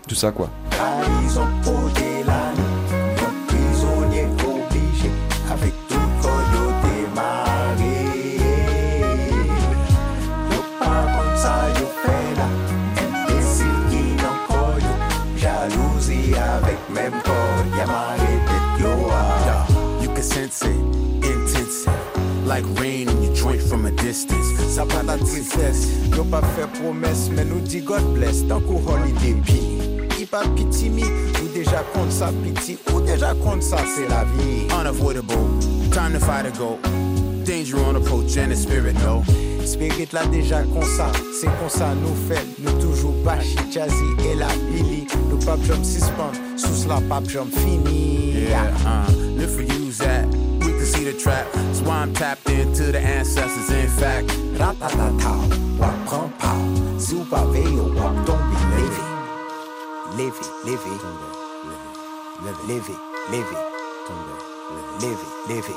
tout 0.08 0.16
ça, 0.16 0.32
quoi. 0.32 0.50
Like 22.46 22.66
rain 22.80 23.10
in 23.10 23.36
joint 23.36 23.62
from 23.62 23.86
a 23.86 23.92
distance. 23.92 24.46
Ça 24.70 24.86
pas 24.86 25.04
la 25.04 25.18
tristesse, 25.18 25.88
yo 26.16 26.24
pas 26.24 26.42
fait 26.56 26.68
promesse, 26.82 27.30
mais 27.32 27.46
nous 27.46 27.60
dit 27.60 27.82
God 27.82 28.14
bless, 28.14 28.48
tant 28.48 28.62
holiday 28.68 29.36
pas 30.34 30.48
piti 30.56 30.90
mi, 30.90 31.04
ou 31.04 31.48
déjà 31.54 31.84
compte 31.94 32.12
ça 32.12 32.32
piti, 32.44 32.76
ou 32.92 33.02
déjà 33.02 33.36
ça 33.60 33.78
c'est 33.96 34.10
la 34.10 34.24
vie. 34.24 34.68
Unavoidable, 34.72 35.36
time 35.92 36.14
to 36.14 36.20
fight 36.20 36.46
or 36.46 36.52
go. 36.58 36.80
Danger 37.46 37.78
on 37.78 37.96
approach 37.96 38.36
and 38.38 38.52
the 38.52 38.56
spirit 38.56 38.96
no. 39.04 39.24
Spirit 39.64 40.12
là 40.12 40.26
déjà 40.26 40.64
comme 40.64 40.82
ça, 40.98 41.12
c'est 41.40 41.48
comme 41.60 41.70
ça 41.70 41.94
nous 41.94 42.16
fait, 42.28 42.44
nous 42.60 42.74
toujours 42.82 43.14
bachi, 43.24 43.56
jazzy 43.72 43.94
et 44.26 44.36
la 44.36 44.48
billy. 44.72 45.06
Nous 45.30 45.38
pas 45.38 45.58
jump 45.68 45.86
suspend, 45.86 46.32
sous 46.58 46.90
la 46.90 47.00
pas 47.02 47.22
jump 47.28 47.54
fini. 47.54 48.34
Yeah, 48.34 48.74
uh, 48.86 49.12
live 49.38 49.50
for 49.50 49.92
Zach. 49.92 50.43
see 50.94 51.04
the 51.04 51.14
trap. 51.18 51.52
That's 51.54 51.82
why 51.82 51.98
I'm 52.04 52.14
tapped 52.14 52.48
into 52.50 52.92
the 52.92 53.00
ancestors, 53.00 53.70
in 53.72 53.88
fact. 53.88 54.28
Ratatata, 54.60 55.34
wapampa, 55.80 56.54
zubaveo, 57.06 57.86
wap, 57.98 58.16
don't 58.28 58.46
be 58.52 58.60
living. 58.78 59.12
Live 60.20 60.38
it, 60.42 60.50
live 60.68 60.86
it. 60.94 61.02
Live 62.46 62.60
it, 62.60 62.68
live 62.70 62.90
it. 62.90 63.00
Live 63.32 63.50
it, 65.22 65.32
live 65.50 65.70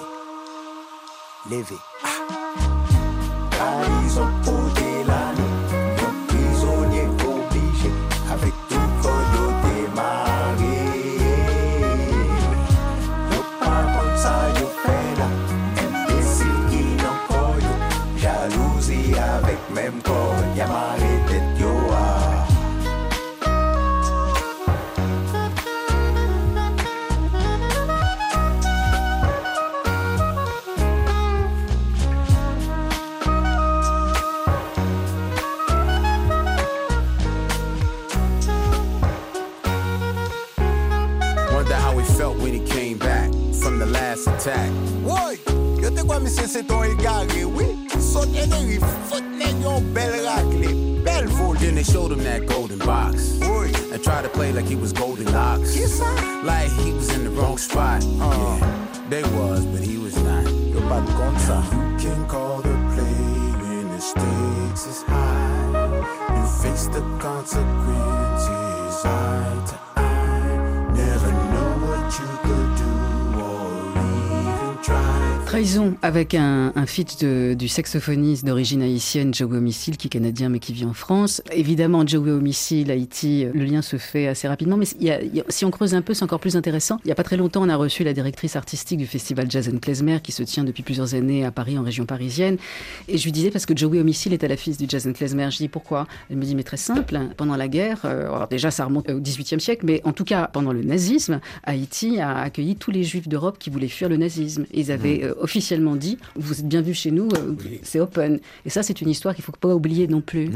un, 76.87 76.89
feat 76.89 77.21
de- 77.25 77.55
du 77.55 77.67
saxophoniste 77.67 78.45
d'origine 78.45 78.81
haïtienne 78.81 79.35
Joey 79.35 79.57
Homicile, 79.57 79.97
qui 79.97 80.07
est 80.07 80.11
canadien 80.11 80.49
mais 80.49 80.61
qui 80.61 80.73
vit 80.73 80.85
en 80.85 80.93
France. 80.93 81.43
Évidemment, 81.53 82.07
Joey 82.07 82.31
Homicile, 82.31 82.93
Haïti, 82.93 83.45
le 83.53 83.65
lien 83.65 83.83
se 83.83 83.97
fait 83.97 84.29
assez 84.29 84.47
rapidement, 84.47 84.77
mais 84.77 84.87
il 85.01 85.07
y 85.07 85.11
a- 85.11 85.21
il 85.21 85.35
y 85.35 85.41
a- 85.41 85.45
si 85.49 85.65
on 85.65 85.73
creuse 85.73 85.95
un 85.97 86.03
peu, 86.03 86.15
c'est 86.15 86.23
encore 86.23 86.39
plus 86.39 86.55
intéressant. 86.57 86.99
Il 87.05 87.09
n'y 87.09 87.13
a 87.13 87.17
pas 87.17 87.25
très 87.25 87.37
longtemps, 87.37 87.63
on 87.65 87.69
a 87.69 87.75
reçu 87.77 88.05
la 88.05 88.13
directrice 88.13 88.55
artistique 88.55 88.99
du 88.99 89.07
festival 89.07 89.51
Jazz 89.51 89.69
and 89.69 89.79
Klezmer, 89.79 90.21
qui 90.23 90.31
se 90.31 90.45
tient 90.45 90.63
depuis 90.63 90.85
plusieurs 90.85 91.15
années 91.15 91.45
à 91.45 91.51
Paris, 91.51 91.77
en 91.77 91.83
région 91.83 92.07
parisienne. 92.07 92.57
Et 93.09 93.19
je 93.19 93.25
lui 93.25 93.33
disais, 93.33 93.51
parce 93.51 93.67
que 93.67 93.77
Joey 93.77 93.99
Homicile 93.99 94.33
est 94.33 94.45
à 94.45 94.49
la 94.49 94.57
fils 94.57 94.79
du 94.79 94.87
Jazz 94.89 95.09
and 95.09 95.13
Klezmer, 95.15 95.51
je 95.51 95.57
dis 95.59 95.69
pourquoi? 95.69 96.07
Elle 96.31 96.37
me 96.37 96.45
dit, 96.45 96.55
mais 96.55 96.63
très 96.63 96.77
simple, 96.77 97.19
pendant 97.37 97.57
la 97.57 97.67
guerre, 97.67 98.03
euh, 98.05 98.27
alors 98.33 98.47
déjà 98.47 98.71
ça 98.71 98.85
remonte 98.85 99.11
au 99.11 99.19
XVIIIe 99.21 99.61
siècle, 99.61 99.85
mais 99.87 100.01
en 100.05 100.13
tout 100.13 100.25
cas 100.25 100.49
pendant 100.53 100.73
le 100.73 100.85
nazisme, 100.85 101.41
Haïti 101.65 102.21
a 102.21 102.37
accueilli 102.39 102.77
tous 102.77 102.93
les 102.93 103.03
juifs 103.03 103.27
d'Europe 103.27 103.57
qui 103.59 103.71
voulaient 103.71 103.89
fuir 103.89 104.09
le 104.09 104.17
nazisme. 104.19 104.67
Ils 104.73 104.93
avaient 104.93 105.25
euh, 105.25 105.35
officiellement 105.41 105.97
dit, 105.97 106.17
vous 106.37 106.61
êtes 106.61 106.69
bienvenus 106.77 106.99
chez 106.99 107.11
nous, 107.11 107.29
euh, 107.35 107.55
c'est 107.83 108.01
open. 108.01 108.39
Et 108.67 108.71
ça, 108.71 108.83
c'est 108.83 109.01
une 109.01 109.09
histoire 109.09 109.35
qu'il 109.35 109.45
faut 109.45 109.53
pas 109.53 109.75
oublier 109.75 110.07
non 110.09 110.21
plus. 110.21 110.51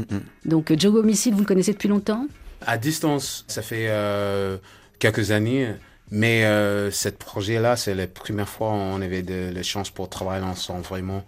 Donc 0.45 0.69
euh, 0.69 0.75
Joey 0.77 0.99
Homicile, 0.99 1.33
vous 1.33 1.39
le 1.39 1.45
connaissez 1.45 1.73
depuis 1.73 1.89
longtemps? 1.89 2.27
À 2.65 2.77
distance, 2.77 3.43
ça 3.47 3.63
fait 3.63 3.87
euh, 3.89 4.57
quelques 4.99 5.31
années, 5.31 5.73
mais 6.11 6.45
euh, 6.45 6.91
ce 6.91 7.09
projet-là, 7.09 7.75
c'est 7.75 7.95
la 7.95 8.05
première 8.05 8.47
fois 8.47 8.69
où 8.69 8.73
on 8.73 9.01
avait 9.01 9.23
de 9.23 9.51
la 9.51 9.63
chance 9.63 9.89
pour 9.89 10.09
travailler 10.09 10.45
ensemble 10.45 10.83
vraiment. 10.83 11.23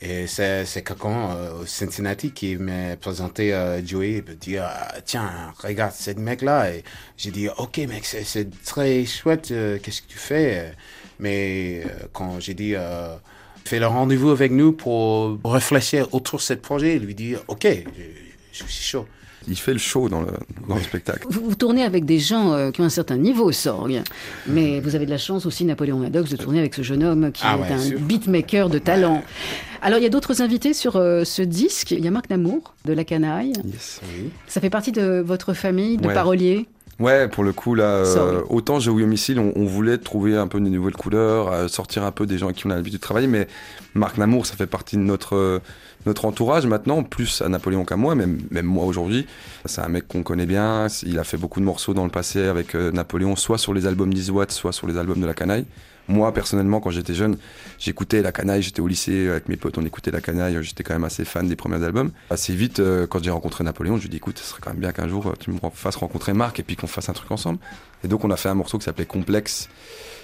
Et 0.00 0.28
c'est 0.28 0.64
quelqu'un 0.84 1.34
au 1.60 1.66
Cincinnati 1.66 2.30
qui 2.30 2.56
m'a 2.56 2.96
présenté 2.96 3.52
Joey. 3.84 4.12
Et 4.12 4.22
me 4.22 4.34
dit 4.34 4.56
ah, 4.56 4.94
tiens 5.04 5.52
regarde 5.58 5.92
ce 5.92 6.12
mec 6.12 6.40
là 6.40 6.70
et 6.70 6.84
j'ai 7.16 7.32
dit 7.32 7.48
ok 7.48 7.78
mec 7.78 8.04
c'est 8.04 8.48
très 8.64 9.04
chouette 9.04 9.48
qu'est-ce 9.48 10.02
que 10.02 10.06
tu 10.06 10.18
fais? 10.18 10.72
Mais 11.18 11.82
quand 12.12 12.38
j'ai 12.38 12.54
dit 12.54 12.76
fais 13.68 13.78
le 13.78 13.86
rendez-vous 13.86 14.30
avec 14.30 14.50
nous 14.52 14.72
pour 14.72 15.38
réfléchir 15.44 16.08
autour 16.12 16.38
de 16.38 16.42
ce 16.44 16.54
projet 16.54 16.96
il 16.96 17.02
lui 17.04 17.14
dit 17.14 17.34
ok 17.48 17.66
je, 17.66 18.64
je 18.66 18.72
suis 18.72 18.84
chaud 18.84 19.06
Il 19.48 19.56
fait 19.56 19.72
le 19.72 19.78
show 19.78 20.08
dans 20.08 20.20
le, 20.22 20.32
dans 20.68 20.74
le 20.76 20.82
spectacle. 20.82 21.26
Vous, 21.30 21.42
vous 21.48 21.54
tournez 21.54 21.82
avec 21.84 22.04
des 22.04 22.18
gens 22.18 22.52
euh, 22.52 22.70
qui 22.70 22.80
ont 22.82 22.84
un 22.84 22.90
certain 23.00 23.16
niveau, 23.16 23.50
Sorg. 23.52 24.02
Mais 24.46 24.80
vous 24.80 24.94
avez 24.96 25.06
de 25.06 25.10
la 25.10 25.16
chance 25.16 25.46
aussi, 25.46 25.64
Napoléon 25.64 25.98
Maddox, 25.98 26.28
de 26.30 26.36
tourner 26.36 26.58
avec 26.58 26.74
ce 26.74 26.82
jeune 26.82 27.02
homme 27.04 27.30
qui 27.32 27.42
Ah 27.46 27.56
est 27.56 27.60
ouais, 27.62 27.72
un 27.72 27.78
sûr. 27.78 27.98
beatmaker 28.00 28.68
de 28.68 28.78
talent. 28.78 29.22
Alors, 29.80 29.98
il 30.00 30.02
y 30.02 30.06
a 30.06 30.10
d'autres 30.10 30.42
invités 30.42 30.74
sur 30.74 30.96
euh, 30.96 31.24
ce 31.24 31.40
disque. 31.40 31.92
Il 31.92 32.04
y 32.04 32.08
a 32.08 32.10
Marc 32.10 32.28
Namour, 32.28 32.74
de 32.84 32.92
La 32.92 33.04
Canaille. 33.04 33.52
Yes. 33.64 34.00
oui 34.12 34.28
Ça 34.48 34.60
fait 34.60 34.70
partie 34.70 34.92
de 34.92 35.22
votre 35.24 35.54
famille 35.54 35.96
de 35.96 36.08
Ouais. 36.08 36.14
paroliers? 36.14 36.66
Ouais, 36.98 37.28
pour 37.28 37.44
le 37.44 37.52
coup, 37.52 37.76
là, 37.76 37.84
euh, 37.84 38.42
autant 38.48 38.80
Joey 38.80 39.04
Homicide, 39.04 39.38
on, 39.38 39.52
on 39.54 39.66
voulait 39.66 39.98
trouver 39.98 40.36
un 40.36 40.48
peu 40.48 40.58
de 40.58 40.68
nouvelles 40.68 40.96
couleurs, 40.96 41.52
euh, 41.52 41.68
sortir 41.68 42.02
un 42.02 42.10
peu 42.10 42.26
des 42.26 42.38
gens 42.38 42.46
avec 42.46 42.56
qui 42.56 42.66
on 42.66 42.70
a 42.70 42.74
l'habitude 42.74 42.98
de 42.98 43.02
travailler, 43.02 43.28
mais 43.28 43.46
Marc 43.94 44.18
Namour, 44.18 44.46
ça 44.46 44.56
fait 44.56 44.66
partie 44.66 44.96
de 44.96 45.02
notre, 45.02 45.36
euh, 45.36 45.60
notre 46.06 46.24
entourage 46.24 46.66
maintenant, 46.66 47.04
plus 47.04 47.40
à 47.40 47.48
Napoléon 47.48 47.84
qu'à 47.84 47.96
moi, 47.96 48.16
même, 48.16 48.40
même 48.50 48.66
moi 48.66 48.84
aujourd'hui. 48.84 49.26
C'est 49.64 49.80
un 49.80 49.88
mec 49.88 50.08
qu'on 50.08 50.24
connaît 50.24 50.46
bien, 50.46 50.88
il 51.04 51.20
a 51.20 51.24
fait 51.24 51.36
beaucoup 51.36 51.60
de 51.60 51.64
morceaux 51.64 51.94
dans 51.94 52.04
le 52.04 52.10
passé 52.10 52.42
avec 52.46 52.74
euh, 52.74 52.90
Napoléon, 52.90 53.36
soit 53.36 53.58
sur 53.58 53.74
les 53.74 53.86
albums 53.86 54.12
d'Easy 54.12 54.32
Watt, 54.32 54.50
soit 54.50 54.72
sur 54.72 54.88
les 54.88 54.98
albums 54.98 55.20
de 55.20 55.26
La 55.26 55.34
Canaille. 55.34 55.66
Moi, 56.08 56.32
personnellement, 56.32 56.80
quand 56.80 56.90
j'étais 56.90 57.14
jeune, 57.14 57.36
j'écoutais 57.78 58.22
La 58.22 58.32
Canaille, 58.32 58.62
j'étais 58.62 58.80
au 58.80 58.86
lycée 58.86 59.28
avec 59.28 59.48
mes 59.48 59.56
potes, 59.56 59.76
on 59.76 59.84
écoutait 59.84 60.10
La 60.10 60.22
Canaille, 60.22 60.58
j'étais 60.62 60.82
quand 60.82 60.94
même 60.94 61.04
assez 61.04 61.24
fan 61.24 61.46
des 61.46 61.56
premiers 61.56 61.84
albums. 61.84 62.10
Assez 62.30 62.54
vite, 62.54 62.80
euh, 62.80 63.06
quand 63.06 63.22
j'ai 63.22 63.30
rencontré 63.30 63.62
Napoléon, 63.62 63.96
je 63.96 64.02
lui 64.02 64.06
ai 64.08 64.10
dit, 64.10 64.16
écoute, 64.16 64.38
ce 64.38 64.44
serait 64.44 64.60
quand 64.62 64.70
même 64.70 64.80
bien 64.80 64.92
qu'un 64.92 65.06
jour 65.06 65.26
euh, 65.26 65.34
tu 65.38 65.50
me 65.50 65.58
fasses 65.74 65.96
rencontrer 65.96 66.32
Marc 66.32 66.58
et 66.60 66.62
puis 66.62 66.76
qu'on 66.76 66.86
fasse 66.86 67.08
un 67.10 67.12
truc 67.12 67.30
ensemble. 67.30 67.58
Et 68.04 68.08
donc, 68.08 68.24
on 68.24 68.30
a 68.30 68.36
fait 68.36 68.48
un 68.48 68.54
morceau 68.54 68.78
qui 68.78 68.84
s'appelait 68.84 69.06
Complexe 69.06 69.68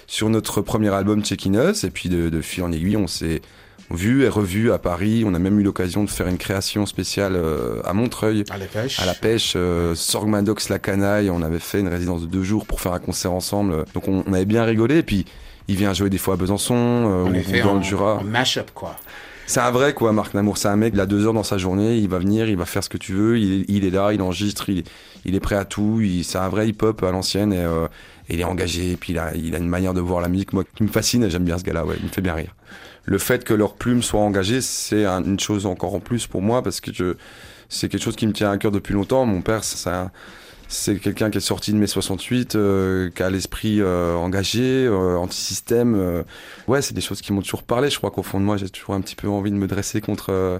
sur 0.07 0.29
notre 0.29 0.61
premier 0.61 0.89
album 0.89 1.23
Check 1.23 1.45
In 1.47 1.69
Us, 1.69 1.83
et 1.83 1.91
puis 1.91 2.09
de, 2.09 2.29
de 2.29 2.41
fil 2.41 2.63
en 2.63 2.71
aiguille, 2.71 2.97
on 2.97 3.07
s'est 3.07 3.41
vu 3.91 4.23
et 4.23 4.29
revu 4.29 4.71
à 4.71 4.79
Paris. 4.79 5.23
On 5.25 5.33
a 5.33 5.39
même 5.39 5.59
eu 5.59 5.63
l'occasion 5.63 6.03
de 6.03 6.09
faire 6.09 6.27
une 6.27 6.37
création 6.37 6.85
spéciale 6.85 7.35
euh, 7.35 7.81
à 7.85 7.93
Montreuil. 7.93 8.43
à 8.49 8.57
la 8.57 8.65
pêche 8.65 8.99
À 8.99 9.05
la 9.05 9.13
pêche, 9.13 9.53
euh, 9.55 9.93
Sorg 9.95 10.27
Maddox, 10.27 10.69
la 10.69 10.79
canaille, 10.79 11.29
on 11.29 11.41
avait 11.41 11.59
fait 11.59 11.79
une 11.79 11.87
résidence 11.87 12.21
de 12.21 12.27
deux 12.27 12.43
jours 12.43 12.65
pour 12.65 12.81
faire 12.81 12.93
un 12.93 12.99
concert 12.99 13.31
ensemble. 13.33 13.85
Donc 13.93 14.07
on, 14.07 14.23
on 14.25 14.33
avait 14.33 14.45
bien 14.45 14.63
rigolé. 14.63 14.97
Et 14.97 15.03
puis 15.03 15.25
il 15.67 15.75
vient 15.75 15.93
jouer 15.93 16.09
des 16.09 16.17
fois 16.17 16.35
à 16.35 16.37
Besançon 16.37 16.75
euh, 16.75 17.23
ou, 17.23 17.61
dans 17.63 17.69
en, 17.71 17.75
le 17.77 17.83
Jura. 17.83 18.15
en 18.17 18.23
mash-up 18.23 18.71
quoi 18.73 18.95
C'est 19.47 19.59
un 19.59 19.71
vrai 19.71 19.93
quoi, 19.93 20.11
Marc 20.13 20.33
Namour. 20.33 20.57
C'est 20.57 20.67
un 20.67 20.75
mec, 20.75 20.93
il 20.95 20.99
a 20.99 21.05
deux 21.05 21.25
heures 21.25 21.33
dans 21.33 21.43
sa 21.43 21.57
journée, 21.57 21.97
il 21.97 22.09
va 22.09 22.19
venir, 22.19 22.47
il 22.49 22.57
va 22.57 22.65
faire 22.65 22.83
ce 22.83 22.89
que 22.89 22.97
tu 22.97 23.13
veux. 23.13 23.37
Il, 23.39 23.65
il 23.67 23.85
est 23.85 23.89
là, 23.89 24.11
il 24.13 24.21
enregistre, 24.21 24.69
il, 24.69 24.83
il 25.25 25.35
est 25.35 25.39
prêt 25.39 25.55
à 25.55 25.65
tout. 25.65 25.99
il- 26.01 26.23
C'est 26.23 26.37
un 26.37 26.49
vrai 26.49 26.67
hip-hop 26.69 27.01
à 27.03 27.11
l'ancienne 27.11 27.53
et, 27.53 27.59
euh, 27.63 27.87
et 28.29 28.35
il 28.35 28.39
est 28.41 28.43
engagé. 28.45 28.91
Et 28.91 28.95
puis 28.95 29.13
il 29.13 29.19
a, 29.19 29.35
il 29.35 29.53
a 29.55 29.57
une 29.57 29.67
manière 29.69 29.93
de 29.93 30.01
voir 30.01 30.21
la 30.21 30.27
musique, 30.29 30.53
moi, 30.53 30.63
qui 30.75 30.83
me 30.83 30.87
fascine 30.89 31.23
et 31.23 31.29
j'aime 31.29 31.43
bien 31.45 31.57
ce 31.57 31.63
gars-là. 31.63 31.85
Ouais, 31.85 31.95
il 31.99 32.05
me 32.05 32.09
fait 32.09 32.21
bien 32.21 32.33
rire. 32.33 32.55
Le 33.03 33.17
fait 33.19 33.43
que 33.43 33.53
leur 33.53 33.75
plume 33.75 34.01
soit 34.01 34.19
engagée, 34.21 34.61
c'est 34.61 35.05
un- 35.05 35.23
une 35.23 35.39
chose 35.39 35.65
encore 35.67 35.93
en 35.95 35.99
plus 35.99 36.25
pour 36.27 36.41
moi 36.41 36.63
parce 36.63 36.79
que 36.81 36.91
je, 36.91 37.13
c'est 37.69 37.87
quelque 37.89 38.01
chose 38.03 38.15
qui 38.15 38.25
me 38.25 38.33
tient 38.33 38.49
à 38.51 38.57
cœur 38.57 38.71
depuis 38.71 38.93
longtemps. 38.95 39.25
Mon 39.27 39.41
père, 39.41 39.63
c'est 39.63 39.89
un- 39.89 40.11
c'est 40.75 40.97
quelqu'un 40.97 41.29
qui 41.29 41.37
est 41.37 41.41
sorti 41.41 41.71
de 41.71 41.77
mai 41.77 41.87
68, 41.87 42.55
euh, 42.55 43.09
qui 43.09 43.23
a 43.23 43.29
l'esprit 43.29 43.81
euh, 43.81 44.15
engagé, 44.15 44.85
euh, 44.85 45.17
anti-système. 45.17 45.95
euh. 45.95 46.23
Ouais, 46.67 46.81
c'est 46.81 46.93
des 46.93 47.01
choses 47.01 47.21
qui 47.21 47.33
m'ont 47.33 47.41
toujours 47.41 47.63
parlé. 47.63 47.89
Je 47.89 47.97
crois 47.97 48.11
qu'au 48.11 48.23
fond 48.23 48.39
de 48.39 48.45
moi, 48.45 48.57
j'ai 48.57 48.69
toujours 48.69 48.95
un 48.95 49.01
petit 49.01 49.15
peu 49.15 49.27
envie 49.27 49.51
de 49.51 49.55
me 49.55 49.67
dresser 49.67 50.01
contre, 50.01 50.31
euh, 50.31 50.59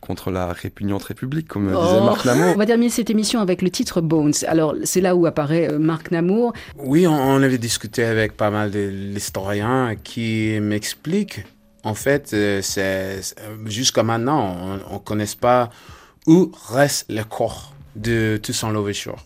contre 0.00 0.30
la 0.30 0.52
répugnante 0.52 1.04
République, 1.04 1.46
comme 1.48 1.68
euh, 1.68 1.80
disait 1.80 1.98
Oh. 2.00 2.04
Marc 2.04 2.24
Namour. 2.24 2.52
On 2.54 2.58
va 2.58 2.66
terminer 2.66 2.90
cette 2.90 3.10
émission 3.10 3.40
avec 3.40 3.62
le 3.62 3.70
titre 3.70 4.00
Bones. 4.00 4.32
Alors, 4.46 4.74
c'est 4.84 5.00
là 5.00 5.14
où 5.14 5.26
apparaît 5.26 5.78
Marc 5.78 6.10
Namour. 6.10 6.52
Oui, 6.78 7.06
on, 7.06 7.12
on 7.12 7.42
avait 7.42 7.58
discuté 7.58 8.04
avec 8.04 8.36
pas 8.36 8.50
mal 8.50 8.70
de 8.70 8.80
l'historien 8.88 9.94
qui 10.02 10.58
m'explique, 10.60 11.44
en 11.84 11.94
fait, 11.94 12.28
c'est 12.62 13.20
jusqu'à 13.66 14.02
maintenant, 14.02 14.56
on 14.88 14.94
ne 14.94 14.98
connaît 14.98 15.24
pas 15.40 15.70
où 16.26 16.50
reste 16.68 17.06
le 17.08 17.22
corps 17.24 17.74
de 17.96 18.38
Toussaint 18.42 18.70
Louverture. 18.70 19.16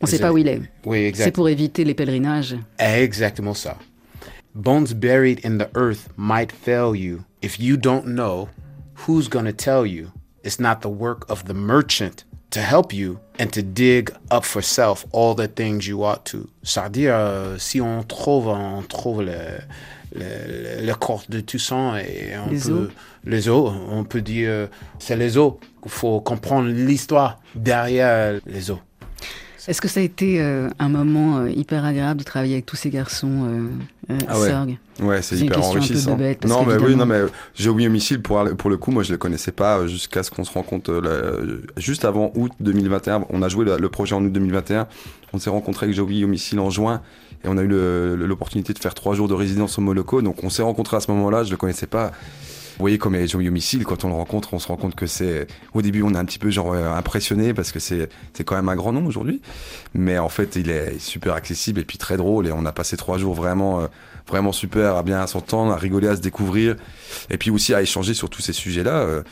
On 0.00 0.06
ne 0.06 0.10
sait 0.10 0.18
pas 0.18 0.32
où 0.32 0.38
il 0.38 0.46
est. 0.48 0.60
Oui, 0.84 1.12
C'est 1.14 1.30
pour 1.32 1.48
éviter 1.48 1.84
les 1.84 1.94
pèlerinages. 1.94 2.56
Exactement 2.78 3.54
ça. 3.54 3.76
Bones 4.54 4.92
buried 4.94 5.40
in 5.44 5.58
the 5.58 5.68
earth 5.76 6.08
might 6.16 6.50
fail 6.52 6.94
you. 6.94 7.20
If 7.42 7.58
you 7.60 7.76
don't 7.76 8.04
know, 8.06 8.48
who's 9.06 9.28
gonna 9.28 9.52
tell 9.52 9.86
you? 9.86 10.08
It's 10.44 10.58
not 10.60 10.80
the 10.82 10.88
work 10.90 11.24
of 11.30 11.44
the 11.44 11.52
merchant 11.54 12.24
to 12.50 12.60
help 12.60 12.92
you 12.92 13.18
and 13.38 13.48
to 13.52 13.60
dig 13.62 14.10
up 14.30 14.44
for 14.44 14.62
self 14.62 15.04
all 15.12 15.34
the 15.34 15.46
things 15.48 15.86
you 15.86 16.02
ought 16.04 16.24
to. 16.26 16.48
Ça 16.62 16.84
veut 16.84 16.90
dire, 16.90 17.14
euh, 17.14 17.56
si 17.58 17.80
on 17.80 18.02
trouve, 18.04 18.48
on 18.48 18.82
trouve 18.82 19.22
le, 19.22 19.58
le, 20.14 20.84
le 20.86 20.94
corps 20.94 21.24
de 21.28 21.40
Toussaint 21.40 21.98
et 21.98 22.32
on 22.38 22.50
Les 22.50 22.60
peut, 22.60 22.72
os. 22.72 22.88
les 23.24 23.48
os, 23.48 23.72
on 23.90 24.04
peut 24.04 24.22
dire, 24.22 24.48
euh, 24.50 24.66
c'est 24.98 25.16
les 25.16 25.36
os. 25.36 25.54
Il 25.84 25.90
faut 25.90 26.20
comprendre 26.20 26.68
l'histoire 26.68 27.40
derrière 27.54 28.40
les 28.46 28.70
os. 28.70 28.78
Est-ce 29.68 29.82
que 29.82 29.86
ça 29.88 30.00
a 30.00 30.02
été 30.02 30.40
euh, 30.40 30.70
un 30.78 30.88
moment 30.88 31.40
euh, 31.40 31.50
hyper 31.50 31.84
agréable 31.84 32.20
de 32.20 32.24
travailler 32.24 32.54
avec 32.54 32.64
tous 32.64 32.76
ces 32.76 32.88
garçons, 32.88 33.44
euh, 33.44 33.68
euh, 34.10 34.18
Ah 34.26 34.40
ouais. 34.40 34.48
Sorg? 34.50 34.78
Ouais, 35.00 35.20
c'est 35.20 35.36
hyper 35.36 35.56
question 35.56 35.70
un 35.70 35.72
peu 35.74 35.78
enrichissant. 35.78 36.16
parce 36.16 36.52
non, 36.52 36.64
mais 36.64 36.76
oui, 36.82 36.96
non, 36.96 37.04
mais 37.04 37.20
Joey 37.54 37.86
Homicide, 37.86 38.22
pour, 38.22 38.42
pour 38.56 38.70
le 38.70 38.78
coup, 38.78 38.90
moi, 38.92 39.02
je 39.02 39.12
le 39.12 39.18
connaissais 39.18 39.52
pas 39.52 39.78
euh, 39.80 39.86
jusqu'à 39.86 40.22
ce 40.22 40.30
qu'on 40.30 40.44
se 40.44 40.52
rencontre 40.52 40.90
euh, 40.90 41.60
juste 41.76 42.06
avant 42.06 42.32
août 42.34 42.50
2021. 42.60 43.26
On 43.28 43.42
a 43.42 43.48
joué 43.50 43.66
le, 43.66 43.76
le 43.76 43.88
projet 43.90 44.14
en 44.14 44.24
août 44.24 44.32
2021. 44.32 44.88
On 45.34 45.38
s'est 45.38 45.50
rencontré 45.50 45.84
avec 45.84 45.94
Joey 45.94 46.24
Homicide 46.24 46.58
en 46.60 46.70
juin 46.70 47.02
et 47.44 47.48
on 47.48 47.58
a 47.58 47.62
eu 47.62 47.68
l'opportunité 47.68 48.72
de 48.72 48.78
faire 48.78 48.94
trois 48.94 49.14
jours 49.14 49.28
de 49.28 49.34
résidence 49.34 49.76
au 49.76 49.82
Moloko. 49.82 50.22
Donc, 50.22 50.42
on 50.44 50.48
s'est 50.48 50.62
rencontré 50.62 50.96
à 50.96 51.00
ce 51.00 51.10
moment-là. 51.10 51.44
Je 51.44 51.50
le 51.50 51.58
connaissais 51.58 51.86
pas. 51.86 52.12
Vous 52.78 52.84
voyez, 52.84 52.98
comme 52.98 53.16
est 53.16 53.26
Joey 53.26 53.48
Homicide, 53.48 53.82
quand 53.82 54.04
on 54.04 54.08
le 54.08 54.14
rencontre, 54.14 54.54
on 54.54 54.60
se 54.60 54.68
rend 54.68 54.76
compte 54.76 54.94
que 54.94 55.08
c'est. 55.08 55.48
Au 55.74 55.82
début, 55.82 56.02
on 56.02 56.14
est 56.14 56.16
un 56.16 56.24
petit 56.24 56.38
peu 56.38 56.48
genre 56.48 56.72
euh, 56.72 56.92
impressionné 56.92 57.52
parce 57.52 57.72
que 57.72 57.80
c'est 57.80 58.08
c'est 58.34 58.44
quand 58.44 58.54
même 58.54 58.68
un 58.68 58.76
grand 58.76 58.92
nom 58.92 59.04
aujourd'hui. 59.04 59.42
Mais 59.94 60.16
en 60.18 60.28
fait, 60.28 60.54
il 60.54 60.70
est 60.70 60.96
super 61.00 61.34
accessible 61.34 61.80
et 61.80 61.84
puis 61.84 61.98
très 61.98 62.16
drôle. 62.16 62.46
Et 62.46 62.52
on 62.52 62.64
a 62.66 62.70
passé 62.70 62.96
trois 62.96 63.18
jours 63.18 63.34
vraiment, 63.34 63.80
euh, 63.80 63.86
vraiment 64.28 64.52
super 64.52 64.94
à 64.94 65.02
bien 65.02 65.26
s'entendre, 65.26 65.72
à 65.72 65.76
rigoler, 65.76 66.06
à 66.06 66.14
se 66.14 66.20
découvrir. 66.20 66.76
Et 67.30 67.36
puis 67.36 67.50
aussi 67.50 67.74
à 67.74 67.82
échanger 67.82 68.14
sur 68.14 68.30
tous 68.30 68.42
ces 68.42 68.52
sujets-là 68.52 69.00
euh, 69.00 69.22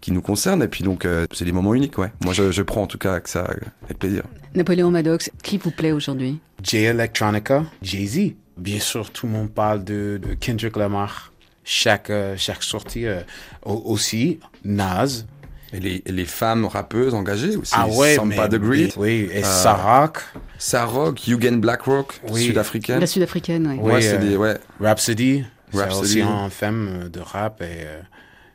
qui 0.00 0.10
nous 0.10 0.20
concernent. 0.20 0.64
Et 0.64 0.68
puis 0.68 0.82
donc, 0.82 1.04
euh, 1.04 1.26
c'est 1.32 1.44
des 1.44 1.52
moments 1.52 1.74
uniques, 1.74 1.98
ouais. 1.98 2.10
Moi, 2.24 2.32
je, 2.34 2.50
je 2.50 2.62
prends 2.62 2.82
en 2.82 2.86
tout 2.88 2.98
cas 2.98 3.20
que 3.20 3.30
ça 3.30 3.44
avec 3.84 4.00
plaisir. 4.00 4.24
Napoléon 4.56 4.90
Maddox, 4.90 5.30
qui 5.44 5.58
vous 5.58 5.70
plaît 5.70 5.92
aujourd'hui? 5.92 6.40
J 6.60 6.78
Electronica, 6.78 7.64
Jay-Z. 7.82 8.32
Bien 8.56 8.80
sûr, 8.80 9.10
tout 9.12 9.26
le 9.26 9.32
monde 9.32 9.50
parle 9.50 9.84
de, 9.84 10.18
de 10.20 10.34
Kendrick 10.34 10.76
Lamar. 10.76 11.30
Chaque, 11.68 12.10
euh, 12.10 12.34
chaque 12.38 12.62
sortie 12.62 13.06
euh, 13.06 13.20
au- 13.64 13.82
aussi, 13.86 14.38
Nas. 14.64 15.24
Et 15.72 15.80
les, 15.80 16.02
et 16.06 16.12
les 16.12 16.24
femmes 16.24 16.64
rappeuses 16.64 17.12
engagées 17.12 17.56
aussi. 17.56 17.72
Ah 17.76 17.88
ouais, 17.88 18.14
Sampa 18.14 18.48
mais- 18.48 18.48
the 18.48 18.60
Great. 18.60 18.94
Oui, 18.96 19.28
et 19.32 19.42
Euh, 19.42 19.42
Sarok. 19.42 20.18
Sarok, 20.58 21.26
Yugen 21.26 21.60
Blackrock, 21.60 22.20
Oui. 22.30 22.44
sud-africaine. 22.46 23.00
La 23.00 23.06
sud-africaine, 23.08 23.66
oui. 23.66 23.78
Oui, 23.82 23.92
Ouais, 23.94 24.00
c'est 24.00 24.14
euh, 24.14 24.18
des. 24.18 24.36
Ouais. 24.36 24.56
Rhapsody. 24.80 25.44
C'est 25.72 25.78
Rhapsody. 25.80 26.02
aussi 26.04 26.22
un 26.22 26.48
femme 26.50 27.08
de 27.12 27.18
rap. 27.20 27.60
Et, 27.62 27.64
euh, 27.84 28.00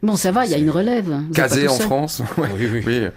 Bon, 0.02 0.16
ça 0.16 0.32
va, 0.32 0.46
il 0.46 0.52
y 0.52 0.56
a 0.56 0.58
une 0.58 0.70
relève. 0.72 1.14
Kazé 1.34 1.66
tout 1.66 1.74
en 1.74 1.78
seul. 1.78 1.86
France. 1.86 2.22
Ouais. 2.38 2.48
oui, 2.58 2.70
oui. 2.72 2.84
Oui, 2.88 3.08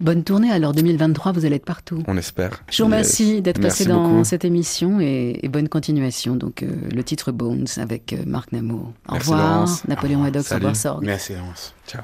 Bonne 0.00 0.24
tournée, 0.24 0.50
alors 0.50 0.72
2023, 0.72 1.32
vous 1.32 1.44
allez 1.44 1.56
être 1.56 1.64
partout. 1.64 2.02
on 2.06 2.16
espère. 2.16 2.62
Je 2.70 2.82
vous 2.82 2.86
remercie 2.86 3.42
d'être 3.42 3.60
passé 3.60 3.84
dans 3.84 4.08
beaucoup. 4.08 4.24
cette 4.24 4.44
émission 4.44 5.00
et, 5.00 5.38
et 5.42 5.48
bonne 5.48 5.68
continuation. 5.68 6.36
Donc, 6.36 6.62
euh, 6.62 6.68
le 6.94 7.02
titre 7.04 7.32
Bones 7.32 7.66
avec 7.76 8.12
euh, 8.12 8.18
Marc 8.26 8.52
Namour. 8.52 8.92
Au 9.08 9.12
Merci, 9.12 9.30
revoir, 9.30 9.52
Laurence. 9.54 9.88
Napoléon 9.88 10.20
Maddox, 10.20 10.50
au 10.52 10.54
revoir, 10.56 10.76
Sorg. 10.76 11.04
Merci, 11.04 11.34
Laurence. 11.34 11.74
Ciao. 11.86 12.02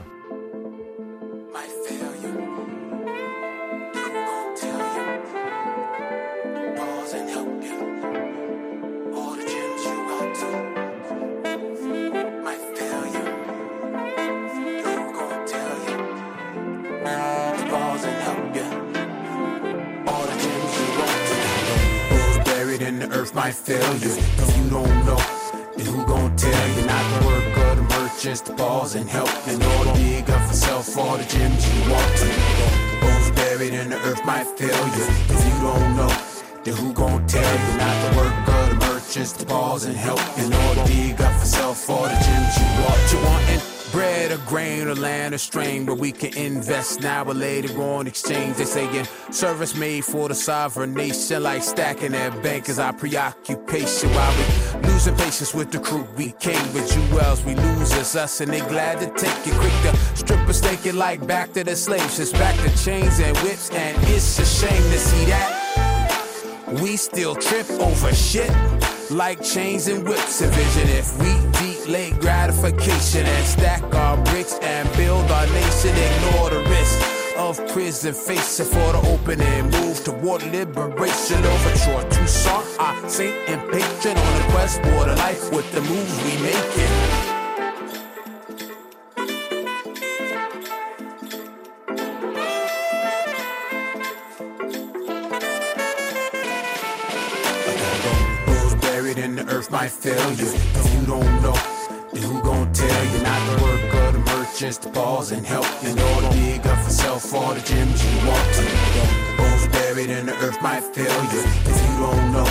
Might 23.37 23.55
fail 23.55 23.95
you. 23.99 24.13
If 24.17 24.57
you 24.57 24.71
don't 24.71 24.97
know, 25.05 25.21
then 25.77 25.87
who 25.87 26.07
gon' 26.07 26.35
tell 26.37 26.69
you? 26.75 26.87
Not 26.87 27.05
the 27.13 27.27
work 27.27 27.57
of 27.59 27.77
the 27.77 27.83
merchants 27.83 28.41
to 28.41 28.55
pause 28.55 28.95
and 28.95 29.07
help. 29.07 29.29
And 29.47 29.63
all 29.63 29.85
the 29.85 29.93
dig 29.93 30.31
up 30.31 30.49
for 30.49 30.55
self, 30.55 30.97
all 30.97 31.19
the 31.19 31.25
gems 31.25 31.63
you 31.69 31.93
want 31.93 32.17
to. 32.17 32.31
Who's 33.05 33.31
buried 33.33 33.75
in 33.75 33.91
the 33.91 33.99
earth 34.09 34.25
might 34.25 34.47
fail 34.59 34.85
you. 34.97 35.07
If 35.35 35.41
you 35.49 35.57
don't 35.61 35.97
know, 35.97 36.13
then 36.65 36.75
who 36.77 36.95
gon' 36.95 37.27
tell 37.27 37.55
you? 37.65 37.73
Not 37.77 37.97
the 38.05 38.17
work 38.17 38.49
of 38.49 38.71
the 38.71 38.87
merchants 38.87 39.33
to 39.33 39.45
pause 39.45 39.85
and 39.85 39.97
help. 39.97 40.21
And 40.39 40.55
all 40.55 40.75
the 40.75 40.85
dig 40.85 41.21
up 41.21 41.39
for 41.39 41.47
self, 41.47 41.91
all 41.91 42.05
the 42.05 42.19
gems 42.27 42.57
you 42.57 42.67
want. 42.83 42.97
Wantin' 43.27 43.37
bread 43.47 43.63
or 43.63 43.76
a 44.37 44.47
grain 44.47 44.87
or 44.89 44.95
land 44.95 45.35
or 45.35 45.39
strain 45.39 45.87
where 45.87 45.97
we 45.97 46.13
can 46.13 46.37
invest 46.37 47.01
now 47.01 47.25
or 47.25 47.35
later 47.35 47.81
on 47.81 48.07
exchange. 48.07 48.57
They 48.57 48.65
saying 48.65 49.07
service 49.31 49.75
made 49.75 50.05
for 50.05 50.29
the 50.29 50.35
sovereign 50.35 50.95
nation, 50.95 51.43
like 51.43 51.63
stacking 51.63 52.13
that 52.13 52.43
bank 52.43 52.69
is 52.69 52.79
our 52.79 52.93
preoccupation. 52.93 54.11
While 54.11 54.35
we 54.37 54.89
losing 54.89 55.17
patience 55.17 55.55
with 55.55 55.71
the 55.71 55.79
crew, 55.79 56.07
we 56.17 56.33
came 56.33 56.67
with 56.75 56.93
jewels, 56.93 57.45
we 57.45 57.55
losers, 57.55 58.17
us, 58.17 58.41
and 58.41 58.53
they 58.53 58.61
glad 58.61 59.01
to 59.01 59.07
take 59.07 59.47
it 59.47 59.55
quick 59.55 59.73
to 59.85 59.97
strip 60.17 60.49
us, 60.49 60.61
take 60.61 60.85
it 60.87 60.95
like 60.95 61.27
back 61.27 61.53
to 61.53 61.65
the 61.65 61.77
slaves. 61.77 62.19
It's 62.19 62.33
back 62.33 62.57
to 62.65 62.85
chains 62.85 63.19
and 63.21 63.37
whips, 63.39 63.71
and 63.71 63.97
it's 64.09 64.39
a 64.39 64.45
shame 64.45 64.83
to 64.93 64.99
see 64.99 65.25
that. 65.27 65.67
We 66.83 66.97
still 66.97 67.35
trip 67.35 67.69
over 67.71 68.13
shit 68.15 68.51
like 69.11 69.43
chains 69.43 69.89
and 69.89 70.07
whips. 70.07 70.43
Envision 70.43 70.89
if 70.89 71.19
we 71.19 71.85
delay 71.85 72.11
gratification 72.21 73.25
and 73.27 73.47
stack 73.47 73.83
our 73.95 74.17
bricks 74.25 74.59
and 74.63 74.91
build 74.97 75.31
our 75.31 75.47
nation, 75.47 75.91
ignore 75.91 76.51
the 76.51 76.65
risk 76.69 77.37
of 77.37 77.57
prison 77.73 78.15
facing 78.15 78.67
for 78.67 78.93
the 78.93 79.01
opening 79.09 79.71
move 79.71 80.03
toward 80.05 80.43
liberation. 80.45 81.45
Overture 81.45 82.09
to 82.09 82.29
song, 82.29 82.65
our 82.79 83.09
saint 83.09 83.37
and 83.49 83.61
patron 83.73 84.17
on 84.17 84.43
a 84.43 84.45
quest 84.53 84.83
for 84.83 85.05
the 85.05 85.17
life 85.17 85.53
with 85.53 85.71
the 85.73 85.81
moves 85.83 86.17
we 86.25 86.43
making. 86.43 87.26
The 99.67 99.73
earth 99.73 99.73
might 99.73 99.91
fail 99.91 100.33
you. 100.33 100.47
If 100.47 100.95
you 100.95 101.07
don't 101.07 101.43
know, 101.43 101.55
then 102.13 102.23
who 102.23 102.43
gon' 102.43 102.73
tell 102.73 103.05
you? 103.05 103.23
Not 103.23 103.41
the 103.47 103.63
work 103.63 103.95
of 103.95 104.13
the 104.15 104.37
merchants 104.37 104.79
to 104.79 104.89
pause 104.91 105.33
and 105.33 105.47
help 105.47 105.67
you. 105.83 105.95
Know 105.95 106.21
the 106.21 106.31
dig 106.31 106.67
up 106.67 106.85
for 106.85 106.91
self 106.91 107.33
or 107.35 107.55
the 107.55 107.61
gyms 107.61 107.99
you 108.05 108.29
walk 108.29 108.47
to. 108.57 108.65
Bulls 109.37 109.67
buried 109.69 110.11
in 110.11 110.27
the 110.27 110.35
earth 110.45 110.61
might 110.63 110.83
fail 110.83 111.23
you. 111.33 111.43
If 111.65 111.77
you 111.83 111.99
don't 111.99 112.33
know, 112.33 112.49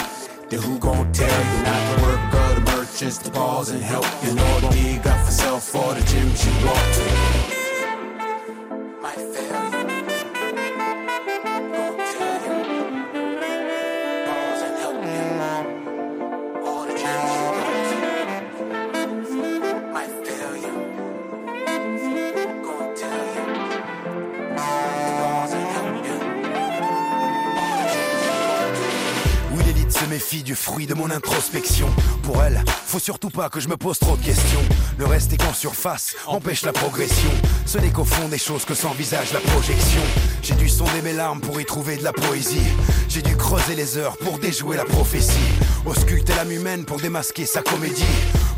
then 0.50 0.62
who 0.62 0.80
gon' 0.80 1.12
tell 1.14 1.28
you? 1.28 1.64
Not 1.64 1.96
the 1.96 2.04
work 2.04 2.34
of 2.34 2.56
the 2.56 2.72
merchants 2.72 3.18
to 3.20 3.32
pause 3.32 3.70
and 3.70 3.82
help. 3.82 4.06
Know 4.24 4.60
the 4.62 4.70
dig 4.70 5.08
up 5.08 5.26
for 5.26 5.32
self 5.32 5.76
or 5.76 5.94
the 5.94 6.02
gyms 6.02 6.46
you 6.46 6.68
walk 6.68 6.86
to. 6.96 7.45
De 30.86 30.94
mon 30.94 31.10
introspection. 31.10 31.88
Pour 32.24 32.44
elle, 32.44 32.64
faut 32.86 33.00
surtout 33.00 33.30
pas 33.30 33.50
que 33.50 33.60
je 33.60 33.68
me 33.68 33.78
pose 33.78 34.00
trop 34.00 34.18
de 34.18 34.24
questions. 34.24 34.62
Le 34.98 35.06
reste 35.06 35.34
est 35.34 35.38
qu'en 35.38 35.54
surface, 35.54 36.16
empêche 36.28 36.64
la 36.64 36.74
progression. 36.74 37.30
Ce 37.66 37.78
n'est 37.78 37.92
qu'au 37.92 38.04
fond 38.04 38.28
des 38.28 38.38
choses 38.38 38.66
que 38.66 38.74
s'envisage 38.74 39.34
la 39.34 39.40
projection. 39.40 40.02
J'ai 40.42 40.56
dû 40.56 40.70
sonder 40.70 41.02
mes 41.04 41.14
larmes 41.14 41.42
pour 41.42 41.60
y 41.60 41.66
trouver 41.66 41.98
de 41.98 42.04
la 42.04 42.14
poésie. 42.14 42.68
J'ai 43.10 43.22
dû 43.22 43.36
creuser 43.36 43.76
les 43.76 43.98
heures 43.98 44.18
pour 44.18 44.40
déjouer 44.40 44.78
la 44.78 44.86
prophétie. 44.86 45.52
Ausculter 45.86 46.34
l'âme 46.36 46.52
humaine 46.52 46.86
pour 46.86 47.00
démasquer 47.00 47.46
sa 47.46 47.62
comédie. 47.62 48.04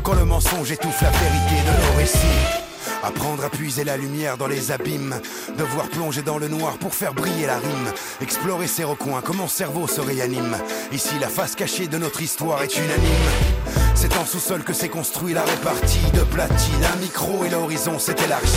Quand 0.02 0.14
le 0.14 0.24
mensonge 0.24 0.70
étouffe 0.70 1.00
la 1.02 1.10
vérité 1.10 1.56
de 1.66 1.92
nos 1.92 1.96
récits. 1.98 2.67
Apprendre 3.02 3.44
à 3.44 3.48
puiser 3.48 3.84
la 3.84 3.96
lumière 3.96 4.36
dans 4.36 4.48
les 4.48 4.72
abîmes, 4.72 5.20
devoir 5.56 5.88
plonger 5.88 6.22
dans 6.22 6.38
le 6.38 6.48
noir 6.48 6.78
pour 6.78 6.94
faire 6.94 7.14
briller 7.14 7.46
la 7.46 7.58
rime, 7.58 7.92
explorer 8.20 8.66
ces 8.66 8.84
recoins, 8.84 9.20
comme 9.20 9.36
mon 9.36 9.48
cerveau 9.48 9.86
se 9.86 10.00
réanime. 10.00 10.56
Ici, 10.92 11.14
la 11.20 11.28
face 11.28 11.54
cachée 11.54 11.86
de 11.86 11.98
notre 11.98 12.22
histoire 12.22 12.62
est 12.62 12.76
unanime. 12.76 13.28
C'est 13.94 14.16
en 14.16 14.24
sous-sol 14.24 14.64
que 14.64 14.72
s'est 14.72 14.88
construit 14.88 15.34
la 15.34 15.42
répartie 15.42 16.10
de 16.12 16.22
platine. 16.22 16.84
Un 16.92 16.96
micro 16.96 17.44
et 17.44 17.50
l'horizon 17.50 17.98
s'est 17.98 18.16
élargi. 18.24 18.56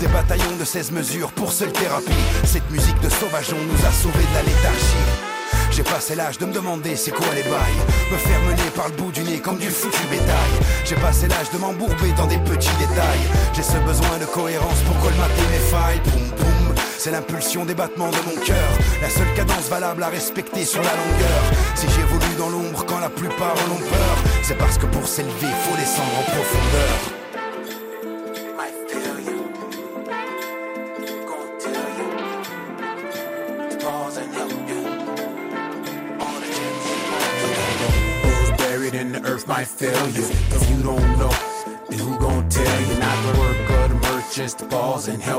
Des 0.00 0.08
bataillons 0.08 0.56
de 0.58 0.64
16 0.64 0.92
mesures 0.92 1.32
pour 1.32 1.52
seule 1.52 1.72
thérapie. 1.72 2.10
Cette 2.44 2.70
musique 2.70 3.00
de 3.00 3.08
sauvageon 3.08 3.58
nous 3.58 3.86
a 3.86 3.92
sauvés 3.92 4.24
de 4.24 4.34
la 4.34 4.42
léthargie. 4.42 5.31
J'ai 5.72 5.82
passé 5.82 6.14
l'âge 6.14 6.36
de 6.36 6.44
me 6.44 6.52
demander 6.52 6.96
c'est 6.96 7.10
quoi 7.10 7.34
les 7.34 7.42
bails. 7.42 7.80
Me 8.12 8.18
faire 8.18 8.40
mener 8.42 8.70
par 8.76 8.88
le 8.88 8.94
bout 8.94 9.10
du 9.10 9.22
nez 9.22 9.40
comme 9.40 9.56
du 9.56 9.70
foutu 9.70 10.02
bétail. 10.10 10.52
J'ai 10.84 10.96
passé 10.96 11.28
l'âge 11.28 11.50
de 11.50 11.58
m'embourber 11.58 12.12
dans 12.16 12.26
des 12.26 12.38
petits 12.38 12.76
détails. 12.78 13.26
J'ai 13.54 13.62
ce 13.62 13.78
besoin 13.78 14.18
de 14.20 14.26
cohérence 14.26 14.80
pour 14.86 14.98
colmater 15.00 15.42
mes 15.50 15.64
failles. 15.70 16.00
Poum 16.04 16.30
poum 16.36 16.74
c'est 16.98 17.10
l'impulsion 17.10 17.64
des 17.64 17.74
battements 17.74 18.10
de 18.10 18.16
mon 18.26 18.40
cœur. 18.44 18.70
La 19.00 19.10
seule 19.10 19.32
cadence 19.34 19.68
valable 19.68 20.04
à 20.04 20.08
respecter 20.08 20.64
sur 20.64 20.82
la 20.82 20.90
longueur. 20.90 21.42
Si 21.74 21.88
j'évolue 21.88 22.36
dans 22.38 22.48
l'ombre 22.48 22.84
quand 22.86 23.00
la 23.00 23.08
plupart 23.08 23.54
en 23.54 23.72
ont 23.72 23.88
peur 23.90 24.16
C'est 24.42 24.56
parce 24.56 24.78
que 24.78 24.86
pour 24.86 25.08
s'élever 25.08 25.48
faut 25.64 25.76
descendre 25.76 26.12
en 26.20 26.22
profondeur 26.22 27.11
thousand 45.02 45.31